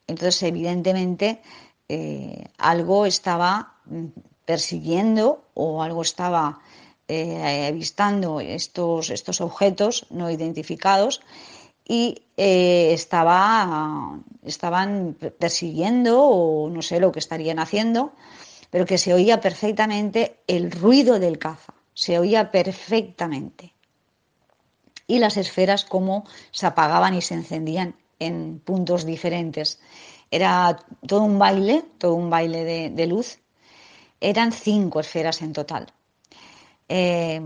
Entonces, 0.06 0.42
evidentemente, 0.42 1.40
eh, 1.88 2.44
algo 2.58 3.06
estaba 3.06 3.74
mm, 3.84 4.06
persiguiendo 4.44 5.44
o 5.54 5.82
algo 5.82 6.02
estaba 6.02 6.60
eh, 7.08 7.66
avistando 7.68 8.40
estos, 8.40 9.10
estos 9.10 9.40
objetos 9.40 10.06
no 10.10 10.30
identificados 10.30 11.20
y 11.86 12.22
eh, 12.36 12.92
estaba, 12.92 14.18
estaban 14.42 15.16
persiguiendo 15.38 16.22
o 16.22 16.70
no 16.70 16.82
sé 16.82 17.00
lo 17.00 17.12
que 17.12 17.18
estarían 17.18 17.58
haciendo, 17.58 18.12
pero 18.70 18.86
que 18.86 18.98
se 18.98 19.14
oía 19.14 19.40
perfectamente 19.40 20.40
el 20.46 20.70
ruido 20.70 21.18
del 21.18 21.38
caza, 21.38 21.74
se 21.92 22.18
oía 22.18 22.50
perfectamente. 22.50 23.72
Y 25.06 25.18
las 25.18 25.36
esferas 25.36 25.84
como 25.84 26.24
se 26.50 26.66
apagaban 26.66 27.14
y 27.14 27.20
se 27.20 27.34
encendían 27.34 27.94
en 28.18 28.58
puntos 28.60 29.04
diferentes. 29.04 29.78
Era 30.30 30.78
todo 31.06 31.22
un 31.22 31.38
baile, 31.38 31.84
todo 31.98 32.14
un 32.14 32.30
baile 32.30 32.90
de, 32.90 33.06
luz. 33.06 33.38
Eran 34.20 34.52
cinco 34.52 35.00
esferas 35.00 35.42
en 35.42 35.52
total. 35.52 35.92
Eh, 36.88 37.42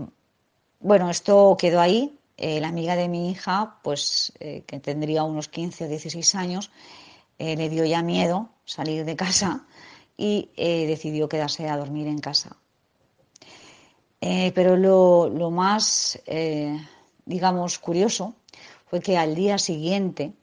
bueno, 0.79 1.09
esto 1.09 1.57
quedó 1.59 1.81
ahí. 1.81 2.18
Eh, 2.41 2.61
la 2.61 2.69
amiga 2.69 2.95
de 2.95 3.09
mi 3.09 3.29
hija, 3.29 3.79
pues 3.83 4.31
eh, 4.39 4.63
que 4.65 4.79
tendría 4.79 5.23
unos 5.23 5.49
15 5.49 5.85
o 5.85 5.87
16 5.87 6.35
años, 6.35 6.71
le 7.37 7.69
dio 7.69 7.85
ya 7.85 8.01
miedo 8.01 8.49
salir 8.65 9.05
de 9.05 9.15
casa 9.15 9.65
y 10.17 10.49
decidió 10.57 11.29
quedarse 11.29 11.69
a 11.69 11.77
dormir 11.77 12.07
en 12.07 12.19
casa. 12.19 12.57
pero 14.19 14.75
lo, 14.75 15.29
lo 15.29 15.49
más, 15.49 16.21
digamos, 17.25 17.79
curioso 17.79 18.35
fue 18.87 18.99
que 18.99 19.17
al 19.17 19.35
día 19.35 19.57
siguiente, 19.57 20.33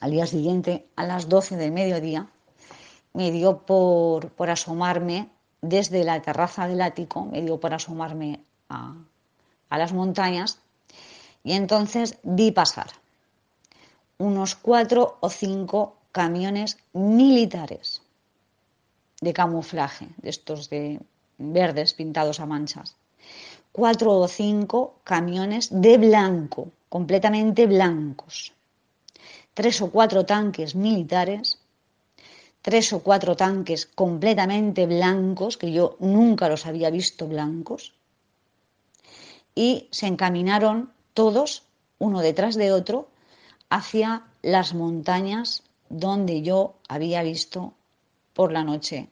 al 0.00 0.12
día 0.12 0.26
siguiente, 0.26 0.86
a 0.94 1.04
las 1.04 1.28
12 1.28 1.56
del 1.56 1.72
mediodía, 1.72 2.28
me 3.18 3.32
dio 3.32 3.58
por, 3.66 4.30
asomarme 4.48 5.28
desde 5.60 6.04
la 6.04 6.20
terraza 6.22 6.68
del 6.68 6.80
ático, 6.80 7.24
me 7.24 7.42
dio 7.42 7.58
por 7.58 7.74
asomarme 7.74 8.44
a, 8.68 8.94
las 9.70 9.92
montañas 9.92 10.60
y 11.44 11.52
entonces 11.52 12.18
vi 12.22 12.50
pasar 12.50 12.90
unos 14.18 14.56
cuatro 14.56 15.18
o 15.20 15.30
cinco 15.30 15.96
camiones 16.12 16.78
militares 16.92 18.02
de 19.20 19.32
camuflaje, 19.32 20.08
de 20.18 20.30
estos 20.30 20.68
de 20.70 21.00
verdes 21.38 21.94
pintados 21.94 22.40
a 22.40 22.46
manchas. 22.46 22.96
Cuatro 23.72 24.18
o 24.18 24.28
cinco 24.28 24.96
camiones 25.04 25.68
de 25.70 25.98
blanco, 25.98 26.70
completamente 26.88 27.66
blancos. 27.66 28.52
Tres 29.54 29.80
o 29.82 29.90
cuatro 29.90 30.24
tanques 30.24 30.74
militares, 30.74 31.58
tres 32.62 32.92
o 32.92 33.00
cuatro 33.00 33.36
tanques 33.36 33.86
completamente 33.86 34.86
blancos, 34.86 35.56
que 35.56 35.72
yo 35.72 35.96
nunca 36.00 36.48
los 36.48 36.66
había 36.66 36.90
visto 36.90 37.26
blancos, 37.26 37.94
y 39.54 39.88
se 39.90 40.06
encaminaron 40.06 40.92
todos, 41.18 41.64
uno 41.98 42.20
detrás 42.20 42.54
de 42.54 42.70
otro, 42.70 43.08
hacia 43.70 44.22
las 44.40 44.72
montañas 44.72 45.64
donde 45.88 46.42
yo 46.42 46.76
había 46.88 47.24
visto 47.24 47.74
por 48.34 48.52
la 48.52 48.62
noche 48.62 49.08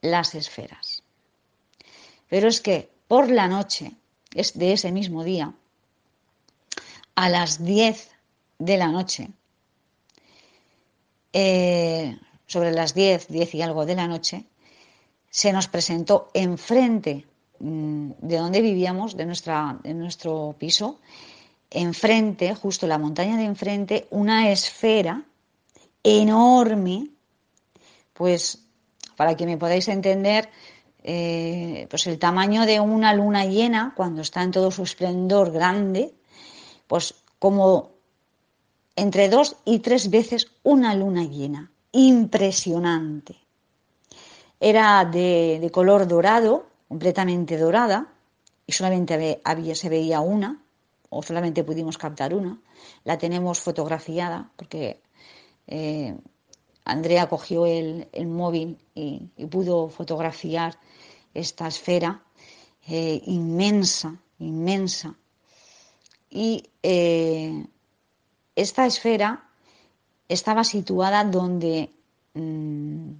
las 0.00 0.34
esferas. 0.34 1.04
Pero 2.28 2.48
es 2.48 2.60
que 2.60 2.90
por 3.06 3.30
la 3.30 3.46
noche, 3.46 3.92
es 4.34 4.58
de 4.58 4.72
ese 4.72 4.90
mismo 4.90 5.22
día, 5.22 5.54
a 7.14 7.28
las 7.28 7.64
10 7.64 8.10
de 8.58 8.76
la 8.76 8.88
noche, 8.88 9.30
eh, 11.32 12.18
sobre 12.48 12.72
las 12.72 12.92
10, 12.94 13.28
10 13.28 13.54
y 13.54 13.62
algo 13.62 13.86
de 13.86 13.94
la 13.94 14.08
noche, 14.08 14.46
se 15.30 15.52
nos 15.52 15.68
presentó 15.68 16.28
enfrente 16.34 17.24
de 17.60 18.36
donde 18.36 18.60
vivíamos, 18.60 19.16
de, 19.16 19.26
nuestra, 19.26 19.78
de 19.82 19.94
nuestro 19.94 20.54
piso, 20.58 20.98
enfrente, 21.70 22.54
justo 22.54 22.86
la 22.86 22.98
montaña 22.98 23.36
de 23.36 23.44
enfrente, 23.44 24.06
una 24.10 24.50
esfera 24.50 25.24
enorme, 26.02 27.10
pues 28.12 28.64
para 29.16 29.36
que 29.36 29.46
me 29.46 29.58
podáis 29.58 29.88
entender, 29.88 30.48
eh, 31.02 31.86
pues 31.90 32.06
el 32.06 32.18
tamaño 32.18 32.66
de 32.66 32.80
una 32.80 33.12
luna 33.14 33.44
llena, 33.44 33.92
cuando 33.96 34.22
está 34.22 34.42
en 34.42 34.52
todo 34.52 34.70
su 34.70 34.84
esplendor 34.84 35.50
grande, 35.50 36.14
pues 36.86 37.14
como 37.38 37.90
entre 38.94 39.28
dos 39.28 39.56
y 39.64 39.80
tres 39.80 40.10
veces 40.10 40.48
una 40.62 40.94
luna 40.94 41.24
llena. 41.24 41.70
Impresionante. 41.92 43.36
Era 44.60 45.04
de, 45.04 45.68
color 45.72 46.08
dorado, 46.08 46.66
completamente 46.88 47.56
dorada, 47.56 48.12
y 48.66 48.72
solamente 48.72 49.40
había, 49.44 49.74
se 49.74 49.88
veía 49.88 50.20
una, 50.20 50.62
o 51.10 51.22
solamente 51.22 51.64
pudimos 51.64 51.96
captar 51.96 52.34
una. 52.34 52.58
La 53.04 53.16
tenemos 53.18 53.60
fotografiada 53.60 54.50
porque 54.56 55.00
eh, 55.66 56.16
Andrea 56.84 57.28
cogió 57.28 57.66
el, 57.66 58.08
móvil 58.26 58.78
y, 58.94 59.20
pudo 59.50 59.88
fotografiar 59.88 60.78
esta 61.34 61.68
esfera 61.68 62.22
eh, 62.86 63.22
inmensa, 63.26 64.20
inmensa. 64.38 65.14
Y 66.30 66.68
eh, 66.82 67.66
esta 68.54 68.86
esfera 68.86 69.48
estaba 70.28 70.64
situada 70.64 71.24
donde 71.24 71.90
mm, 72.34 73.12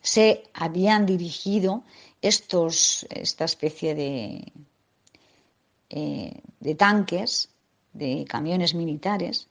se 0.00 0.44
habían 0.54 1.06
dirigido 1.06 1.84
estos, 2.22 3.06
esta 3.10 3.44
especie 3.44 3.94
de, 3.94 4.52
de 6.60 6.74
tanques, 6.74 7.50
de 7.92 8.24
camiones 8.26 8.74
militares, 8.74 9.48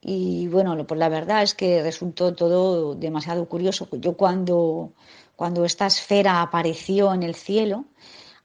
y 0.00 0.46
bueno, 0.48 0.86
pues 0.86 0.98
la 0.98 1.08
verdad 1.08 1.42
es 1.42 1.54
que 1.54 1.82
resultó 1.82 2.34
todo 2.34 2.94
demasiado 2.94 3.48
curioso. 3.48 3.88
Yo 3.92 4.16
cuando, 4.16 4.92
cuando 5.36 5.64
esta 5.64 5.86
esfera 5.86 6.40
apareció 6.40 7.12
en 7.12 7.24
el 7.24 7.34
cielo, 7.34 7.84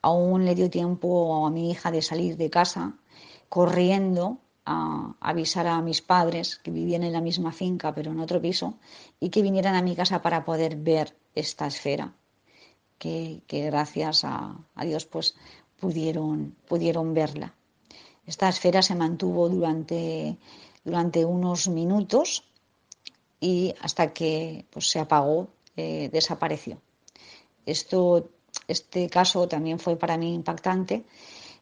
aún 0.02 0.46
le 0.46 0.56
dio 0.56 0.70
tiempo 0.70 1.46
a 1.46 1.52
mi 1.52 1.72
hija 1.72 1.92
de 1.92 2.02
salir 2.02 2.38
de 2.38 2.50
casa 2.50 2.96
corriendo 3.50 4.40
a 4.66 5.16
avisar 5.20 5.68
a 5.68 5.82
mis 5.82 6.02
padres 6.02 6.58
que 6.58 6.72
vivían 6.72 7.04
en 7.04 7.14
la 7.14 7.22
misma 7.22 7.52
finca 7.52 7.94
pero 7.94 8.12
en 8.12 8.20
otro 8.20 8.42
piso 8.42 8.76
y 9.20 9.30
que 9.30 9.42
vinieran 9.42 9.76
a 9.76 9.82
mi 9.82 9.96
casa 9.96 10.22
para 10.22 10.46
poder 10.46 10.78
ver 10.78 11.16
esta 11.36 11.68
esfera 11.68 12.14
que, 13.04 13.42
gracias 13.70 14.24
a, 14.24 14.56
Dios 14.84 15.06
pues 15.06 15.36
pudieron, 15.80 16.56
pudieron 16.68 17.14
verla. 17.14 17.54
Esta 18.26 18.48
esfera 18.48 18.82
se 18.82 18.96
mantuvo 18.96 19.50
durante 19.50 20.38
durante 20.84 21.24
unos 21.24 21.68
minutos 21.68 22.44
y 23.40 23.74
hasta 23.82 24.14
que 24.14 24.66
pues, 24.70 24.90
se 24.90 25.00
apagó, 25.00 25.48
eh, 25.76 26.10
desapareció. 26.12 26.82
Esto, 27.66 28.30
este 28.68 29.10
caso 29.10 29.48
también 29.48 29.80
fue 29.80 29.96
para 29.96 30.18
mí 30.18 30.34
impactante, 30.34 31.04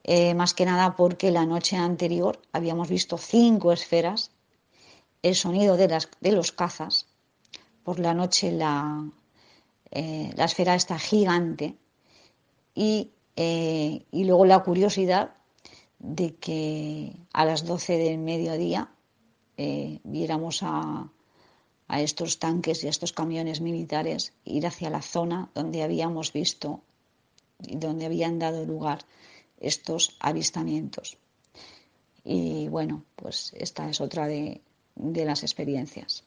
eh, 0.04 0.34
más 0.34 0.54
que 0.54 0.66
nada 0.66 0.96
porque 0.96 1.32
la 1.32 1.46
noche 1.46 1.78
anterior 1.78 2.42
habíamos 2.52 2.90
visto 2.90 3.18
cinco 3.18 3.72
esferas, 3.72 4.32
el 5.22 5.36
sonido 5.36 5.78
de, 5.78 5.88
las, 5.88 6.10
de 6.20 6.32
los 6.32 6.52
cazas, 6.52 7.06
por 7.84 8.00
la 8.00 8.14
noche 8.14 8.52
la, 8.52 9.04
eh, 9.92 10.32
la 10.36 10.46
esfera 10.46 10.76
está 10.76 10.98
gigante 10.98 11.78
y, 12.74 13.12
y 13.36 14.24
luego 14.24 14.46
la 14.46 14.64
curiosidad 14.64 15.36
de 16.00 16.36
que 16.36 17.16
a 17.34 17.46
las 17.46 17.66
12 17.66 17.98
del 17.98 18.18
mediodía 18.18 18.92
eh, 19.58 20.00
viéramos 20.04 20.64
a, 20.64 21.12
estos 21.90 22.40
tanques 22.40 22.84
y 22.84 22.88
a 22.88 22.90
estos 22.90 23.12
camiones 23.12 23.60
militares 23.60 24.34
ir 24.46 24.66
hacia 24.66 24.90
la 24.90 25.02
zona 25.02 25.52
donde 25.54 25.84
habíamos 25.84 26.32
visto 26.32 26.82
y 27.60 27.76
donde 27.76 28.06
habían 28.06 28.40
dado 28.40 28.66
lugar 28.66 29.06
estos 29.60 30.16
avistamientos. 30.20 31.18
Y 32.24 32.70
bueno, 32.70 33.04
pues 33.18 33.52
esta 33.56 33.90
es 33.90 34.00
otra 34.00 34.26
de, 34.26 34.62
de 34.96 35.26
las 35.26 35.44
experiencias. 35.44 36.24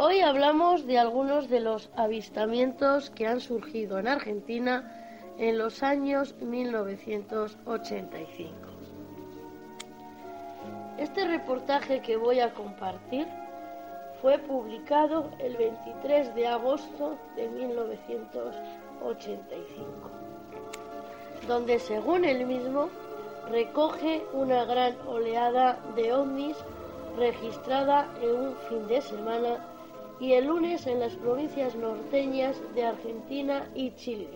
Hoy 0.00 0.20
hablamos 0.20 0.86
de 0.86 0.96
algunos 0.96 1.48
de 1.48 1.58
los 1.58 1.90
avistamientos 1.96 3.10
que 3.10 3.26
han 3.26 3.40
surgido 3.40 3.98
en 3.98 4.06
Argentina 4.06 4.92
en 5.38 5.58
los 5.58 5.82
años 5.82 6.36
1985. 6.40 8.52
Este 10.98 11.26
reportaje 11.26 12.00
que 12.00 12.16
voy 12.16 12.38
a 12.38 12.54
compartir 12.54 13.26
fue 14.22 14.38
publicado 14.38 15.32
el 15.40 15.56
23 15.56 16.32
de 16.32 16.46
agosto 16.46 17.18
de 17.34 17.48
1985, 17.48 20.10
donde 21.48 21.80
según 21.80 22.24
él 22.24 22.46
mismo 22.46 22.88
recoge 23.50 24.22
una 24.32 24.64
gran 24.64 24.94
oleada 25.08 25.76
de 25.96 26.12
ovnis 26.12 26.56
registrada 27.16 28.06
en 28.22 28.30
un 28.30 28.54
fin 28.68 28.86
de 28.86 29.00
semana 29.00 29.58
y 30.20 30.32
el 30.32 30.46
lunes 30.46 30.86
en 30.86 31.00
las 31.00 31.14
provincias 31.14 31.74
norteñas 31.74 32.56
de 32.74 32.84
Argentina 32.84 33.68
y 33.74 33.92
Chile. 33.96 34.28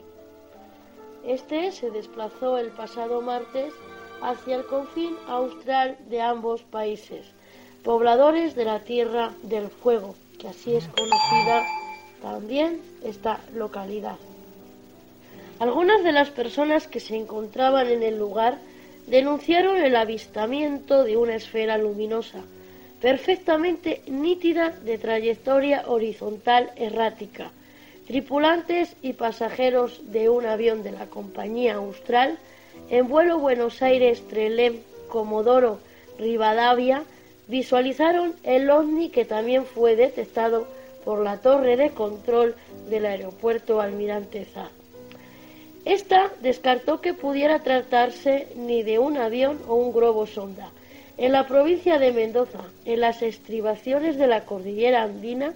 Este 1.25 1.73
se 1.73 1.91
desplazó 1.91 2.59
el 2.59 2.71
pasado 2.71 3.21
martes 3.21 3.73
hacia 4.21 4.57
el 4.57 4.67
confín 4.67 5.17
austral 5.29 5.97
de 6.09 6.21
ambos 6.21 6.63
países, 6.63 7.27
pobladores 7.83 8.55
de 8.55 8.65
la 8.65 8.81
Tierra 8.81 9.33
del 9.43 9.69
Fuego, 9.69 10.15
que 10.39 10.49
así 10.49 10.75
es 10.75 10.87
conocida 10.89 11.65
también 12.21 12.81
esta 13.05 13.41
localidad. 13.55 14.17
Algunas 15.59 16.03
de 16.03 16.13
las 16.13 16.31
personas 16.31 16.89
que 16.89 17.01
se 17.01 17.17
encontraban 17.17 17.89
en 17.89 18.03
el 18.03 18.19
lugar 18.19 18.59
denunciaron 19.07 19.77
el 19.77 19.97
avistamiento 19.97 21.05
de 21.05 21.17
una 21.17 21.35
esfera 21.35 21.79
luminosa, 21.79 22.41
perfectamente 23.03 24.01
nítida 24.07 24.71
de 24.71 24.97
trayectoria 24.97 25.83
horizontal 25.89 26.71
errática, 26.77 27.51
tripulantes 28.07 28.95
y 29.03 29.15
pasajeros 29.15 30.13
de 30.13 30.29
un 30.29 30.47
avión 30.47 30.85
de 30.85 30.93
la 30.93 31.07
compañía 31.07 31.75
Austral 31.75 32.39
en 32.91 33.09
vuelo 33.09 33.41
Buenos 33.41 33.83
Aires-Trelem 33.83 34.79
Comodoro 35.09 35.81
Rivadavia 36.17 37.03
visualizaron 37.49 38.35
el 38.45 38.71
ovni 38.71 39.11
que 39.11 39.25
también 39.25 39.67
fue 39.67 39.97
detectado 39.97 40.69
por 41.05 41.25
la 41.25 41.39
torre 41.39 41.77
de 41.77 41.91
control 41.91 42.55
del 42.89 43.07
aeropuerto 43.07 43.81
Almirante 43.81 44.45
Zá. 44.45 44.69
Esta 45.85 46.31
descartó 46.41 47.01
que 47.01 47.15
pudiera 47.15 47.59
tratarse 47.59 48.47
ni 48.55 48.85
de 48.85 49.01
un 49.01 49.17
avión 49.17 49.59
o 49.67 49.75
un 49.75 49.93
globo 49.93 50.29
sonda. 50.29 50.71
En 51.19 51.33
la 51.33 51.47
provincia 51.47 51.99
de 51.99 52.13
Mendoza, 52.13 52.61
en 52.85 53.01
las 53.01 53.23
estribaciones 53.23 54.17
de 54.17 54.27
la 54.27 54.45
cordillera 54.45 55.03
andina, 55.03 55.55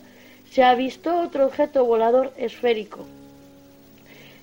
se 0.51 0.63
avistó 0.63 1.21
otro 1.21 1.47
objeto 1.47 1.85
volador 1.85 2.33
esférico, 2.37 3.05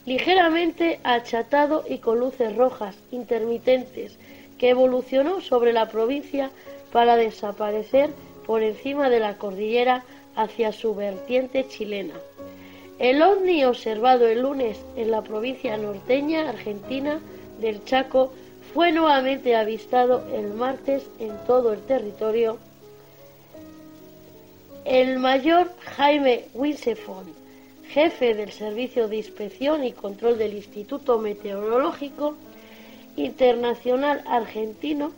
ligeramente 0.05 0.99
achatado 1.03 1.85
y 1.87 1.99
con 1.99 2.19
luces 2.19 2.55
rojas 2.55 2.95
intermitentes 3.11 4.17
que 4.57 4.69
evolucionó 4.69 5.41
sobre 5.41 5.71
la 5.71 5.87
provincia 5.87 6.49
para 6.91 7.15
desaparecer 7.15 8.09
por 8.45 8.63
encima 8.63 9.09
de 9.09 9.19
la 9.19 9.37
cordillera 9.37 10.03
hacia 10.35 10.71
su 10.71 10.95
vertiente 10.95 11.67
chilena. 11.67 12.15
El 12.99 13.21
ovni 13.21 13.65
observado 13.65 14.27
el 14.27 14.41
lunes 14.41 14.79
en 14.95 15.11
la 15.11 15.21
provincia 15.21 15.77
norteña 15.77 16.49
argentina 16.49 17.19
del 17.59 17.83
Chaco 17.85 18.31
fue 18.73 18.91
nuevamente 18.91 19.55
avistado 19.55 20.25
el 20.33 20.53
martes 20.53 21.03
en 21.19 21.37
todo 21.45 21.73
el 21.73 21.81
territorio. 21.81 22.57
El 24.83 25.19
mayor 25.19 25.71
Jaime 25.95 26.45
Winsefond, 26.55 27.29
jefe 27.89 28.33
del 28.33 28.51
Servicio 28.51 29.07
de 29.07 29.17
Inspección 29.17 29.83
y 29.83 29.93
Control 29.93 30.37
del 30.37 30.55
Instituto 30.55 31.19
Meteorológico 31.19 32.35
Internacional 33.15 34.23
Argentino, 34.25 35.11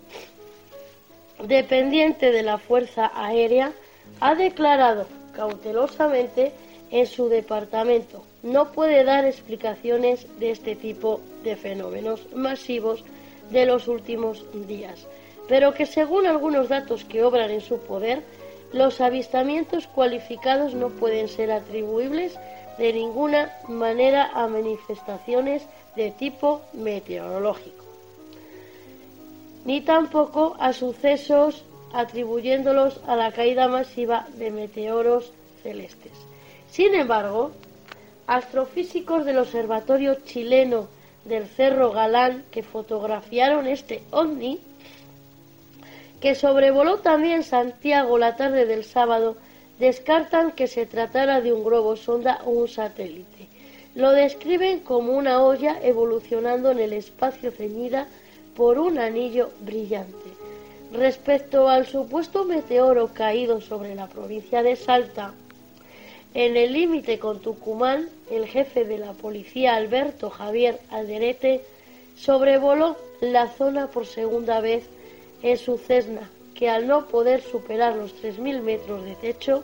dependiente 1.41 2.32
de 2.32 2.43
la 2.43 2.58
Fuerza 2.58 3.12
Aérea, 3.16 3.72
ha 4.20 4.36
declarado 4.36 5.08
cautelosamente 5.34 6.51
en 6.91 7.08
su 7.08 7.30
departamento. 7.30 8.24
No 8.43 8.72
puede 8.74 9.03
dar 9.06 9.26
explicaciones 9.26 10.28
de 10.39 10.51
este 10.51 10.76
tipo 10.76 11.22
de 11.43 11.56
fenómenos 11.56 12.28
masivos 12.36 13.03
de 13.52 13.66
los 13.66 13.88
últimos 13.88 14.46
días, 14.68 15.08
pero 15.48 15.74
que 15.74 15.86
según 15.86 16.26
algunos 16.26 16.70
datos 16.70 17.04
que 17.06 17.24
obran 17.24 17.52
en 17.52 17.62
su 17.62 17.80
poder, 17.80 18.24
los 18.74 19.00
avistamientos 19.00 19.88
cualificados 19.88 20.74
no 20.74 20.89
pueden 20.89 21.28
ser 21.28 21.52
atribuibles 21.52 22.38
de 22.78 22.91
ninguna 22.91 23.54
manera 23.68 24.32
a 24.34 24.48
manifestaciones 24.48 25.64
de 25.96 26.12
tipo 26.12 26.62
meteorológico, 26.74 27.86
ni 29.64 29.82
tampoco 29.82 30.56
a 30.60 30.74
sucesos 30.74 31.64
atribuyéndolos 31.93 33.00
a 33.08 33.16
la 33.16 33.32
caída 33.32 33.68
masiva 33.70 34.28
de 34.36 34.52
meteoros 34.52 35.32
celestes. 35.64 36.12
Sin 36.70 36.93
embargo, 36.93 37.52
astrofísicos 38.28 39.24
del 39.24 39.38
Observatorio 39.38 40.16
chileno 40.26 40.88
del 41.26 41.47
Cerro 41.47 41.91
Galán 41.91 42.43
que 42.51 42.63
fotografiaron 42.63 43.67
este 43.67 44.03
ovni, 44.11 44.59
que 46.21 46.36
sobrevoló 46.36 46.99
también 46.99 47.43
Santiago 47.43 48.17
la 48.17 48.36
tarde 48.36 48.65
del 48.65 48.84
sábado, 48.84 49.36
descartan 49.80 50.51
que 50.51 50.67
se 50.67 50.86
tratara 50.86 51.41
de 51.41 51.51
un 51.51 51.63
globo 51.63 51.95
sonda 51.97 52.41
o 52.45 52.51
un 52.51 52.67
satélite. 52.67 53.47
Lo 53.95 54.11
describen 54.11 54.80
como 54.80 55.13
una 55.13 55.41
olla 55.41 55.80
evolucionando 55.82 56.71
en 56.71 56.80
el 56.80 56.93
espacio 56.93 57.51
ceñida 57.51 58.07
por 58.55 58.78
un 58.80 58.99
anillo 58.99 59.51
brillante. 59.61 60.30
Respecto 60.93 61.67
al 61.67 61.86
supuesto 61.86 62.45
meteoro 62.45 63.09
caído 63.13 63.59
sobre 63.59 63.95
la 63.95 64.07
provincia 64.07 64.63
de 64.63 64.76
Salta, 64.76 65.34
en 66.36 66.57
el 66.57 66.73
límite 66.73 67.17
con 67.17 67.39
Tucumán, 67.39 68.09
el 68.29 68.45
jefe 68.45 68.83
de 68.83 68.97
la 68.97 69.13
policía 69.13 69.77
Alberto 69.77 70.29
Javier 70.29 70.81
Alderete 70.89 71.61
sobrevoló 72.17 72.97
la 73.21 73.47
zona 73.47 73.88
por 73.88 74.05
segunda 74.05 74.59
vez 74.59 74.83
en 75.43 75.57
su 75.57 75.77
Cessna, 75.77 76.29
que 76.53 76.69
al 76.69 76.88
no 76.88 77.07
poder 77.07 77.41
superar 77.41 77.95
los 77.95 78.21
3.000 78.21 78.61
metros 78.61 79.05
de 79.05 79.15
techo, 79.15 79.63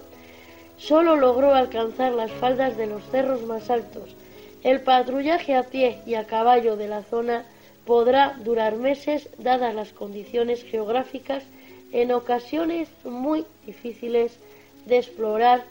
solo 0.78 1.18
logró 1.18 1.54
alcanzar 1.54 2.14
las 2.14 2.32
faldas 2.32 2.78
de 2.78 2.88
los 2.88 3.04
cerros 3.12 3.42
más 3.44 3.70
altos. 3.70 4.16
El 4.64 4.80
patrullaje 4.80 5.56
a 5.56 5.64
pie 5.64 6.00
y 6.06 6.16
a 6.16 6.26
caballo 6.26 6.78
de 6.78 6.88
la 6.88 7.04
zona 7.04 7.44
podrá 7.86 8.38
durar 8.46 8.78
meses 8.78 9.28
dadas 9.38 9.76
las 9.76 9.92
condiciones 9.92 10.64
geográficas 10.64 11.44
en 11.92 12.14
ocasiones 12.14 12.88
muy 13.04 13.44
difíciles 13.66 14.40
de 14.86 15.00
explorar 15.00 15.66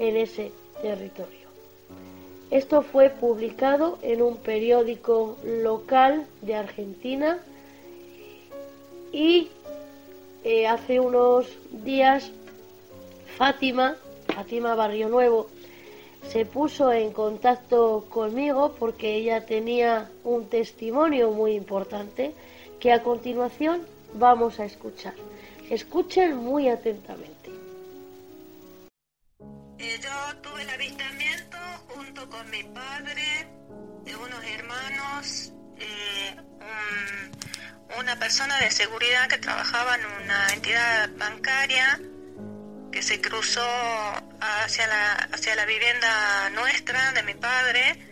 en 0.00 0.16
ese 0.16 0.50
territorio. 0.82 1.38
Esto 2.50 2.82
fue 2.82 3.10
publicado 3.10 3.98
en 4.02 4.22
un 4.22 4.38
periódico 4.38 5.36
local 5.44 6.26
de 6.40 6.56
Argentina 6.56 7.38
y 9.12 9.48
eh, 10.42 10.66
hace 10.66 10.98
unos 10.98 11.46
días 11.70 12.32
Fátima, 13.36 13.96
Fátima 14.34 14.74
Barrio 14.74 15.08
Nuevo, 15.08 15.46
se 16.28 16.44
puso 16.44 16.92
en 16.92 17.12
contacto 17.12 18.06
conmigo 18.08 18.74
porque 18.78 19.14
ella 19.14 19.46
tenía 19.46 20.10
un 20.24 20.46
testimonio 20.46 21.30
muy 21.30 21.52
importante 21.52 22.32
que 22.80 22.92
a 22.92 23.02
continuación 23.02 23.82
vamos 24.14 24.60
a 24.60 24.64
escuchar. 24.64 25.14
Escuchen 25.70 26.36
muy 26.36 26.68
atentamente. 26.68 27.39
Eh, 29.82 29.98
yo 30.02 30.36
tuve 30.42 30.60
el 30.60 30.68
avistamiento 30.68 31.56
junto 31.88 32.28
con 32.28 32.50
mi 32.50 32.62
padre, 32.64 33.48
unos 34.04 34.44
hermanos, 34.44 35.52
eh, 35.78 36.36
una 37.98 38.18
persona 38.18 38.58
de 38.58 38.70
seguridad 38.70 39.26
que 39.28 39.38
trabajaba 39.38 39.94
en 39.94 40.04
una 40.04 40.48
entidad 40.48 41.08
bancaria 41.16 41.98
que 42.92 43.02
se 43.02 43.22
cruzó 43.22 43.66
hacia 44.40 44.86
la, 44.86 45.12
hacia 45.32 45.54
la 45.54 45.64
vivienda 45.64 46.50
nuestra 46.50 47.12
de 47.12 47.22
mi 47.22 47.34
padre. 47.34 48.06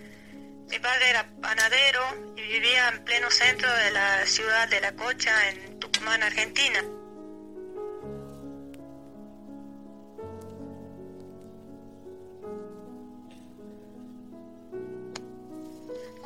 Mi 0.70 0.78
padre 0.78 1.10
era 1.10 1.28
panadero 1.42 2.32
y 2.34 2.42
vivía 2.48 2.88
en 2.88 3.04
pleno 3.04 3.30
centro 3.30 3.70
de 3.70 3.90
la 3.90 4.24
ciudad 4.24 4.68
de 4.68 4.80
La 4.80 4.92
Cocha, 4.92 5.50
en 5.50 5.78
Tucumán, 5.78 6.22
Argentina. 6.22 6.82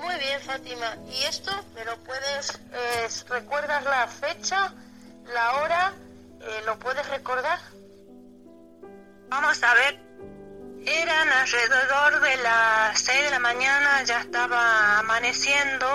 Muy 0.03 0.17
bien, 0.17 0.41
Fátima. 0.41 0.97
¿Y 1.07 1.23
esto 1.23 1.53
me 1.77 1.85
lo 1.85 1.97
puedes, 1.99 2.61
eh, 2.73 3.09
recuerdas 3.29 3.85
la 3.85 4.09
fecha, 4.09 4.75
la 5.33 5.53
hora, 5.55 5.93
eh, 6.41 6.63
lo 6.67 6.77
puedes 6.81 7.09
recordar? 7.09 7.61
Vamos 9.29 9.63
a 9.63 9.75
ver, 9.75 10.01
eran 10.85 11.29
alrededor 11.29 12.21
de 12.21 12.37
las 12.39 13.01
6 13.01 13.23
de 13.23 13.31
la 13.31 13.39
mañana, 13.39 14.03
ya 14.03 14.21
estaba 14.21 14.99
amaneciendo, 14.99 15.87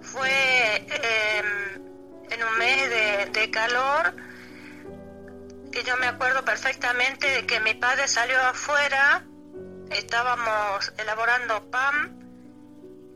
fue 0.00 0.76
em, 0.76 1.74
en 2.30 2.44
un 2.44 2.58
mes 2.58 2.88
de, 2.88 3.26
de 3.32 3.50
calor, 3.50 4.14
que 5.72 5.82
yo 5.82 5.96
me 5.96 6.06
acuerdo 6.06 6.44
perfectamente 6.44 7.28
de 7.28 7.46
que 7.46 7.58
mi 7.58 7.74
padre 7.74 8.06
salió 8.06 8.40
afuera, 8.40 9.24
estábamos 9.90 10.92
elaborando 10.98 11.68
pan, 11.68 12.27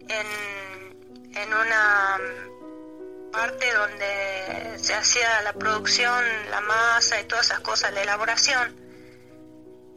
en, 0.09 1.37
en 1.37 1.55
una 1.55 2.19
parte 3.33 3.73
donde 3.73 4.79
se 4.79 4.95
hacía 4.95 5.43
la 5.43 5.53
producción, 5.55 6.25
la 6.51 6.61
masa 6.61 7.21
y 7.21 7.25
todas 7.25 7.47
esas 7.47 7.61
cosas, 7.61 7.93
la 7.93 8.03
elaboración. 8.03 8.77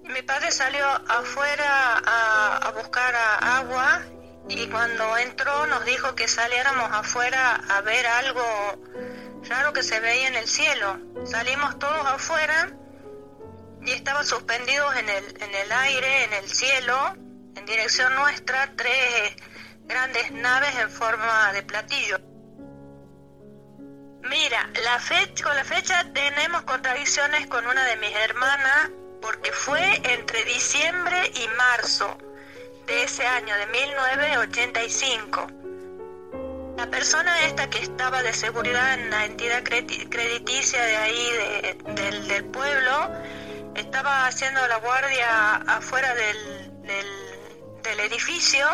Mi 0.03 0.21
padre 0.21 0.51
salió 0.51 0.85
afuera 0.87 1.97
a, 1.97 2.57
a 2.57 2.71
buscar 2.71 3.13
agua 3.41 4.01
y 4.47 4.67
cuando 4.67 5.17
entró 5.17 5.65
nos 5.67 5.83
dijo 5.85 6.15
que 6.15 6.27
saliéramos 6.27 6.91
afuera 6.91 7.55
a 7.69 7.81
ver 7.81 8.05
algo 8.05 8.43
raro 9.49 9.73
que 9.73 9.83
se 9.83 9.99
veía 9.99 10.27
en 10.27 10.35
el 10.35 10.47
cielo. 10.47 10.99
Salimos 11.25 11.77
todos 11.79 12.05
afuera 12.05 12.69
y 13.81 13.91
estaban 13.91 14.25
suspendidos 14.25 14.95
en 14.95 15.09
el, 15.09 15.41
en 15.41 15.55
el 15.55 15.71
aire, 15.71 16.23
en 16.25 16.33
el 16.33 16.49
cielo, 16.49 17.15
en 17.55 17.65
dirección 17.65 18.13
nuestra, 18.15 18.73
tres 18.75 19.35
grandes 19.87 20.31
naves 20.31 20.75
en 20.81 20.89
forma 20.89 21.53
de 21.53 21.63
platillo. 21.63 22.19
Mira, 24.29 24.69
la 24.83 24.99
fecha, 24.99 25.43
con 25.43 25.55
la 25.55 25.63
fecha 25.63 26.03
tenemos 26.13 26.63
contradicciones 26.63 27.45
con 27.47 27.65
una 27.67 27.83
de 27.85 27.97
mis 27.97 28.15
hermanas 28.15 28.89
porque 29.21 29.51
fue 29.51 30.01
entre 30.13 30.43
diciembre 30.45 31.31
y 31.35 31.47
marzo 31.57 32.17
de 32.87 33.03
ese 33.03 33.25
año 33.25 33.55
de 33.55 33.67
1985. 33.67 35.47
La 36.77 36.87
persona 36.87 37.45
esta 37.45 37.69
que 37.69 37.79
estaba 37.79 38.23
de 38.23 38.33
seguridad 38.33 38.95
en 38.95 39.09
la 39.09 39.25
entidad 39.25 39.63
crediticia 39.63 40.83
de 40.83 40.97
ahí 40.97 41.29
del, 42.27 42.45
pueblo 42.45 43.11
estaba 43.75 44.25
haciendo 44.27 44.67
la 44.67 44.77
guardia 44.77 45.55
afuera 45.67 46.13
del, 46.15 46.83
del 47.83 47.99
edificio 47.99 48.67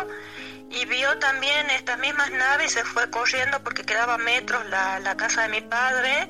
y 0.72 0.84
vio 0.86 1.18
también 1.18 1.70
estas 1.70 1.98
mismas 1.98 2.30
naves 2.30 2.66
y 2.66 2.74
se 2.74 2.84
fue 2.84 3.10
corriendo 3.10 3.62
porque 3.62 3.84
quedaba 3.84 4.18
metros 4.18 4.64
la, 4.66 4.98
la 5.00 5.16
casa 5.16 5.42
de 5.42 5.48
mi 5.48 5.60
padre, 5.60 6.28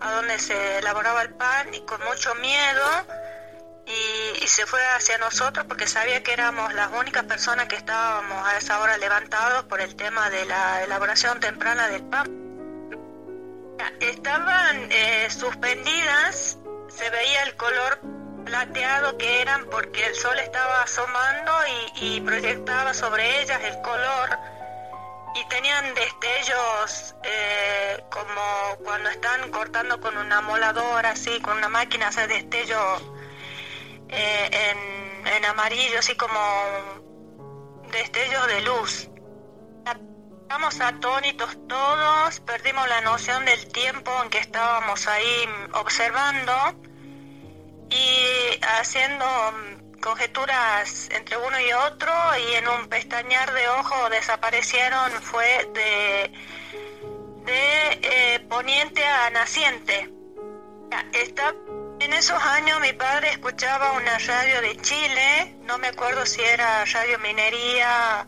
a 0.00 0.12
donde 0.12 0.38
se 0.38 0.78
elaboraba 0.78 1.22
el 1.22 1.34
pan, 1.34 1.72
y 1.74 1.80
con 1.82 2.02
mucho 2.04 2.34
miedo, 2.36 3.06
y, 3.86 4.46
se 4.46 4.66
fue 4.66 4.80
hacia 4.96 5.16
nosotros 5.18 5.64
porque 5.66 5.86
sabía 5.86 6.22
que 6.22 6.32
éramos 6.32 6.74
las 6.74 6.90
únicas 6.92 7.24
personas 7.24 7.68
que 7.68 7.76
estábamos 7.76 8.46
a 8.46 8.58
esa 8.58 8.80
hora 8.80 8.98
levantados 8.98 9.64
por 9.64 9.80
el 9.80 9.94
tema 9.94 10.28
de 10.28 10.44
la 10.44 10.82
elaboración 10.82 11.38
temprana 11.38 11.88
del 11.88 12.02
pan. 12.02 12.26
Estaban 14.00 14.88
eh, 14.90 15.28
suspendidas, 15.30 16.58
se 16.88 17.10
veía 17.10 17.44
el 17.44 17.56
color 17.56 18.00
plateado 18.44 19.16
que 19.18 19.40
eran 19.40 19.64
porque 19.66 20.06
el 20.06 20.14
sol 20.14 20.38
estaba 20.38 20.82
asomando 20.82 21.52
y, 22.00 22.20
proyectaba 22.20 22.94
sobre 22.94 23.42
ellas 23.42 23.60
el 23.64 23.80
color 23.82 24.38
y 25.34 25.48
tenían 25.48 25.94
destellos 25.94 27.14
eh, 27.22 28.04
como 28.10 28.84
cuando 28.84 29.08
están 29.10 29.50
cortando 29.50 30.00
con 30.00 30.16
una 30.16 30.40
moladora 30.40 31.10
así, 31.10 31.40
con 31.40 31.58
una 31.58 31.68
máquina, 31.68 32.08
hace 32.08 32.26
destello 32.26 32.78
eh, 34.08 34.50
en, 34.52 35.26
en 35.26 35.44
amarillo, 35.44 35.98
así 35.98 36.14
como 36.16 36.40
destellos 37.92 38.46
de 38.48 38.60
luz. 38.62 39.08
Estamos 40.42 40.80
atónitos 40.80 41.56
todos, 41.68 42.40
perdimos 42.40 42.88
la 42.88 43.00
noción 43.02 43.44
del 43.44 43.70
tiempo 43.72 44.10
en 44.24 44.30
que 44.30 44.38
estábamos 44.38 45.06
ahí 45.06 45.48
observando 45.74 46.52
y 47.90 48.60
haciendo 48.62 49.24
mm, 49.26 50.00
conjeturas 50.00 51.08
entre 51.10 51.36
uno 51.36 51.60
y 51.60 51.72
otro 51.72 52.12
y 52.38 52.54
en 52.54 52.68
un 52.68 52.88
pestañear 52.88 53.52
de 53.52 53.68
ojo 53.68 54.10
desaparecieron, 54.10 55.12
fue 55.22 55.68
de, 55.74 56.32
de 57.44 58.00
eh, 58.02 58.40
poniente 58.48 59.04
a 59.04 59.30
naciente. 59.30 60.10
Está, 61.12 61.54
en 62.00 62.12
esos 62.12 62.42
años 62.42 62.80
mi 62.80 62.92
padre 62.92 63.30
escuchaba 63.30 63.92
una 63.92 64.18
radio 64.18 64.60
de 64.62 64.76
Chile, 64.80 65.56
no 65.62 65.78
me 65.78 65.88
acuerdo 65.88 66.24
si 66.26 66.40
era 66.40 66.84
Radio 66.86 67.18
Minería 67.20 68.26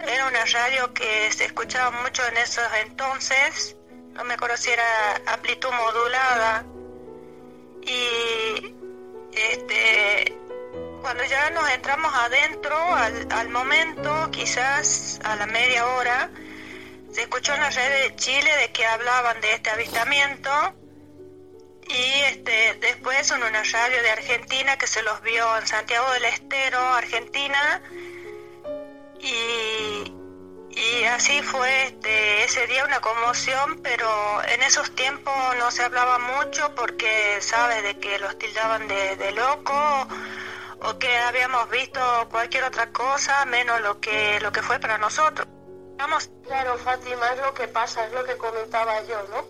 era 0.00 0.26
una 0.26 0.44
radio 0.44 0.92
que 0.92 1.32
se 1.32 1.46
escuchaba 1.46 1.90
mucho 2.02 2.22
en 2.26 2.36
esos 2.36 2.64
entonces, 2.84 3.76
no 4.12 4.24
me 4.24 4.34
acuerdo 4.34 4.56
si 4.56 4.70
era 4.70 4.82
amplitud 5.26 5.70
modulada. 5.70 6.64
Y 7.86 8.74
este 9.32 10.36
cuando 11.00 11.22
ya 11.24 11.50
nos 11.50 11.70
entramos 11.70 12.12
adentro, 12.12 12.76
al, 12.94 13.28
al 13.30 13.48
momento, 13.48 14.28
quizás 14.32 15.20
a 15.22 15.36
la 15.36 15.46
media 15.46 15.86
hora, 15.86 16.30
se 17.12 17.22
escuchó 17.22 17.54
en 17.54 17.60
la 17.60 17.70
radio 17.70 18.08
de 18.08 18.16
Chile 18.16 18.50
de 18.60 18.72
que 18.72 18.84
hablaban 18.84 19.40
de 19.40 19.52
este 19.52 19.70
avistamiento 19.70 20.50
y 21.88 22.22
este 22.22 22.74
después 22.80 23.30
en 23.30 23.42
una 23.42 23.62
radio 23.62 24.02
de 24.02 24.10
Argentina 24.10 24.76
que 24.76 24.88
se 24.88 25.02
los 25.02 25.22
vio 25.22 25.56
en 25.58 25.66
Santiago 25.66 26.10
del 26.12 26.24
Estero, 26.24 26.80
Argentina, 26.80 27.80
y, 29.20 30.12
y 30.76 31.04
así 31.04 31.42
fue 31.42 31.86
este, 31.86 32.44
ese 32.44 32.66
día 32.66 32.84
una 32.84 33.00
conmoción, 33.00 33.80
pero 33.82 34.06
en 34.44 34.62
esos 34.62 34.94
tiempos 34.94 35.34
no 35.58 35.70
se 35.70 35.82
hablaba 35.82 36.18
mucho 36.18 36.74
porque, 36.74 37.38
¿sabes?, 37.40 37.82
de 37.82 37.98
que 37.98 38.18
los 38.18 38.38
tildaban 38.38 38.86
de, 38.86 39.16
de 39.16 39.32
loco 39.32 40.06
o 40.82 40.98
que 40.98 41.16
habíamos 41.16 41.70
visto 41.70 42.00
cualquier 42.30 42.64
otra 42.64 42.92
cosa 42.92 43.44
menos 43.46 43.80
lo 43.80 44.00
que, 44.00 44.38
lo 44.40 44.52
que 44.52 44.62
fue 44.62 44.78
para 44.78 44.98
nosotros. 44.98 45.48
Vamos. 45.96 46.28
Claro, 46.44 46.76
Fátima, 46.76 47.26
es 47.32 47.38
lo 47.40 47.54
que 47.54 47.68
pasa, 47.68 48.04
es 48.04 48.12
lo 48.12 48.22
que 48.24 48.36
comentaba 48.36 49.02
yo, 49.04 49.22
¿no? 49.30 49.44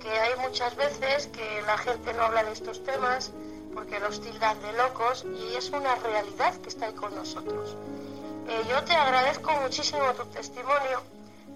Que 0.00 0.08
hay 0.08 0.34
muchas 0.36 0.74
veces 0.76 1.26
que 1.26 1.62
la 1.66 1.76
gente 1.76 2.14
no 2.14 2.22
habla 2.22 2.42
de 2.42 2.52
estos 2.52 2.82
temas 2.84 3.32
porque 3.74 4.00
los 4.00 4.22
tildan 4.22 4.60
de 4.62 4.72
locos 4.72 5.24
y 5.24 5.56
es 5.56 5.68
una 5.70 5.94
realidad 5.96 6.54
que 6.62 6.70
está 6.70 6.86
ahí 6.86 6.94
con 6.94 7.14
nosotros. 7.14 7.76
Yo 8.46 8.84
te 8.84 8.92
agradezco 8.92 9.52
muchísimo 9.62 10.12
tu 10.14 10.26
testimonio 10.26 11.02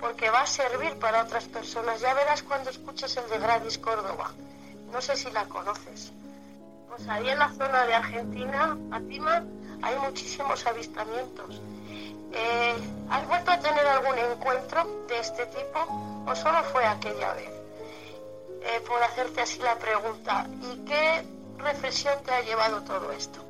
porque 0.00 0.30
va 0.30 0.42
a 0.42 0.46
servir 0.46 0.98
para 0.98 1.22
otras 1.22 1.44
personas. 1.44 2.00
Ya 2.00 2.14
verás 2.14 2.42
cuando 2.42 2.70
escuches 2.70 3.16
el 3.16 3.28
de 3.28 3.38
Gradis 3.38 3.78
Córdoba. 3.78 4.32
No 4.92 5.00
sé 5.00 5.16
si 5.16 5.30
la 5.30 5.44
conoces. 5.46 6.12
Pues 6.88 7.06
ahí 7.08 7.28
en 7.28 7.38
la 7.38 7.50
zona 7.50 7.84
de 7.84 7.94
Argentina, 7.94 8.76
Fátima, 8.90 9.44
hay 9.82 9.96
muchísimos 9.96 10.66
avistamientos. 10.66 11.60
Eh, 12.32 12.74
¿Has 13.10 13.26
vuelto 13.28 13.50
a 13.50 13.58
tener 13.58 13.86
algún 13.86 14.18
encuentro 14.18 14.84
de 15.08 15.18
este 15.18 15.46
tipo 15.46 16.24
o 16.26 16.34
solo 16.34 16.62
fue 16.64 16.84
aquella 16.86 17.34
vez? 17.34 17.50
Eh, 18.62 18.80
por 18.86 19.02
hacerte 19.02 19.42
así 19.42 19.58
la 19.58 19.76
pregunta. 19.76 20.46
¿Y 20.62 20.84
qué 20.84 21.24
reflexión 21.58 22.14
te 22.24 22.32
ha 22.32 22.40
llevado 22.40 22.82
todo 22.82 23.12
esto? 23.12 23.44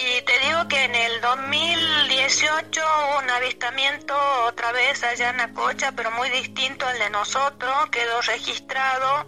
Y 0.00 0.22
te 0.22 0.38
digo 0.38 0.68
que 0.68 0.84
en 0.84 0.94
el 0.94 1.20
2018 1.20 2.80
hubo 2.80 3.18
un 3.18 3.30
avistamiento 3.30 4.14
otra 4.44 4.70
vez 4.70 5.02
allá 5.02 5.30
en 5.30 5.40
Acocha, 5.40 5.90
pero 5.90 6.12
muy 6.12 6.30
distinto 6.30 6.86
al 6.86 6.96
de 7.00 7.10
nosotros, 7.10 7.90
quedó 7.90 8.20
registrado 8.20 9.26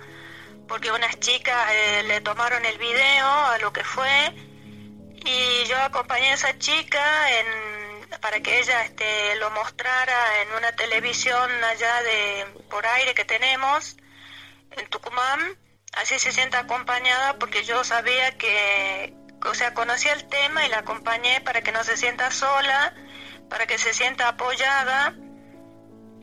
porque 0.68 0.92
unas 0.92 1.18
chicas 1.18 1.72
eh, 1.72 2.04
le 2.04 2.20
tomaron 2.20 2.64
el 2.64 2.78
video 2.78 3.26
a 3.26 3.58
lo 3.58 3.72
que 3.72 3.82
fue 3.82 4.32
y 5.24 5.64
yo 5.64 5.76
acompañé 5.82 6.30
a 6.30 6.34
esa 6.34 6.56
chica 6.56 7.02
en, 7.40 8.20
para 8.20 8.38
que 8.38 8.60
ella 8.60 8.84
este, 8.84 9.34
lo 9.40 9.50
mostrara 9.50 10.42
en 10.42 10.52
una 10.52 10.70
televisión 10.76 11.50
allá 11.64 12.02
de 12.02 12.46
por 12.70 12.86
aire 12.86 13.12
que 13.14 13.24
tenemos 13.24 13.96
en 14.70 14.86
Tucumán. 14.86 15.58
Así 15.94 16.20
se 16.20 16.30
siente 16.30 16.56
acompañada 16.56 17.36
porque 17.40 17.64
yo 17.64 17.82
sabía 17.82 18.38
que, 18.38 19.12
o 19.46 19.54
sea, 19.54 19.72
conocí 19.74 20.08
el 20.08 20.26
tema 20.26 20.66
y 20.66 20.68
la 20.68 20.78
acompañé 20.78 21.40
para 21.40 21.62
que 21.62 21.72
no 21.72 21.82
se 21.82 21.96
sienta 21.96 22.30
sola, 22.30 22.92
para 23.48 23.66
que 23.66 23.78
se 23.78 23.94
sienta 23.94 24.28
apoyada, 24.28 25.14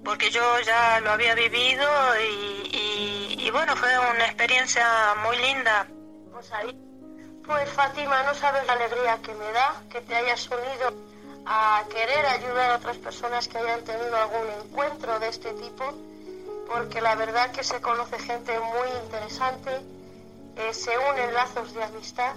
porque 0.04 0.30
yo 0.30 0.60
ya 0.62 1.00
lo 1.02 1.12
había 1.12 1.34
vivido 1.36 1.88
y, 2.22 3.50
bueno, 3.52 3.76
fue 3.76 3.90
una 3.98 4.26
experiencia 4.26 4.86
muy 5.26 5.38
linda. 5.38 5.88
Pues 6.32 6.52
ahí, 6.52 6.78
pues 7.46 7.70
Fátima, 7.72 8.24
no 8.24 8.34
sabes 8.36 8.66
la 8.68 8.74
alegría 8.74 9.20
que 9.24 9.34
me 9.34 9.52
da 9.52 9.82
que 9.90 10.02
te 10.02 10.16
hayas 10.16 10.48
unido 10.50 10.94
a 11.46 11.84
querer 11.90 12.26
ayudar 12.26 12.72
a 12.72 12.76
otras 12.76 12.98
personas 12.98 13.48
que 13.48 13.58
hayan 13.58 13.84
tenido 13.84 14.16
algún 14.16 14.48
encuentro 14.64 15.18
de 15.20 15.30
este 15.30 15.54
tipo, 15.54 15.94
porque 16.68 17.02
la 17.02 17.16
verdad 17.16 17.52
que 17.52 17.64
se 17.64 17.82
conoce 17.82 18.20
gente 18.20 18.60
muy 18.60 18.90
interesante, 19.04 19.72
eh, 20.58 20.74
se 20.74 20.98
unen 20.98 21.34
lazos 21.34 21.74
de 21.74 21.84
amistad 21.84 22.34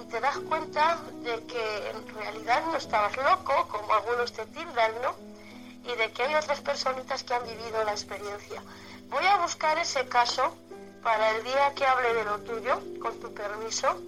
y 0.00 0.06
te 0.06 0.20
das 0.20 0.38
cuenta 0.48 0.98
de 1.22 1.44
que 1.44 1.90
en 1.90 2.14
realidad 2.14 2.64
no 2.66 2.76
estabas 2.76 3.16
loco, 3.16 3.68
como 3.68 3.92
algunos 3.94 4.32
te 4.32 4.46
tildan, 4.46 4.92
¿no? 5.02 5.14
Y 5.90 5.96
de 5.96 6.12
que 6.12 6.22
hay 6.22 6.34
otras 6.34 6.60
personitas 6.60 7.24
que 7.24 7.34
han 7.34 7.44
vivido 7.44 7.82
la 7.84 7.92
experiencia. 7.92 8.62
Voy 9.08 9.24
a 9.24 9.36
buscar 9.38 9.78
ese 9.78 10.06
caso 10.06 10.54
para 11.02 11.30
el 11.30 11.44
día 11.44 11.72
que 11.74 11.86
hable 11.86 12.14
de 12.14 12.24
lo 12.24 12.38
tuyo, 12.40 12.80
con 13.00 13.18
tu 13.20 13.32
permiso, 13.32 14.00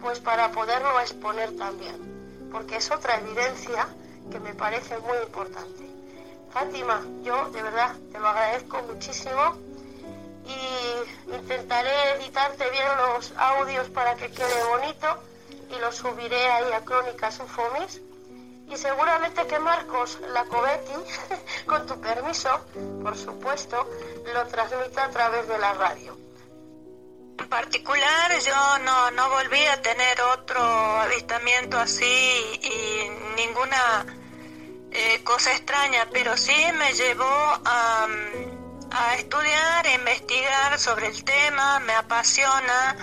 pues 0.00 0.18
para 0.20 0.50
poderlo 0.50 0.98
exponer 1.00 1.56
también, 1.56 2.48
porque 2.50 2.76
es 2.76 2.90
otra 2.90 3.18
evidencia 3.18 3.88
que 4.30 4.40
me 4.40 4.54
parece 4.54 4.98
muy 4.98 5.18
importante. 5.18 5.90
Fátima, 6.50 7.02
yo 7.22 7.50
de 7.50 7.62
verdad 7.62 7.94
te 8.10 8.18
lo 8.18 8.28
agradezco 8.28 8.82
muchísimo 8.82 9.56
intentaré 11.50 12.12
editarte 12.12 12.70
bien 12.70 12.86
los 12.96 13.32
audios 13.36 13.88
para 13.88 14.14
que 14.14 14.30
quede 14.30 14.64
bonito 14.68 15.20
y 15.68 15.80
los 15.80 15.96
subiré 15.96 16.46
ahí 16.46 16.72
a 16.72 16.84
Crónicas 16.84 17.40
Ufomis. 17.40 18.00
Y 18.68 18.76
seguramente 18.76 19.44
que 19.48 19.58
Marcos 19.58 20.20
Lacobetti, 20.32 20.92
con 21.66 21.86
tu 21.86 22.00
permiso, 22.00 22.50
por 23.02 23.16
supuesto, 23.16 23.84
lo 24.32 24.46
transmita 24.46 25.06
a 25.06 25.10
través 25.10 25.48
de 25.48 25.58
la 25.58 25.74
radio. 25.74 26.16
En 27.36 27.48
particular, 27.48 28.30
yo 28.38 28.78
no, 28.84 29.10
no 29.10 29.30
volví 29.30 29.66
a 29.66 29.82
tener 29.82 30.20
otro 30.20 30.62
avistamiento 30.62 31.80
así 31.80 32.60
y 32.62 33.10
ninguna 33.34 34.06
eh, 34.92 35.20
cosa 35.24 35.50
extraña, 35.50 36.06
pero 36.12 36.36
sí 36.36 36.54
me 36.74 36.92
llevó 36.92 37.26
a 37.64 38.06
a 38.90 39.14
estudiar, 39.14 39.86
a 39.86 39.94
investigar 39.94 40.78
sobre 40.78 41.08
el 41.08 41.24
tema, 41.24 41.80
me 41.80 41.92
apasiona. 41.94 42.96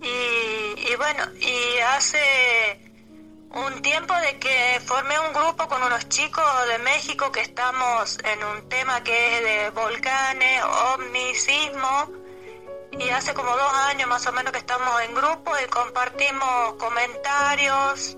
Y, 0.00 0.94
bueno, 0.96 1.24
y 1.40 1.78
hace 1.80 2.90
un 3.50 3.82
tiempo 3.82 4.14
de 4.14 4.38
que 4.38 4.80
formé 4.84 5.18
un 5.18 5.32
grupo 5.32 5.66
con 5.68 5.82
unos 5.82 6.08
chicos 6.08 6.44
de 6.68 6.78
México 6.78 7.32
que 7.32 7.40
estamos 7.40 8.18
en 8.24 8.44
un 8.44 8.68
tema 8.68 9.02
que 9.02 9.36
es 9.36 9.44
de 9.44 9.70
volcanes, 9.70 10.62
omnicismo 10.94 12.12
y 12.92 13.08
hace 13.10 13.34
como 13.34 13.50
dos 13.50 13.72
años 13.90 14.08
más 14.08 14.26
o 14.26 14.32
menos 14.32 14.52
que 14.52 14.58
estamos 14.58 15.00
en 15.02 15.14
grupo 15.14 15.52
y 15.62 15.68
compartimos 15.68 16.74
comentarios, 16.78 18.16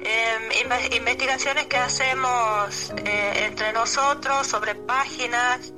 em, 0.00 0.92
investigaciones 0.92 1.66
que 1.66 1.76
hacemos 1.76 2.92
eh, 2.96 3.44
entre 3.46 3.72
nosotros 3.72 4.46
sobre 4.46 4.74
páginas 4.74 5.73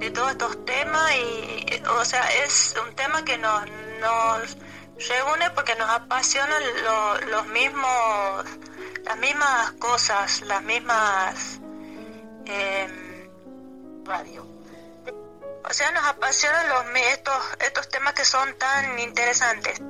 de 0.00 0.10
todos 0.10 0.30
estos 0.30 0.64
temas 0.64 1.12
y, 1.14 1.82
o 1.86 2.04
sea, 2.06 2.22
es 2.44 2.74
un 2.82 2.94
tema 2.96 3.22
que 3.22 3.36
nos, 3.36 3.66
nos 4.00 4.56
reúne 5.08 5.50
porque 5.50 5.74
nos 5.76 5.90
apasionan 5.90 6.62
los 7.30 7.46
mismos, 7.48 8.44
las 9.04 9.18
mismas 9.18 9.72
cosas, 9.72 10.40
las 10.42 10.62
mismas 10.62 11.60
eh, 12.46 13.28
radio. 14.04 14.46
O 15.68 15.72
sea, 15.74 15.90
nos 15.90 16.04
apasionan 16.04 16.66
los, 16.70 16.84
estos, 17.12 17.44
estos 17.60 17.88
temas 17.90 18.14
que 18.14 18.24
son 18.24 18.54
tan 18.54 18.98
interesantes. 18.98 19.82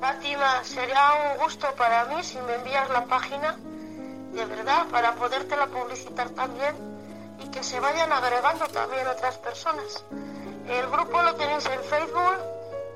Fátima, 0.00 0.64
sería 0.64 1.14
un 1.14 1.44
gusto 1.44 1.72
para 1.76 2.04
mí 2.06 2.22
si 2.24 2.38
me 2.40 2.56
envías 2.56 2.90
la 2.90 3.04
página, 3.04 3.56
de 4.32 4.44
verdad, 4.44 4.86
para 4.90 5.14
podértela 5.14 5.68
publicitar 5.68 6.30
también 6.30 6.95
que 7.50 7.62
se 7.62 7.80
vayan 7.80 8.12
agregando 8.12 8.66
también 8.68 9.06
otras 9.06 9.38
personas. 9.38 10.04
El 10.68 10.86
grupo 10.88 11.22
lo 11.22 11.34
tenéis 11.36 11.66
en 11.66 11.82
Facebook, 11.84 12.38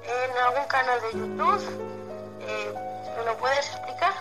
en 0.05 0.39
algún 0.39 0.65
canal 0.65 1.01
de 1.01 1.13
YouTube. 1.13 2.41
Eh, 2.41 2.75
¿Me 3.17 3.25
lo 3.25 3.37
puedes 3.37 3.67
explicar? 3.67 4.15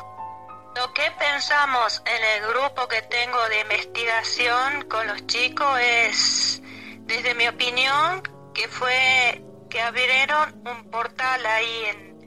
Lo 0.76 0.94
que 0.94 1.12
pensamos 1.18 2.02
en 2.06 2.44
el 2.44 2.50
grupo 2.50 2.88
que 2.88 3.02
tengo 3.04 3.50
de 3.50 3.62
investigación 3.62 4.88
con 4.88 5.08
los 5.08 5.26
chicos 5.28 5.80
es, 5.82 6.62
desde 7.00 7.34
mi 7.34 7.48
opinión, 7.48 8.22
que 8.54 8.68
fue 8.68 9.44
que 9.70 9.82
abrieron 9.82 10.62
un 10.66 10.90
portal 10.90 11.46
ahí 11.46 11.86
en, 11.86 12.20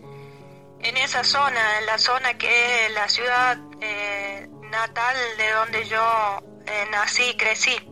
en 0.81 0.97
esa 0.97 1.25
zona, 1.25 1.79
en 1.79 1.87
la 1.87 1.99
zona 1.99 2.35
que 2.35 2.87
es 2.87 2.93
la 2.93 3.09
ciudad 3.09 3.59
eh, 3.81 4.49
natal 4.71 5.17
de 5.39 5.51
donde 5.53 5.85
yo 5.89 6.39
eh, 6.67 6.87
nací 6.91 7.23
y 7.25 7.37
crecí. 7.37 7.92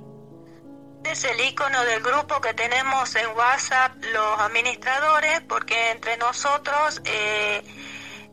Es 1.05 1.25
el 1.25 1.41
icono 1.41 1.83
del 1.85 2.03
grupo 2.03 2.41
que 2.41 2.55
tenemos 2.55 3.17
en 3.17 3.29
WhatsApp 3.37 3.93
los 4.13 4.41
administradores 4.41 5.41
porque 5.49 5.91
entre 5.91 6.17
nosotros 6.19 7.01
eh, 7.05 7.63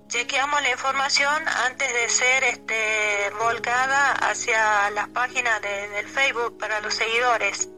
chequeamos 0.07 0.61
la 0.61 0.71
información 0.71 1.47
antes 1.65 1.91
de 1.91 2.09
ser 2.09 2.43
este, 2.43 3.31
volcada 3.39 4.11
hacia 4.11 4.91
las 4.91 5.07
páginas 5.09 5.61
de, 5.61 5.87
del 5.89 6.07
Facebook 6.07 6.57
para 6.59 6.79
los 6.81 6.93
seguidores. 6.93 7.69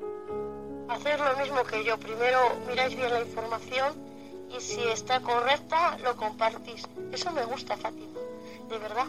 Hacer 0.89 1.19
lo 1.19 1.37
mismo 1.37 1.63
que 1.63 1.83
yo. 1.83 1.97
Primero 1.97 2.57
miráis 2.67 2.95
bien 2.95 3.13
la 3.13 3.21
información 3.21 3.93
y 4.49 4.59
si 4.59 4.81
está 4.87 5.21
correcta 5.21 5.97
lo 5.99 6.17
compartís. 6.17 6.87
Eso 7.13 7.31
me 7.31 7.45
gusta, 7.45 7.77
Fátima, 7.77 8.19
de 8.67 8.77
verdad. 8.79 9.07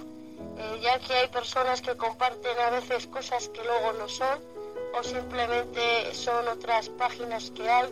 Eh, 0.57 0.81
ya 0.83 0.99
que 1.01 1.15
hay 1.15 1.29
personas 1.29 1.81
que 1.81 1.97
comparten 1.97 2.59
a 2.59 2.71
veces 2.71 3.07
cosas 3.07 3.49
que 3.49 3.65
luego 3.65 3.93
no 3.95 4.09
son 4.09 4.60
o 4.99 5.03
simplemente 5.03 6.15
son 6.15 6.47
otras 6.49 6.89
páginas 6.91 7.51
que 7.53 7.69
hay 7.69 7.89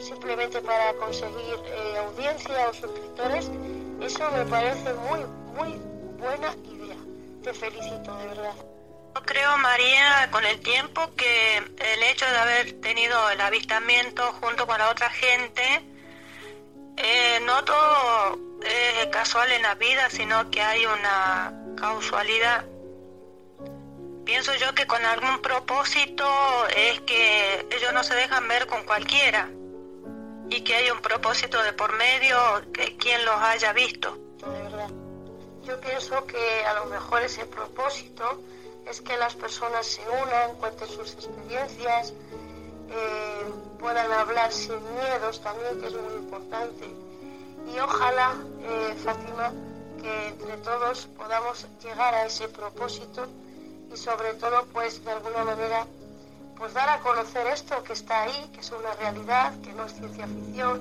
simplemente 0.00 0.60
para 0.60 0.92
conseguir 0.94 1.56
eh, 1.66 1.98
audiencia 1.98 2.68
o 2.68 2.74
suscriptores 2.74 3.50
eso 4.00 4.30
me 4.30 4.44
parece 4.44 4.94
muy, 4.94 5.20
muy 5.56 5.76
buena 6.18 6.54
idea. 6.64 6.96
Te 7.42 7.52
felicito, 7.52 8.16
de 8.16 8.26
verdad. 8.28 8.54
Yo 9.14 9.22
creo, 9.22 9.58
María, 9.58 10.28
con 10.30 10.44
el 10.44 10.60
tiempo 10.60 11.10
que 11.16 11.56
el 11.56 12.02
hecho 12.04 12.24
de 12.26 12.38
haber 12.38 12.80
tenido 12.80 13.28
el 13.30 13.40
avistamiento 13.40 14.22
junto 14.40 14.66
con 14.68 14.78
la 14.78 14.90
otra 14.90 15.10
gente, 15.10 15.82
eh, 16.96 17.40
no 17.44 17.64
todo 17.64 18.38
es 18.64 19.06
casual 19.06 19.50
en 19.50 19.62
la 19.62 19.74
vida, 19.74 20.08
sino 20.10 20.48
que 20.50 20.62
hay 20.62 20.86
una 20.86 21.52
causalidad. 21.76 22.64
Pienso 24.28 24.54
yo 24.56 24.74
que 24.74 24.86
con 24.86 25.02
algún 25.06 25.40
propósito 25.40 26.22
es 26.76 27.00
que 27.00 27.66
ellos 27.70 27.94
no 27.94 28.04
se 28.04 28.14
dejan 28.14 28.46
ver 28.46 28.66
con 28.66 28.82
cualquiera 28.84 29.48
y 30.50 30.60
que 30.60 30.74
haya 30.76 30.92
un 30.92 31.00
propósito 31.00 31.62
de 31.62 31.72
por 31.72 31.96
medio, 31.96 32.36
que 32.74 32.94
quien 32.98 33.24
los 33.24 33.36
haya 33.36 33.72
visto. 33.72 34.18
Yo 35.64 35.80
pienso 35.80 36.26
que 36.26 36.62
a 36.66 36.74
lo 36.74 36.84
mejor 36.90 37.22
ese 37.22 37.46
propósito 37.46 38.42
es 38.86 39.00
que 39.00 39.16
las 39.16 39.34
personas 39.34 39.86
se 39.86 40.02
unan, 40.02 40.56
cuenten 40.56 40.88
sus 40.88 41.14
experiencias, 41.14 42.12
eh, 42.90 43.46
puedan 43.80 44.12
hablar 44.12 44.52
sin 44.52 44.78
miedos 44.92 45.40
también, 45.40 45.80
que 45.80 45.86
es 45.86 45.94
muy 45.94 46.14
importante. 46.16 46.86
Y 47.74 47.78
ojalá, 47.78 48.36
eh, 48.60 48.94
Fátima, 49.02 49.54
que 50.02 50.28
entre 50.28 50.58
todos 50.58 51.06
podamos 51.16 51.66
llegar 51.82 52.14
a 52.14 52.26
ese 52.26 52.46
propósito 52.48 53.26
y 53.92 53.96
sobre 53.96 54.34
todo, 54.34 54.66
pues 54.72 55.04
de 55.04 55.12
alguna 55.12 55.44
manera, 55.44 55.86
pues 56.56 56.74
dar 56.74 56.88
a 56.88 57.00
conocer 57.00 57.46
esto 57.48 57.82
que 57.82 57.92
está 57.92 58.22
ahí, 58.22 58.50
que 58.52 58.60
es 58.60 58.72
una 58.72 58.92
realidad, 58.94 59.52
que 59.62 59.72
no 59.72 59.84
es 59.84 59.94
ciencia 59.94 60.26
ficción, 60.26 60.80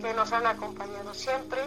que 0.00 0.12
nos 0.14 0.32
han 0.32 0.46
acompañado 0.46 1.14
siempre 1.14 1.60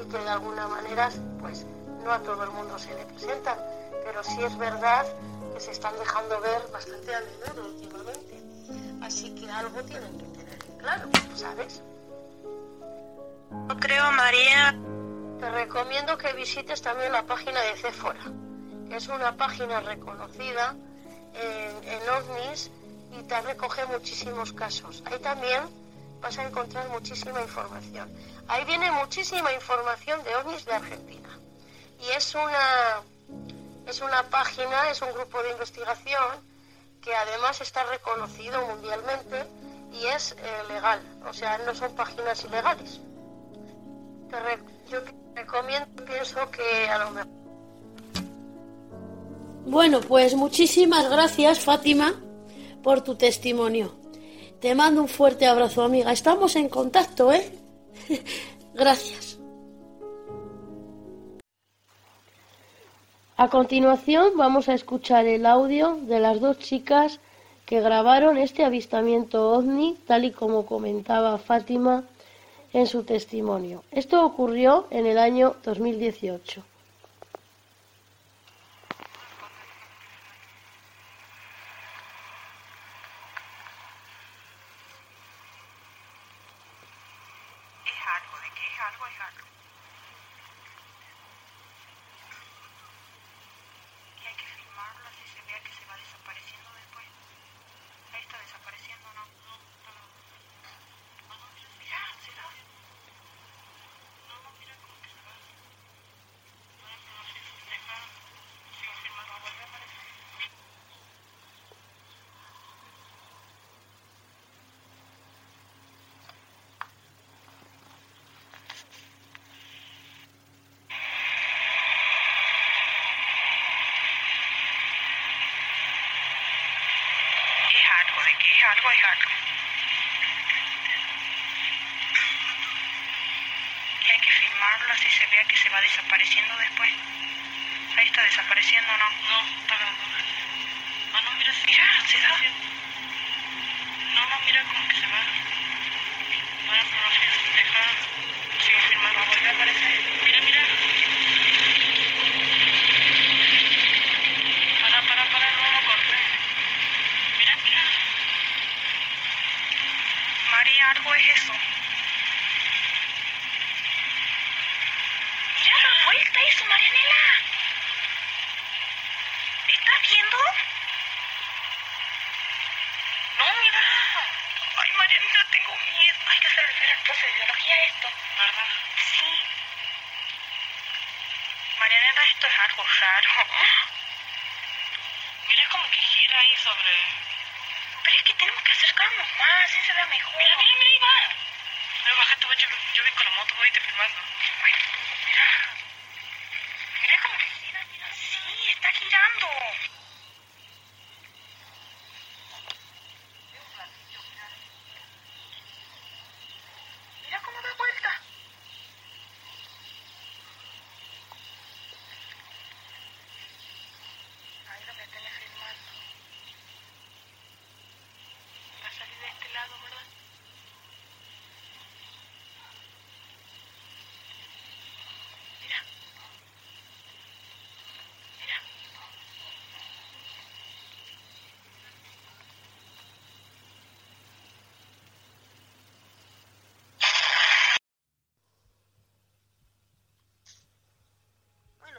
y 0.00 0.10
que 0.10 0.18
de 0.18 0.28
alguna 0.28 0.66
manera, 0.68 1.10
pues 1.40 1.66
no 2.02 2.12
a 2.12 2.20
todo 2.20 2.44
el 2.44 2.50
mundo 2.50 2.78
se 2.78 2.94
le 2.94 3.04
presentan, 3.06 3.58
pero 4.04 4.22
sí 4.22 4.42
es 4.42 4.56
verdad 4.58 5.06
que 5.52 5.60
se 5.60 5.72
están 5.72 5.94
dejando 5.98 6.40
ver 6.40 6.62
bastante 6.72 7.14
a 7.14 7.20
menudo 7.20 7.68
últimamente. 7.68 8.42
Así 9.02 9.34
que 9.34 9.50
algo 9.50 9.82
tienen 9.84 10.18
que 10.18 10.24
tener 10.24 10.58
claro, 10.78 11.08
¿sabes? 11.34 11.82
Yo 13.68 13.76
creo, 13.76 14.10
María. 14.12 14.74
Te 15.40 15.50
recomiendo 15.50 16.16
que 16.16 16.32
visites 16.32 16.80
también 16.80 17.12
la 17.12 17.26
página 17.26 17.60
de 17.60 17.76
Céfora, 17.76 18.22
que 18.22 18.43
es 18.90 19.08
una 19.08 19.36
página 19.36 19.80
reconocida 19.80 20.74
en, 21.34 21.88
en 21.88 22.08
OVNIs 22.08 22.70
y 23.18 23.22
te 23.24 23.40
recoge 23.42 23.84
muchísimos 23.86 24.52
casos. 24.52 25.02
Ahí 25.06 25.18
también 25.18 25.62
vas 26.20 26.38
a 26.38 26.46
encontrar 26.46 26.88
muchísima 26.88 27.40
información. 27.42 28.10
Ahí 28.48 28.64
viene 28.64 28.90
muchísima 28.90 29.52
información 29.52 30.22
de 30.24 30.34
ovnis 30.36 30.64
de 30.64 30.72
Argentina. 30.72 31.28
Y 32.00 32.10
es 32.10 32.34
una, 32.34 33.02
es 33.86 34.00
una 34.00 34.22
página, 34.30 34.90
es 34.90 35.00
un 35.02 35.12
grupo 35.12 35.42
de 35.42 35.50
investigación 35.52 36.54
que 37.00 37.14
además 37.14 37.60
está 37.60 37.84
reconocido 37.84 38.66
mundialmente 38.66 39.46
y 39.92 40.06
es 40.06 40.32
eh, 40.32 40.62
legal. 40.68 41.00
O 41.26 41.32
sea, 41.32 41.58
no 41.58 41.74
son 41.74 41.94
páginas 41.94 42.42
ilegales. 42.44 43.00
Te 44.30 44.90
yo 44.90 45.00
recomiendo, 45.34 46.04
pienso 46.04 46.50
que 46.50 46.88
a 46.88 46.98
lo 46.98 47.10
mejor... 47.10 47.43
Bueno, 49.66 50.00
pues 50.00 50.34
muchísimas 50.34 51.10
gracias, 51.10 51.60
Fátima 51.60 52.14
por 52.84 53.00
tu 53.00 53.16
testimonio. 53.16 53.94
Te 54.60 54.74
mando 54.74 55.00
un 55.00 55.08
fuerte 55.08 55.46
abrazo, 55.46 55.82
amiga. 55.82 56.12
Estamos 56.12 56.54
en 56.54 56.68
contacto, 56.68 57.32
¿eh? 57.32 57.50
Gracias. 58.74 59.40
A 63.36 63.48
continuación 63.48 64.36
vamos 64.36 64.68
a 64.68 64.74
escuchar 64.74 65.26
el 65.26 65.44
audio 65.44 65.98
de 66.02 66.20
las 66.20 66.40
dos 66.40 66.58
chicas 66.58 67.18
que 67.66 67.80
grabaron 67.80 68.36
este 68.36 68.64
avistamiento 68.64 69.50
ovni, 69.50 69.96
tal 70.06 70.24
y 70.24 70.30
como 70.30 70.66
comentaba 70.66 71.38
Fátima 71.38 72.04
en 72.72 72.86
su 72.86 73.02
testimonio. 73.02 73.82
Esto 73.90 74.24
ocurrió 74.24 74.86
en 74.90 75.06
el 75.06 75.18
año 75.18 75.56
2018. 75.64 76.62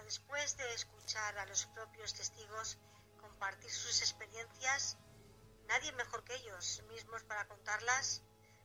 Después 0.05 0.55
de 0.57 0.73
escuchar 0.75 1.37
a 1.39 1.45
los 1.47 1.65
propios 1.65 2.13
testigos 2.13 2.77
compartir 3.19 3.71
sus 3.71 4.01
experiencias, 4.01 4.97
nadie 5.67 5.91
mejor 5.93 6.23
que 6.23 6.35
ellos 6.35 6.83
mismos 6.89 7.23
para 7.23 7.47
contarlas, 7.47 8.21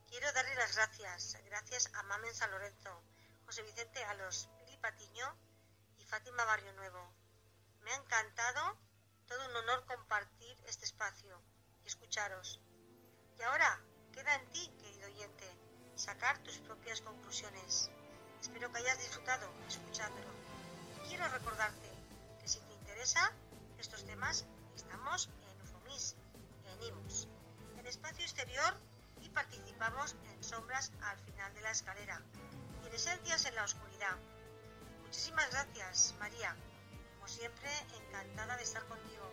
quiero 0.07 0.31
darle 0.33 0.53
las 0.55 0.75
gracias. 0.75 1.37
Gracias 1.45 1.89
a 1.95 2.03
Mamen 2.03 2.33
San 2.35 2.51
Lorenzo, 2.51 3.03
José 3.45 3.63
Vicente 3.63 4.03
Alos, 4.05 4.49
Pili 4.59 4.77
Patiño 4.77 5.35
y 5.97 6.05
Fátima 6.05 6.45
Barrio 6.45 6.73
Nuevo. 6.73 7.11
Me 7.79 7.91
ha 7.91 7.95
encantado, 7.95 8.77
todo 9.27 9.43
un 9.49 9.55
honor 9.55 9.83
compartir 9.87 10.55
este 10.67 10.85
espacio 10.85 11.41
y 11.83 11.87
escucharos. 11.87 12.61
Y 13.39 13.41
ahora 13.41 13.81
queda 14.13 14.35
en 14.35 14.47
ti, 14.51 14.71
querido 14.79 15.07
oyente, 15.07 15.49
sacar 15.95 16.37
tus 16.43 16.59
propias 16.59 17.01
conclusiones. 17.01 17.89
Espero 18.39 18.71
que 18.71 18.77
hayas 18.77 18.99
disfrutado 18.99 19.51
escuchándolo. 19.67 20.40
Quiero 21.11 21.27
recordarte 21.27 21.89
que 22.39 22.47
si 22.47 22.61
te 22.61 22.71
interesa 22.71 23.33
estos 23.77 24.05
temas, 24.05 24.45
estamos 24.77 25.27
en 25.27 25.61
Ufomis, 25.61 26.15
en 26.63 26.83
IMUS, 26.83 27.27
en 27.77 27.85
espacio 27.85 28.23
exterior 28.23 28.73
y 29.19 29.27
participamos 29.27 30.15
en 30.31 30.41
sombras 30.41 30.93
al 31.01 31.19
final 31.19 31.53
de 31.53 31.61
la 31.63 31.71
escalera 31.71 32.21
y 32.81 32.87
en 32.87 32.93
esencias 32.93 33.43
en 33.43 33.55
la 33.55 33.65
oscuridad. 33.65 34.15
Muchísimas 35.01 35.51
gracias, 35.51 36.15
María. 36.17 36.55
Como 37.15 37.27
siempre, 37.27 37.69
encantada 38.07 38.55
de 38.55 38.63
estar 38.63 38.85
contigo. 38.85 39.29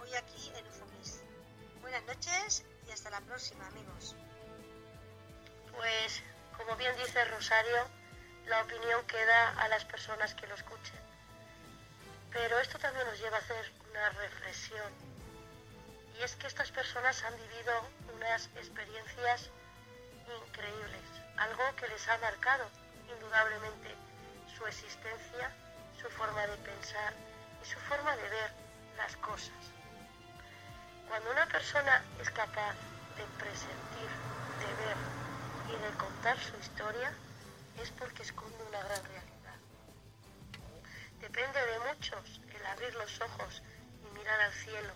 Hoy 0.00 0.14
aquí 0.16 0.52
en 0.54 0.66
Ufomis. 0.66 1.22
Buenas 1.80 2.04
noches 2.04 2.62
y 2.86 2.90
hasta 2.90 3.08
la 3.08 3.22
próxima, 3.22 3.66
amigos. 3.68 4.16
Pues, 5.74 6.22
como 6.58 6.76
bien 6.76 6.94
dice 6.98 7.24
Rosario, 7.24 7.99
la 8.50 8.62
opinión 8.62 9.06
queda 9.06 9.50
a 9.62 9.68
las 9.68 9.84
personas 9.84 10.34
que 10.34 10.46
lo 10.48 10.56
escuchen. 10.56 10.98
Pero 12.32 12.58
esto 12.58 12.80
también 12.80 13.06
nos 13.06 13.18
lleva 13.20 13.36
a 13.36 13.40
hacer 13.40 13.72
una 13.88 14.08
reflexión. 14.10 14.92
Y 16.18 16.22
es 16.22 16.34
que 16.34 16.48
estas 16.48 16.72
personas 16.72 17.22
han 17.22 17.36
vivido 17.36 17.72
unas 18.16 18.46
experiencias 18.56 19.50
increíbles, 20.46 21.06
algo 21.36 21.62
que 21.76 21.86
les 21.88 22.08
ha 22.08 22.18
marcado 22.18 22.68
indudablemente 23.08 23.94
su 24.58 24.66
existencia, 24.66 25.54
su 26.00 26.08
forma 26.10 26.44
de 26.48 26.56
pensar 26.56 27.14
y 27.62 27.66
su 27.66 27.78
forma 27.78 28.16
de 28.16 28.28
ver 28.28 28.50
las 28.96 29.16
cosas. 29.18 29.62
Cuando 31.08 31.30
una 31.30 31.46
persona 31.46 32.02
es 32.20 32.30
capaz 32.30 32.74
de 33.16 33.24
presentir, 33.38 34.10
de 34.58 34.70
ver 34.82 34.96
y 35.68 35.82
de 35.82 35.96
contar 35.98 36.36
su 36.40 36.56
historia, 36.58 37.14
es 37.82 37.90
porque 37.92 38.22
esconde 38.22 38.62
una 38.68 38.82
gran 38.82 39.04
realidad. 39.04 39.58
Depende 41.20 41.60
de 41.66 41.78
muchos 41.92 42.40
el 42.54 42.66
abrir 42.66 42.94
los 42.94 43.20
ojos 43.20 43.62
y 44.04 44.18
mirar 44.18 44.40
al 44.40 44.52
cielo 44.52 44.92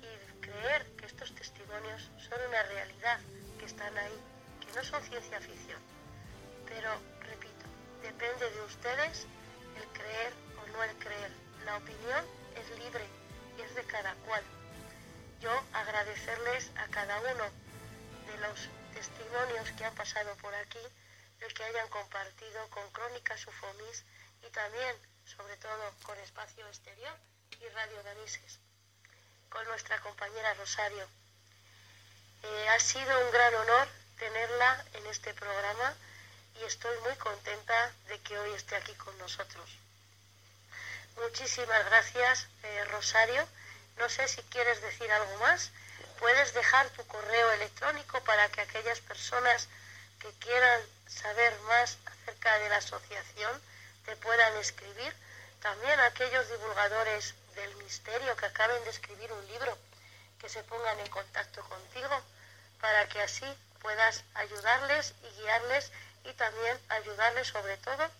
y 0.00 0.40
creer 0.40 0.86
que 0.96 1.06
estos 1.06 1.34
testimonios 1.34 2.10
son 2.18 2.38
una 2.48 2.62
realidad, 2.62 3.20
que 3.58 3.66
están 3.66 3.96
ahí, 3.98 4.20
que 4.60 4.72
no 4.72 4.84
son 4.84 5.02
ciencia 5.02 5.40
ficción. 5.40 5.80
Pero, 6.66 6.90
repito, 7.20 7.66
depende 8.02 8.50
de 8.50 8.60
ustedes 8.62 9.26
el 9.76 9.86
creer 9.92 10.32
o 10.62 10.66
no 10.72 10.82
el 10.84 10.96
creer. 10.96 11.32
La 11.64 11.76
opinión 11.76 12.24
es 12.56 12.78
libre 12.78 13.04
y 13.58 13.62
es 13.62 13.74
de 13.74 13.84
cada 13.84 14.14
cual. 14.26 14.42
Yo 15.40 15.52
agradecerles 15.72 16.70
a 16.76 16.86
cada 16.88 17.20
uno 17.20 17.44
de 18.26 18.38
los 18.38 18.68
testimonios 18.94 19.70
que 19.72 19.84
han 19.84 19.94
pasado 19.94 20.34
por 20.36 20.54
aquí, 20.54 20.78
el 21.40 21.54
que 21.54 21.64
hayan 21.64 21.88
compartido 21.88 22.68
con 22.70 22.90
Crónicas 22.90 23.46
Ufomis 23.46 24.04
y 24.42 24.50
también, 24.50 24.96
sobre 25.24 25.56
todo, 25.56 25.92
con 26.02 26.18
Espacio 26.18 26.66
Exterior 26.66 27.16
y 27.60 27.68
Radio 27.68 28.02
Manises, 28.04 28.58
con 29.48 29.64
nuestra 29.66 30.00
compañera 30.00 30.54
Rosario. 30.54 31.06
Eh, 32.42 32.68
ha 32.68 32.80
sido 32.80 33.24
un 33.24 33.32
gran 33.32 33.54
honor 33.54 33.88
tenerla 34.18 34.84
en 34.94 35.06
este 35.06 35.34
programa 35.34 35.94
y 36.60 36.64
estoy 36.64 36.96
muy 37.00 37.14
contenta 37.16 37.92
de 38.08 38.18
que 38.20 38.38
hoy 38.38 38.52
esté 38.54 38.76
aquí 38.76 38.94
con 38.94 39.16
nosotros. 39.18 39.68
Muchísimas 41.16 41.84
gracias, 41.86 42.46
eh, 42.62 42.84
Rosario. 42.86 43.46
No 43.96 44.08
sé 44.08 44.28
si 44.28 44.42
quieres 44.42 44.80
decir 44.82 45.10
algo 45.10 45.36
más. 45.38 45.70
Puedes 46.18 46.52
dejar 46.54 46.88
tu 46.90 47.06
correo 47.06 47.52
electrónico 47.52 48.22
para 48.24 48.48
que 48.50 48.60
aquellas 48.60 49.00
personas 49.00 49.68
que 50.20 50.30
quieran 50.38 50.80
saber 51.06 51.58
más 51.60 51.98
acerca 52.06 52.58
de 52.58 52.68
la 52.68 52.76
asociación 52.76 53.62
te 54.04 54.16
puedan 54.16 54.56
escribir. 54.56 55.14
También 55.60 55.98
aquellos 56.00 56.48
divulgadores 56.48 57.34
del 57.54 57.74
misterio 57.76 58.36
que 58.36 58.46
acaben 58.46 58.82
de 58.84 58.90
escribir 58.90 59.32
un 59.32 59.46
libro, 59.46 59.76
que 60.38 60.48
se 60.48 60.62
pongan 60.64 61.00
en 61.00 61.08
contacto 61.08 61.62
contigo 61.68 62.22
para 62.80 63.08
que 63.08 63.20
así 63.22 63.46
puedas 63.80 64.22
ayudarles 64.34 65.14
y 65.22 65.40
guiarles 65.40 65.90
y 66.24 66.32
también 66.34 66.78
ayudarles 66.88 67.48
sobre 67.48 67.76
todo 67.78 68.10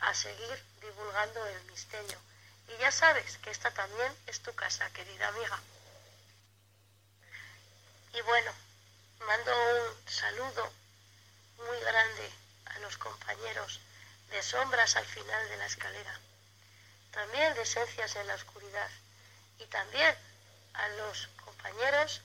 a 0.00 0.14
seguir 0.14 0.64
divulgando 0.80 1.46
el 1.46 1.62
misterio. 1.64 2.18
Y 2.68 2.76
ya 2.78 2.90
sabes 2.90 3.38
que 3.38 3.50
esta 3.50 3.70
también 3.70 4.14
es 4.26 4.40
tu 4.40 4.54
casa, 4.54 4.90
querida 4.92 5.28
amiga. 5.28 5.60
Y 8.12 8.20
bueno, 8.22 8.52
mando 9.20 9.52
un 9.52 10.10
saludo 10.10 10.72
muy 11.66 11.80
grande 11.80 12.30
a 12.66 12.78
los 12.80 12.96
compañeros 12.98 13.80
de 14.30 14.42
sombras 14.42 14.96
al 14.96 15.06
final 15.06 15.48
de 15.48 15.56
la 15.56 15.66
escalera, 15.66 16.20
también 17.12 17.54
de 17.54 17.62
esencias 17.62 18.16
en 18.16 18.26
la 18.26 18.34
oscuridad 18.34 18.90
y 19.58 19.66
también 19.66 20.14
a 20.74 20.88
los 20.88 21.28
compañeros 21.44 22.22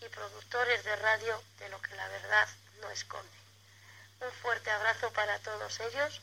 y 0.00 0.08
productores 0.08 0.84
de 0.84 0.96
radio 0.96 1.42
de 1.58 1.68
lo 1.68 1.80
que 1.82 1.94
la 1.96 2.08
verdad 2.08 2.48
no 2.80 2.90
esconde. 2.90 3.38
Un 4.20 4.32
fuerte 4.32 4.70
abrazo 4.70 5.12
para 5.12 5.38
todos 5.40 5.80
ellos 5.80 6.20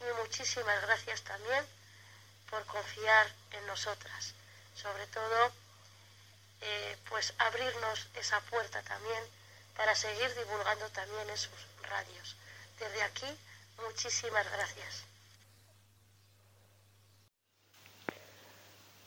y 0.00 0.20
muchísimas 0.22 0.80
gracias 0.82 1.22
también 1.22 1.64
por 2.50 2.64
confiar 2.66 3.26
en 3.52 3.66
nosotras. 3.66 4.34
Sobre 4.74 5.06
todo, 5.08 5.52
eh, 6.60 6.98
pues 7.08 7.32
abrirnos 7.38 8.08
esa 8.14 8.40
puerta 8.42 8.82
también 8.82 9.24
para 9.80 9.94
seguir 9.94 10.28
divulgando 10.36 10.86
también 10.90 11.30
esos 11.32 11.66
radios. 11.88 12.36
Desde 12.78 13.02
aquí, 13.02 13.24
muchísimas 13.82 14.44
gracias. 14.52 15.06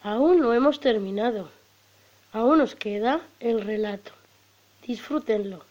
Aún 0.02 0.40
no 0.40 0.52
hemos 0.52 0.80
terminado. 0.80 1.52
Aún 2.32 2.58
nos 2.58 2.74
queda 2.74 3.22
el 3.40 3.62
relato. 3.62 4.14
Disfrútenlo. 4.82 5.64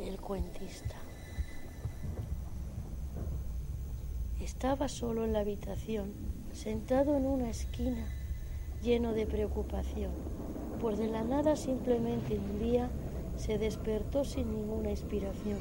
El 0.00 0.20
cuentista. 0.20 0.96
Estaba 4.40 4.88
solo 4.88 5.24
en 5.24 5.32
la 5.32 5.40
habitación, 5.40 6.12
sentado 6.52 7.16
en 7.16 7.24
una 7.24 7.50
esquina, 7.50 8.17
lleno 8.82 9.12
de 9.12 9.26
preocupación, 9.26 10.12
pues 10.80 10.98
de 10.98 11.08
la 11.08 11.24
nada 11.24 11.56
simplemente 11.56 12.38
un 12.38 12.58
día 12.58 12.90
se 13.36 13.58
despertó 13.58 14.24
sin 14.24 14.52
ninguna 14.52 14.90
inspiración. 14.90 15.58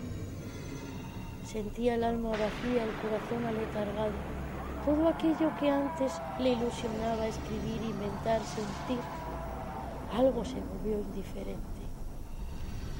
Sentía 1.46 1.96
el 1.96 2.04
alma 2.04 2.32
vacía, 2.32 2.84
el 2.84 2.94
corazón 3.02 3.46
aletargado. 3.46 4.12
Todo 4.86 5.08
aquello 5.08 5.52
que 5.60 5.70
antes 5.70 6.14
le 6.40 6.54
ilusionaba 6.54 7.28
escribir, 7.28 7.82
inventar, 7.84 8.42
sentir, 8.44 9.00
algo 10.14 10.46
se 10.46 10.56
volvió 10.62 11.00
indiferente. 11.00 11.78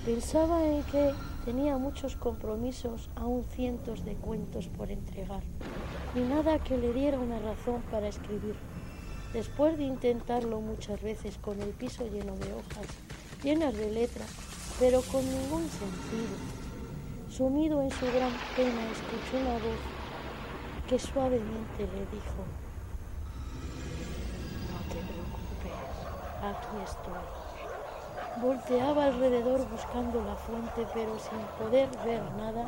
Pensaba 0.06 0.66
en 0.66 0.84
que 0.84 1.14
tenía 1.46 1.78
muchos 1.78 2.16
compromisos, 2.16 3.10
aún 3.16 3.44
cientos 3.46 4.06
de 4.06 4.16
cuentos 4.16 4.68
por 4.68 4.92
entregar, 4.92 5.44
y 6.16 6.20
nada 6.20 6.60
que 6.60 6.78
le 6.78 6.94
diera 6.94 7.20
una 7.20 7.40
razón 7.40 7.82
para 7.92 8.08
escribir. 8.08 8.56
Después 9.34 9.78
de 9.78 9.84
intentarlo 9.84 10.62
muchas 10.62 11.02
veces 11.02 11.38
con 11.38 11.62
el 11.62 11.74
piso 11.74 12.06
lleno 12.06 12.36
de 12.38 12.54
hojas, 12.54 12.88
llenas 13.44 13.76
de 13.76 13.92
letras, 13.92 14.30
pero 14.80 15.02
con 15.02 15.24
ningún 15.26 15.70
sentido, 15.70 16.38
sumido 17.30 17.82
en 17.82 17.92
su 17.92 18.06
gran 18.06 18.32
pena, 18.56 18.82
escuchó 18.92 19.38
una 19.38 19.54
voz 19.54 19.80
que 20.88 20.98
suavemente 20.98 21.84
le 21.84 22.06
dijo, 22.08 22.46
no 24.72 24.80
te 24.88 25.02
preocupes, 25.04 25.76
aquí 26.42 26.80
estoy. 26.82 27.38
Volteaba 28.40 29.06
alrededor 29.06 29.68
buscando 29.70 30.22
la 30.22 30.36
fuente, 30.36 30.88
pero 30.94 31.18
sin 31.20 31.40
poder 31.58 31.90
ver 32.06 32.22
nada, 32.34 32.66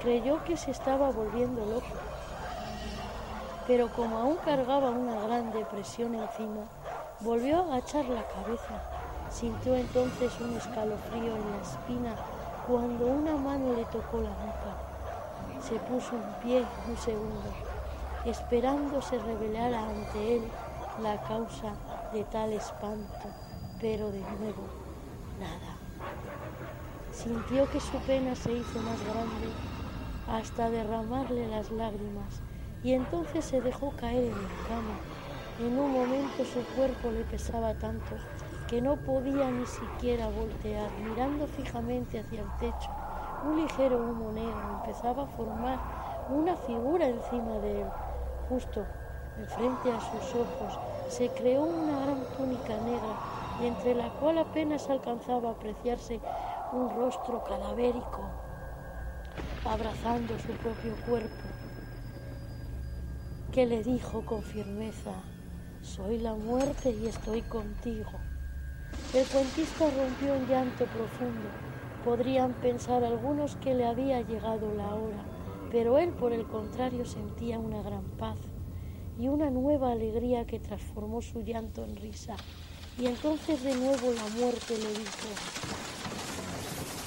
creyó 0.00 0.42
que 0.44 0.56
se 0.56 0.72
estaba 0.72 1.10
volviendo 1.10 1.64
loco. 1.64 2.15
Pero 3.66 3.88
como 3.88 4.18
aún 4.18 4.36
cargaba 4.44 4.90
una 4.90 5.20
gran 5.22 5.50
depresión 5.50 6.14
encima, 6.14 6.62
volvió 7.20 7.58
a 7.58 7.62
agachar 7.62 8.04
la 8.04 8.22
cabeza. 8.22 8.80
Sintió 9.30 9.74
entonces 9.74 10.32
un 10.40 10.56
escalofrío 10.56 11.34
en 11.34 11.50
la 11.50 11.62
espina 11.62 12.14
cuando 12.66 13.06
una 13.06 13.36
mano 13.36 13.72
le 13.74 13.84
tocó 13.86 14.20
la 14.20 14.30
nuca. 14.30 15.60
Se 15.60 15.78
puso 15.80 16.14
en 16.14 16.22
pie 16.42 16.64
un 16.88 16.96
segundo, 16.96 17.50
esperando 18.24 19.02
se 19.02 19.18
revelara 19.18 19.82
ante 19.82 20.36
él 20.36 20.42
la 21.02 21.20
causa 21.22 21.72
de 22.12 22.22
tal 22.24 22.52
espanto, 22.52 23.28
pero 23.80 24.12
de 24.12 24.20
nuevo 24.20 24.62
nada. 25.40 25.76
Sintió 27.10 27.68
que 27.70 27.80
su 27.80 27.98
pena 28.06 28.34
se 28.36 28.52
hizo 28.52 28.78
más 28.80 29.02
grande 29.02 29.48
hasta 30.28 30.70
derramarle 30.70 31.48
las 31.48 31.70
lágrimas 31.70 32.42
y 32.86 32.92
entonces 32.92 33.44
se 33.44 33.60
dejó 33.60 33.90
caer 33.96 34.22
en 34.22 34.44
la 34.44 34.68
cama. 34.68 34.96
En 35.58 35.76
un 35.76 35.90
momento 35.90 36.44
su 36.44 36.60
cuerpo 36.76 37.10
le 37.10 37.24
pesaba 37.24 37.74
tanto 37.74 38.14
que 38.68 38.80
no 38.80 38.94
podía 38.94 39.50
ni 39.50 39.66
siquiera 39.66 40.28
voltear. 40.28 40.88
Mirando 41.02 41.48
fijamente 41.48 42.20
hacia 42.20 42.42
el 42.42 42.58
techo, 42.60 42.92
un 43.44 43.56
ligero 43.60 43.96
humo 43.96 44.30
negro 44.30 44.70
empezaba 44.70 45.24
a 45.24 45.26
formar 45.26 45.80
una 46.30 46.54
figura 46.54 47.08
encima 47.08 47.58
de 47.58 47.80
él. 47.80 47.88
Justo 48.48 48.86
enfrente 49.40 49.90
a 49.90 50.00
sus 50.00 50.36
ojos 50.36 50.78
se 51.08 51.28
creó 51.30 51.64
una 51.64 52.04
gran 52.04 52.24
túnica 52.36 52.78
negra 52.78 53.16
y 53.64 53.66
entre 53.66 53.96
la 53.96 54.10
cual 54.10 54.38
apenas 54.38 54.88
alcanzaba 54.90 55.48
a 55.48 55.52
apreciarse 55.54 56.20
un 56.72 56.88
rostro 56.90 57.42
cadavérico 57.42 58.22
abrazando 59.66 60.38
su 60.38 60.52
propio 60.52 60.94
cuerpo, 61.04 61.55
que 63.56 63.64
le 63.64 63.82
dijo 63.82 64.20
con 64.26 64.42
firmeza, 64.42 65.14
soy 65.80 66.18
la 66.18 66.34
muerte 66.34 66.90
y 66.90 67.06
estoy 67.06 67.40
contigo. 67.40 68.10
El 69.14 69.24
cuentista 69.24 69.88
rompió 69.96 70.34
en 70.34 70.46
llanto 70.46 70.84
profundo. 70.84 71.48
Podrían 72.04 72.52
pensar 72.52 73.02
algunos 73.02 73.56
que 73.56 73.74
le 73.74 73.86
había 73.86 74.20
llegado 74.20 74.74
la 74.74 74.94
hora, 74.94 75.24
pero 75.72 75.98
él 75.98 76.10
por 76.10 76.34
el 76.34 76.46
contrario 76.46 77.06
sentía 77.06 77.58
una 77.58 77.80
gran 77.80 78.04
paz 78.18 78.36
y 79.18 79.28
una 79.28 79.48
nueva 79.48 79.92
alegría 79.92 80.44
que 80.44 80.60
transformó 80.60 81.22
su 81.22 81.40
llanto 81.40 81.82
en 81.82 81.96
risa. 81.96 82.36
Y 82.98 83.06
entonces 83.06 83.62
de 83.62 83.74
nuevo 83.74 84.12
la 84.12 84.38
muerte 84.38 84.76
le 84.76 84.90
dijo, 84.90 85.28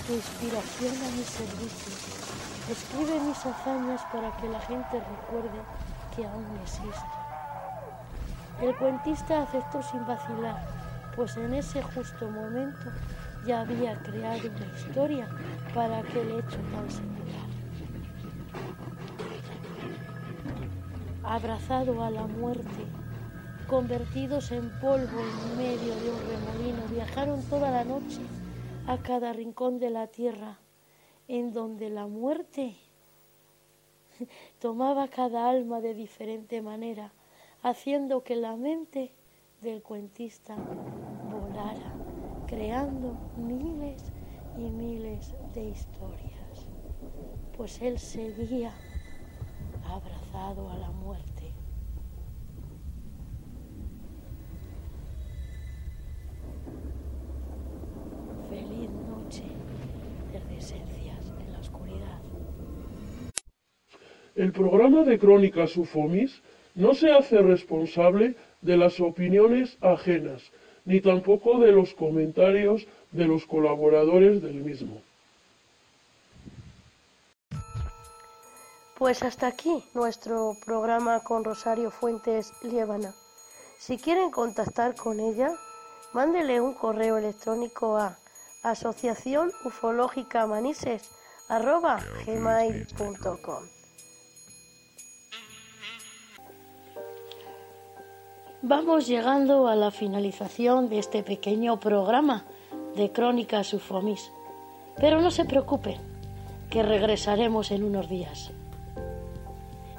tu 0.08 0.14
inspiración 0.16 0.96
a 0.96 1.16
mi 1.16 1.24
servicio, 1.24 1.94
escribe 2.72 3.20
mis 3.20 3.46
hazañas 3.46 4.02
para 4.12 4.36
que 4.38 4.50
la 4.50 4.62
gente 4.62 5.00
recuerde 5.00 5.60
que 6.16 6.26
aún 6.26 6.46
existo. 6.64 7.06
El 8.62 8.76
cuentista 8.76 9.44
aceptó 9.44 9.82
sin 9.82 10.06
vacilar, 10.06 10.68
pues 11.16 11.38
en 11.38 11.54
ese 11.54 11.82
justo 11.82 12.30
momento 12.30 12.92
ya 13.46 13.62
había 13.62 13.98
creado 14.04 14.50
una 14.50 14.78
historia 14.78 15.28
para 15.74 16.00
aquel 16.00 16.32
hecho 16.32 16.58
tan 16.72 16.90
singular. 16.90 17.50
Abrazado 21.24 22.04
a 22.04 22.10
la 22.10 22.28
muerte, 22.28 22.86
convertidos 23.68 24.52
en 24.52 24.70
polvo 24.80 25.20
en 25.20 25.58
medio 25.58 25.96
de 25.96 26.10
un 26.10 26.20
remolino, 26.28 26.88
viajaron 26.92 27.42
toda 27.44 27.72
la 27.72 27.84
noche 27.84 28.22
a 28.88 28.98
cada 28.98 29.32
rincón 29.32 29.80
de 29.80 29.92
la 29.92 30.08
tierra, 30.08 30.58
en 31.28 31.54
donde 31.54 31.90
la 31.90 32.08
muerte 32.08 32.76
tomaba 34.60 35.08
cada 35.08 35.50
alma 35.50 35.82
de 35.82 35.94
diferente 35.94 36.62
manera, 36.62 37.12
haciendo 37.64 38.24
que 38.24 38.36
la 38.36 38.56
mente 38.56 39.12
del 39.62 39.82
cuentista 39.82 40.56
volara, 41.30 41.94
creando 42.48 43.18
miles 43.38 44.02
y 44.58 44.70
miles 44.70 45.34
de 45.54 45.70
historias, 45.70 46.68
pues 47.58 47.82
él 47.82 48.00
seguía 48.00 48.74
abrazado 49.86 50.70
a 50.70 50.78
la 50.78 50.92
muerte. 50.92 51.54
Feliz 58.50 58.90
noche 59.08 59.44
desde 60.32 60.58
esencias 60.58 61.34
en 61.40 61.54
la 61.54 61.60
oscuridad. 61.60 62.20
El 64.40 64.54
programa 64.54 65.04
de 65.04 65.20
Crónicas 65.20 65.76
Ufomis 65.76 66.42
no 66.74 66.94
se 66.94 67.12
hace 67.12 67.40
responsable 67.40 68.38
de 68.62 68.78
las 68.78 69.02
opiniones 69.02 69.78
ajenas, 69.82 70.42
ni 70.86 71.02
tampoco 71.02 71.60
de 71.60 71.74
los 71.74 71.94
comentarios 71.94 72.88
de 73.12 73.28
los 73.28 73.46
colaboradores 73.46 74.42
del 74.42 74.64
mismo. 74.64 75.02
Pues 78.98 79.24
hasta 79.24 79.48
aquí 79.48 79.84
nuestro 79.94 80.56
programa 80.66 81.20
con 81.20 81.44
Rosario 81.44 81.92
Fuentes 81.92 82.54
Liébana. 82.64 83.14
Si 83.78 83.98
quieren 83.98 84.32
contactar 84.32 84.96
con 84.96 85.20
ella, 85.20 85.52
mándele 86.14 86.62
un 86.62 86.76
correo 86.76 87.18
electrónico 87.18 87.98
a 87.98 88.18
asociación 88.64 89.52
ufológica 89.66 90.48
manises. 90.48 91.10
Vamos 98.62 99.08
llegando 99.08 99.70
a 99.70 99.76
la 99.78 99.90
finalización 99.90 100.90
de 100.90 101.00
este 101.00 101.24
pequeño 101.24 101.80
programa 101.80 102.44
de 102.94 103.10
Crónicas 103.10 103.74
Ufomis. 103.74 104.34
Pero 104.98 105.22
no 105.22 105.32
se 105.32 105.46
preocupen, 105.46 105.96
que 106.70 106.84
regresaremos 106.84 107.72
en 107.72 107.86
unos 107.86 108.10
días. 108.10 108.52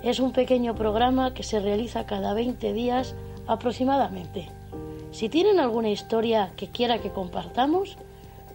Es 0.03 0.21
un 0.21 0.33
pequeño 0.33 0.75
programa 0.75 1.33
que 1.33 1.43
se 1.43 1.59
realiza 1.59 2.05
cada 2.05 2.35
20 2.35 2.75
días 2.75 3.15
aproximadamente. 3.47 4.51
Si 5.11 5.31
tienen 5.31 5.59
alguna 5.59 5.89
historia 5.89 6.53
que 6.55 6.69
quiera 6.69 6.99
que 6.99 7.13
compartamos, 7.13 7.97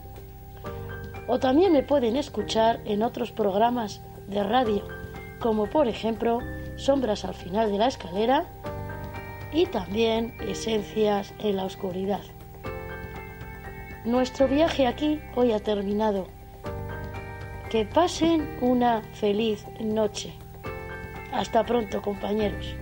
O 1.28 1.40
también 1.40 1.74
me 1.74 1.84
pueden 1.84 2.16
escuchar 2.16 2.80
en 2.86 3.04
otros 3.04 3.32
programas 3.32 4.02
de 4.28 4.44
radio, 4.44 4.88
como 5.40 5.68
por 5.68 5.88
ejemplo 5.88 6.40
Sombras 6.78 7.26
al 7.26 7.34
final 7.34 7.72
de 7.72 7.78
la 7.78 7.88
escalera 7.88 8.45
y 9.52 9.66
también 9.66 10.36
Esencias 10.40 11.34
en 11.40 11.58
la 11.58 11.66
oscuridad. 11.66 12.22
Nuestro 14.06 14.48
viaje 14.48 14.88
aquí 14.88 15.20
hoy 15.36 15.52
ha 15.52 15.60
terminado. 15.60 16.28
Que 17.70 17.84
pasen 17.86 18.58
una 18.62 19.02
feliz 19.14 19.66
noche. 19.82 20.34
Hasta 21.34 21.66
pronto, 21.66 22.02
compañeros. 22.02 22.76